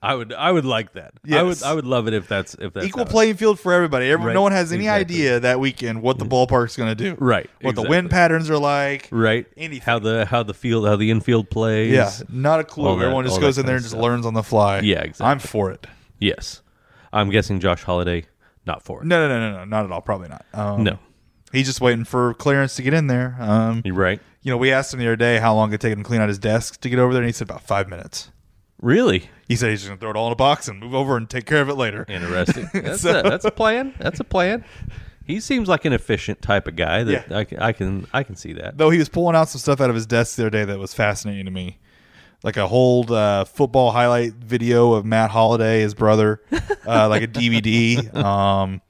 I 0.03 0.15
would 0.15 0.33
I 0.33 0.51
would 0.51 0.65
like 0.65 0.95
that. 0.95 1.13
I 1.31 1.43
would 1.43 1.63
I 1.63 1.75
would 1.75 1.85
love 1.85 2.09
it 2.09 2.15
if 2.15 2.27
that's 2.27 2.55
if 2.55 2.73
that's 2.73 2.87
Equal 2.87 3.05
playing 3.05 3.35
field 3.35 3.61
for 3.61 3.75
everybody. 3.75 4.07
Everyone, 4.07 4.29
Right. 4.29 4.33
No 4.35 4.41
one 4.41 4.53
has 4.53 4.73
any 4.73 4.85
Exactly. 4.85 5.15
idea 5.17 5.41
that 5.41 5.61
weekend 5.61 6.01
what 6.01 6.19
the 6.19 6.25
ballpark's 6.25 6.75
going 6.75 6.89
to 6.89 6.95
do. 6.95 7.17
Right. 7.19 7.51
What 7.61 7.75
the 7.75 7.83
wind 7.83 8.09
patterns 8.09 8.49
are 8.49 8.57
like. 8.57 9.09
Right. 9.11 9.47
Anything. 9.59 9.83
How 9.85 9.99
the 9.99 10.25
how 10.25 10.43
the 10.43 10.55
field 10.55 10.87
how 10.87 10.97
the 10.97 11.11
infield 11.11 11.51
plays. 11.51 11.93
Yeah. 11.93 12.11
Not 12.31 12.61
a 12.61 12.65
clue. 12.65 12.87
All 12.87 12.97
that- 12.97 13.03
Everyone 13.05 13.27
just 13.27 13.41
goes 13.43 13.59
in 13.59 13.67
there 13.67 13.77
and 13.77 13.83
just 13.83 13.93
stuff. 13.93 14.03
learns 14.03 14.25
on 14.25 14.33
the 14.33 14.43
fly. 14.43 14.81
Yeah, 14.81 15.01
exactly. 15.01 15.27
I'm 15.27 15.39
for 15.39 15.71
it. 15.71 15.87
Yes. 16.21 16.63
I'm 17.13 17.31
guessing 17.31 17.59
Josh 17.59 17.83
Holliday 17.83 18.27
not 18.67 18.83
for 18.83 19.01
it. 19.03 19.07
No, 19.07 19.27
no, 19.27 19.39
no, 19.41 19.51
no, 19.51 19.59
no, 19.59 19.65
not 19.65 19.85
at 19.85 19.91
all. 19.93 20.01
Probably 20.03 20.29
not. 20.29 20.45
Um, 20.55 20.85
No. 20.85 20.99
He's 21.53 21.67
just 21.67 21.81
waiting 21.81 22.05
for 22.05 22.35
clearance 22.35 22.77
to 22.77 22.83
get 22.83 22.95
in 22.95 23.09
there. 23.09 23.37
Um, 23.41 23.83
You're 23.85 23.97
right. 23.97 24.21
you 24.43 24.53
know, 24.53 24.57
we 24.57 24.71
asked 24.71 24.95
him 24.95 25.01
the 25.01 25.07
other 25.07 25.17
day 25.17 25.39
how 25.39 25.53
long 25.55 25.73
it 25.73 25.81
take 25.81 25.93
him 25.93 25.99
to 25.99 26.05
clean 26.05 26.21
out 26.21 26.29
his 26.29 26.39
desk 26.39 26.81
to 26.83 26.89
get 26.89 27.01
over 27.01 27.13
there, 27.13 27.23
and 27.23 27.29
he 27.29 27.33
said 27.33 27.49
about 27.51 27.63
five 27.63 27.89
minutes. 27.89 28.31
Really 28.81 29.29
He 29.49 29.57
said 29.57 29.71
he's 29.71 29.81
just 29.81 29.89
gonna 29.89 29.99
throw 30.01 30.11
it 30.11 30.17
all 30.17 30.29
in 30.29 30.33
a 30.33 30.37
box 30.37 30.69
and 30.69 30.79
move 30.79 30.95
over 30.95 31.17
and 31.17 31.29
take 31.29 31.47
care 31.47 31.61
of 31.61 31.69
it 31.69 31.75
later. 31.75 32.05
interesting. 32.09 32.69
That's 32.73 33.01
So- 33.03 33.19
a, 33.21 33.23
that's 33.25 33.45
a 33.45 33.51
plan. 33.51 33.95
That's 33.99 34.21
a 34.21 34.25
plan. 34.25 34.65
He 35.27 35.39
seems 35.41 35.69
like 35.69 35.85
an 35.85 35.93
efficient 35.93 36.41
type 36.41 36.67
of 36.67 36.77
guy 36.77 37.03
that 37.05 37.27
Yeah. 37.31 37.39
I, 37.39 37.45
can, 37.45 37.59
I 37.59 37.73
can 37.73 38.07
I 38.13 38.23
can 38.23 38.37
see 38.37 38.53
that. 38.55 38.79
Though 38.79 38.91
he 38.91 38.99
was 38.99 39.09
pulling 39.09 39.37
out 39.37 39.49
some 39.49 39.59
stuff 39.61 39.81
out 39.81 39.91
of 39.91 39.95
his 39.97 40.07
desk 40.07 40.37
the 40.37 40.45
other 40.45 40.51
day 40.51 40.65
that 40.65 40.79
was 40.79 40.95
fascinating 40.95 41.45
to 41.45 41.51
me, 41.51 41.79
like 42.43 42.57
a 42.57 42.67
whole 42.67 43.13
uh, 43.13 43.45
football 43.45 43.91
highlight 43.93 44.33
video 44.35 44.93
of 44.93 45.05
Matt 45.05 45.31
Holliday, 45.31 45.81
his 45.81 45.95
brother, 45.95 46.41
uh, 46.87 47.09
like 47.11 47.23
a 47.23 47.29
DVD, 47.29 48.15
um, 48.15 48.81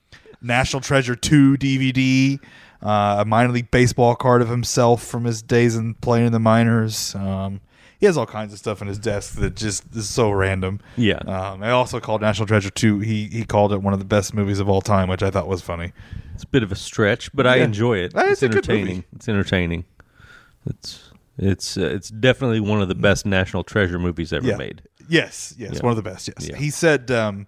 National 0.40 0.80
Treasure 0.80 1.16
Two 1.16 1.56
DVD, 1.56 2.38
uh, 2.82 3.16
a 3.20 3.24
minor 3.24 3.52
league 3.52 3.70
baseball 3.70 4.14
card 4.14 4.40
of 4.42 4.48
himself 4.48 5.04
from 5.04 5.24
his 5.24 5.42
days 5.42 5.76
in 5.76 5.94
playing 5.94 6.26
in 6.26 6.32
the 6.32 6.38
minors. 6.40 7.14
Um, 7.14 7.60
he 7.98 8.06
has 8.06 8.16
all 8.16 8.24
kinds 8.24 8.54
of 8.54 8.58
stuff 8.58 8.80
in 8.80 8.88
his 8.88 8.98
desk 8.98 9.34
that 9.40 9.56
just 9.56 9.84
is 9.94 10.08
so 10.08 10.30
random. 10.30 10.80
Yeah. 10.96 11.18
Um, 11.18 11.62
I 11.62 11.70
also 11.70 12.00
called 12.00 12.22
National 12.22 12.46
Treasure 12.46 12.70
Two. 12.70 13.00
He 13.00 13.26
he 13.26 13.44
called 13.44 13.72
it 13.74 13.82
one 13.82 13.92
of 13.92 13.98
the 13.98 14.06
best 14.06 14.32
movies 14.32 14.58
of 14.58 14.70
all 14.70 14.80
time, 14.80 15.08
which 15.08 15.22
I 15.22 15.30
thought 15.30 15.46
was 15.48 15.60
funny. 15.60 15.92
It's 16.34 16.44
a 16.44 16.46
bit 16.46 16.62
of 16.62 16.72
a 16.72 16.76
stretch, 16.76 17.30
but 17.34 17.46
I 17.46 17.56
Yeah. 17.56 17.64
enjoy 17.64 17.98
it. 17.98 18.12
It's, 18.14 18.30
it's 18.32 18.42
a 18.44 18.48
good 18.48 18.56
entertaining. 18.58 18.86
movie. 18.86 19.06
It's 19.16 19.28
entertaining. 19.28 19.84
It's 20.66 21.09
it's 21.40 21.76
uh, 21.76 21.86
it's 21.86 22.10
definitely 22.10 22.60
one 22.60 22.80
of 22.82 22.88
the 22.88 22.94
best 22.94 23.26
National 23.26 23.64
Treasure 23.64 23.98
movies 23.98 24.32
ever 24.32 24.46
yeah. 24.46 24.56
made. 24.56 24.82
Yes, 25.08 25.54
yes, 25.58 25.72
Yeah. 25.74 25.80
one 25.82 25.90
of 25.90 25.96
the 25.96 26.08
best. 26.08 26.28
Yes, 26.28 26.48
Yeah. 26.48 26.56
he 26.56 26.70
said 26.70 27.10
um, 27.10 27.46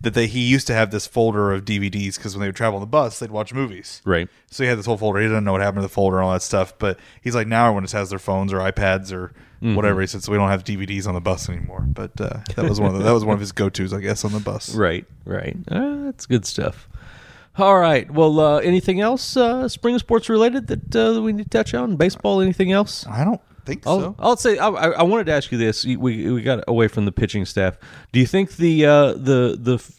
that 0.00 0.14
they 0.14 0.26
he 0.26 0.40
used 0.40 0.66
to 0.66 0.74
have 0.74 0.90
this 0.90 1.06
folder 1.06 1.52
of 1.52 1.64
DVDs 1.64 2.16
because 2.16 2.34
when 2.34 2.40
they 2.40 2.48
would 2.48 2.56
travel 2.56 2.76
on 2.78 2.80
the 2.80 2.86
bus, 2.86 3.18
they'd 3.20 3.30
watch 3.30 3.54
movies. 3.54 4.02
Right. 4.04 4.28
So 4.50 4.64
he 4.64 4.68
had 4.68 4.78
this 4.78 4.86
whole 4.86 4.96
folder. 4.96 5.20
He 5.20 5.26
didn't 5.28 5.44
know 5.44 5.52
what 5.52 5.60
happened 5.60 5.82
to 5.82 5.88
the 5.88 5.92
folder 5.94 6.16
and 6.18 6.26
all 6.26 6.32
that 6.32 6.42
stuff. 6.42 6.76
But 6.78 6.98
he's 7.22 7.34
like, 7.34 7.46
now 7.46 7.66
everyone 7.66 7.84
just 7.84 7.94
has 7.94 8.10
their 8.10 8.18
phones 8.18 8.52
or 8.52 8.58
iPads 8.58 9.12
or 9.12 9.32
Mm-hmm. 9.62 9.76
whatever. 9.76 10.02
He 10.02 10.06
said, 10.06 10.22
so 10.22 10.30
we 10.30 10.36
don't 10.36 10.50
have 10.50 10.62
DVDs 10.62 11.06
on 11.06 11.14
the 11.14 11.22
bus 11.22 11.48
anymore. 11.48 11.86
But 11.88 12.20
uh, 12.20 12.40
that 12.54 12.68
was 12.68 12.80
one 12.82 12.90
of 12.92 12.98
the, 12.98 13.04
that 13.04 13.12
was 13.12 13.24
one 13.24 13.32
of 13.32 13.40
his 13.40 13.50
go 13.52 13.70
tos, 13.70 13.94
I 13.94 14.00
guess, 14.00 14.22
on 14.22 14.32
the 14.32 14.40
bus. 14.40 14.74
Right. 14.74 15.06
Right. 15.24 15.56
Uh, 15.68 16.02
that's 16.02 16.26
good 16.26 16.44
stuff. 16.44 16.86
All 17.56 17.78
right. 17.78 18.10
Well, 18.10 18.40
uh, 18.40 18.58
anything 18.58 19.00
else 19.00 19.36
uh, 19.36 19.68
spring 19.68 19.98
sports 19.98 20.28
related 20.28 20.66
that 20.66 20.96
uh, 20.96 21.22
we 21.22 21.32
need 21.32 21.44
to 21.44 21.48
touch 21.48 21.72
on? 21.74 21.96
Baseball? 21.96 22.40
Anything 22.40 22.72
else? 22.72 23.06
I 23.06 23.24
don't 23.24 23.40
think 23.64 23.86
I'll, 23.86 24.00
so. 24.00 24.16
I'll 24.18 24.36
say 24.36 24.58
I, 24.58 24.68
I 24.68 24.88
I 24.90 25.02
wanted 25.04 25.26
to 25.26 25.32
ask 25.32 25.52
you 25.52 25.58
this. 25.58 25.84
We 25.84 25.96
we 25.96 26.42
got 26.42 26.64
away 26.66 26.88
from 26.88 27.04
the 27.04 27.12
pitching 27.12 27.44
staff. 27.44 27.78
Do 28.12 28.18
you 28.20 28.26
think 28.26 28.56
the 28.56 28.84
uh, 28.86 29.12
the 29.12 29.56
the 29.58 29.74
f- 29.74 29.92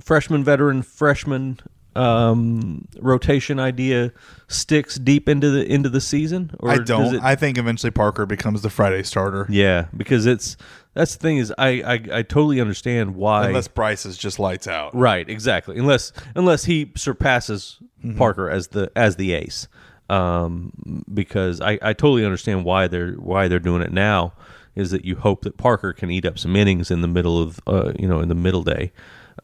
freshman 0.00 0.42
veteran 0.42 0.82
freshman 0.82 1.58
um, 1.96 2.86
rotation 3.00 3.58
idea 3.60 4.12
sticks 4.48 4.96
deep 4.96 5.28
into 5.28 5.50
the 5.50 5.64
into 5.70 5.88
the 5.88 6.00
season? 6.00 6.50
Or 6.60 6.70
I 6.70 6.78
don't. 6.78 7.14
it- 7.16 7.22
I 7.22 7.34
think 7.36 7.58
eventually 7.58 7.90
Parker 7.90 8.26
becomes 8.26 8.62
the 8.62 8.70
Friday 8.70 9.02
starter. 9.02 9.46
yeah, 9.50 9.86
because 9.96 10.26
it's 10.26 10.56
that's 10.94 11.14
the 11.16 11.20
thing 11.22 11.38
is 11.38 11.52
I 11.58 11.68
I, 11.82 11.92
I 11.94 12.22
totally 12.22 12.60
understand 12.60 13.14
why. 13.16 13.48
Unless 13.48 13.68
Bryce 13.68 14.04
is 14.06 14.16
just 14.16 14.38
lights 14.38 14.66
out. 14.66 14.94
Right, 14.94 15.28
exactly. 15.28 15.78
Unless 15.78 16.12
unless 16.34 16.64
he 16.64 16.92
surpasses 16.96 17.78
Mm-hmm. 18.04 18.18
Parker 18.18 18.50
as 18.50 18.66
the 18.68 18.90
as 18.96 19.14
the 19.14 19.32
ace, 19.32 19.68
um, 20.10 21.04
because 21.14 21.60
I, 21.60 21.78
I 21.80 21.92
totally 21.92 22.24
understand 22.24 22.64
why 22.64 22.88
they're 22.88 23.12
why 23.12 23.46
they're 23.46 23.60
doing 23.60 23.80
it 23.80 23.92
now. 23.92 24.32
Is 24.74 24.90
that 24.90 25.04
you 25.04 25.14
hope 25.14 25.42
that 25.42 25.56
Parker 25.56 25.92
can 25.92 26.10
eat 26.10 26.26
up 26.26 26.36
some 26.36 26.56
innings 26.56 26.90
in 26.90 27.00
the 27.00 27.06
middle 27.06 27.40
of 27.40 27.60
uh, 27.64 27.92
you 27.96 28.08
know 28.08 28.18
in 28.18 28.28
the 28.28 28.34
middle 28.34 28.64
day, 28.64 28.90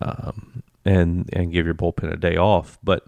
um, 0.00 0.64
and 0.96 1.28
and 1.32 1.52
give 1.52 1.66
your 1.66 1.74
bullpen 1.74 2.12
a 2.12 2.16
day 2.16 2.36
off. 2.36 2.78
But 2.82 3.02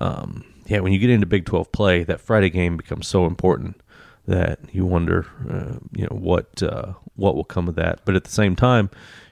um, 0.00 0.44
yeah, 0.66 0.80
when 0.80 0.92
you 0.92 0.98
get 0.98 1.10
into 1.10 1.26
Big 1.26 1.44
Twelve 1.44 1.70
play, 1.72 2.04
that 2.04 2.20
Friday 2.20 2.50
game 2.50 2.76
becomes 2.76 3.06
so 3.06 3.26
important 3.26 3.80
that 4.26 4.58
you 4.72 4.86
wonder, 4.86 5.26
uh, 5.50 5.78
you 5.92 6.04
know, 6.04 6.16
what 6.16 6.62
uh, 6.62 6.94
what 7.16 7.34
will 7.36 7.44
come 7.44 7.68
of 7.68 7.74
that. 7.76 8.00
But 8.04 8.16
at 8.16 8.24
the 8.24 8.30
same 8.30 8.56
time, 8.56 8.90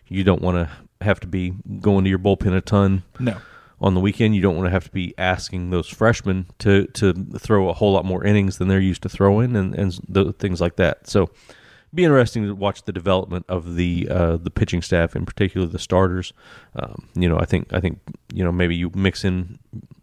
you 0.09 0.23
don't 0.25 0.43
want 0.43 0.57
to 0.59 1.05
have 1.05 1.19
to 1.21 1.27
be 1.27 1.55
going 1.81 2.05
to 2.05 2.11
your 2.11 2.19
bullpen 2.19 2.55
a 2.57 2.61
ton 2.61 3.03
No. 3.19 3.37
on 3.81 3.95
the 3.95 4.01
weekend. 4.01 4.37
You 4.37 4.43
don't 4.43 4.57
want 4.57 4.67
to 4.67 4.71
have 4.71 4.85
to 4.85 4.93
be 4.93 5.15
asking 5.19 5.71
those 5.71 5.89
freshmen 5.89 6.47
to 6.59 6.87
to 6.99 7.13
throw 7.39 7.69
a 7.69 7.73
whole 7.73 7.93
lot 7.93 8.05
more 8.05 8.25
innings 8.25 8.59
than 8.59 8.69
they're 8.69 8.89
used 8.91 9.03
to 9.03 9.09
throwing, 9.09 9.57
and 9.57 9.75
and 9.75 9.99
the, 10.09 10.33
things 10.33 10.61
like 10.61 10.77
that. 10.77 11.09
So. 11.09 11.31
Be 11.95 12.05
interesting 12.05 12.47
to 12.47 12.55
watch 12.55 12.85
the 12.85 12.93
development 12.93 13.45
of 13.49 13.75
the 13.77 14.09
uh, 14.11 14.37
the 14.39 14.51
pitching 14.51 14.81
staff, 14.83 15.15
in 15.15 15.27
particular 15.27 15.67
the 15.67 15.79
starters. 15.79 16.33
Um, 16.75 17.09
you 17.15 17.29
know, 17.29 17.39
I 17.39 17.45
think 17.45 17.73
I 17.73 17.81
think 17.81 17.99
you 18.33 18.43
know 18.43 18.51
maybe 18.53 18.75
you 18.75 18.91
mix 18.95 19.25
in 19.25 19.59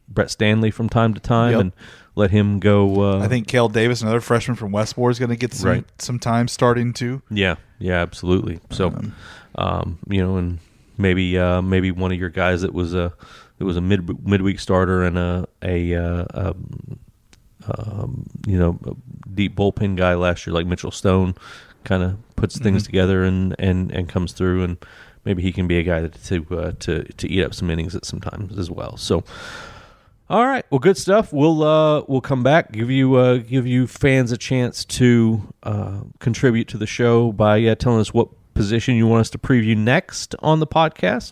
Brett 0.08 0.28
Standlee 0.28 0.72
from 0.74 0.88
time 0.90 1.14
to 1.16 1.20
time 1.20 1.52
Yep. 1.52 1.62
and 1.62 1.72
let 2.16 2.32
him 2.32 2.60
go. 2.60 3.02
Uh, 3.02 3.20
I 3.24 3.28
think 3.28 3.48
Kel 3.48 3.70
Davis, 3.70 4.02
another 4.02 4.22
freshman 4.22 4.56
from 4.56 4.72
Westmoore, 4.72 5.10
is 5.10 5.18
going 5.20 5.30
to 5.30 5.36
get 5.36 5.54
some 5.54 5.70
Right. 5.70 5.86
some 5.98 6.20
time 6.20 6.48
starting 6.48 6.94
too. 6.94 7.22
Yeah, 7.32 7.56
yeah, 7.80 8.02
absolutely. 8.02 8.60
So, 8.70 8.94
um, 9.56 9.98
you 10.08 10.22
know, 10.22 10.38
and 10.38 10.60
maybe 10.98 11.40
uh, 11.40 11.62
maybe 11.64 11.92
one 11.92 12.12
of 12.12 12.20
your 12.20 12.30
guys 12.30 12.62
that 12.62 12.74
was 12.74 12.94
a 12.94 13.14
that 13.58 13.66
was 13.66 13.78
a 13.78 13.82
mid 13.82 14.26
midweek 14.28 14.60
starter 14.60 15.04
and 15.04 15.18
a 15.18 15.48
a 15.64 15.96
uh, 15.96 16.26
um, 16.36 17.00
um, 17.68 18.26
you 18.48 18.58
know 18.58 18.80
a 18.86 18.94
deep 19.34 19.56
bullpen 19.56 19.96
guy 19.96 20.14
last 20.16 20.46
year, 20.46 20.54
like 20.54 20.66
Mitchell 20.66 20.92
Stone, 20.92 21.36
kind 21.84 22.04
of 22.04 22.18
puts 22.36 22.58
things 22.58 22.84
together 22.84 23.24
and, 23.24 23.56
and 23.60 23.92
and 23.92 24.08
comes 24.10 24.34
through, 24.34 24.64
and 24.64 24.78
maybe 25.26 25.42
he 25.42 25.52
can 25.52 25.68
be 25.68 25.78
a 25.78 25.84
guy 25.84 26.02
that 26.02 26.14
to 26.26 26.46
uh, 26.58 26.72
to 26.80 27.04
to 27.04 27.28
eat 27.28 27.44
up 27.44 27.54
some 27.54 27.70
innings 27.70 27.96
at 27.96 28.06
some 28.06 28.20
times 28.20 28.58
as 28.58 28.70
well. 28.70 28.98
So. 28.98 29.24
All 30.32 30.46
right. 30.46 30.64
Well, 30.70 30.78
good 30.78 30.96
stuff. 30.96 31.34
We'll 31.34 31.64
uh, 31.64 32.04
we'll 32.08 32.22
come 32.22 32.44
back 32.44 32.72
give 32.72 32.92
you 32.92 33.16
uh, 33.16 33.38
give 33.38 33.66
you 33.66 33.88
fans 33.88 34.32
a 34.32 34.38
chance 34.38 34.86
to 34.86 35.42
uh, 35.64 36.02
contribute 36.20 36.68
to 36.68 36.78
the 36.78 36.86
show 36.86 37.32
by 37.32 37.64
uh, 37.66 37.74
telling 37.74 38.00
us 38.00 38.14
what 38.14 38.30
position 38.54 38.94
you 38.94 39.08
want 39.08 39.22
us 39.22 39.30
to 39.32 39.38
preview 39.40 39.76
next 39.76 40.36
on 40.40 40.60
the 40.60 40.68
podcast, 40.68 41.32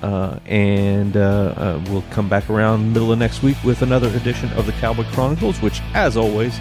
uh, 0.00 0.38
and 0.46 1.16
uh, 1.16 1.54
uh, 1.56 1.84
we'll 1.88 2.04
come 2.10 2.28
back 2.28 2.48
around 2.50 2.92
middle 2.92 3.12
of 3.12 3.18
next 3.18 3.42
week 3.42 3.56
with 3.62 3.82
another 3.82 4.08
edition 4.16 4.50
of 4.54 4.66
the 4.66 4.72
Cowboy 4.72 5.04
Chronicles, 5.12 5.62
which, 5.62 5.80
as 5.94 6.16
always, 6.16 6.58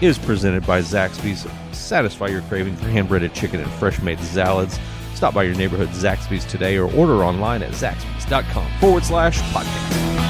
is 0.00 0.18
presented 0.18 0.66
by 0.66 0.80
Zaxby's. 0.80 1.44
Satisfy 1.90 2.28
your 2.28 2.42
craving 2.42 2.76
for 2.76 2.86
hand-breaded 2.86 3.34
chicken 3.34 3.58
and 3.58 3.68
fresh-made 3.72 4.20
salads. 4.20 4.78
Stop 5.14 5.34
by 5.34 5.42
your 5.42 5.56
neighborhood 5.56 5.88
Zaxby's 5.88 6.44
today 6.44 6.76
or 6.76 6.84
order 6.94 7.24
online 7.24 7.64
at 7.64 7.72
zaxby's.com 7.72 8.70
forward 8.78 9.04
slash 9.04 9.40
podcast. 9.52 10.29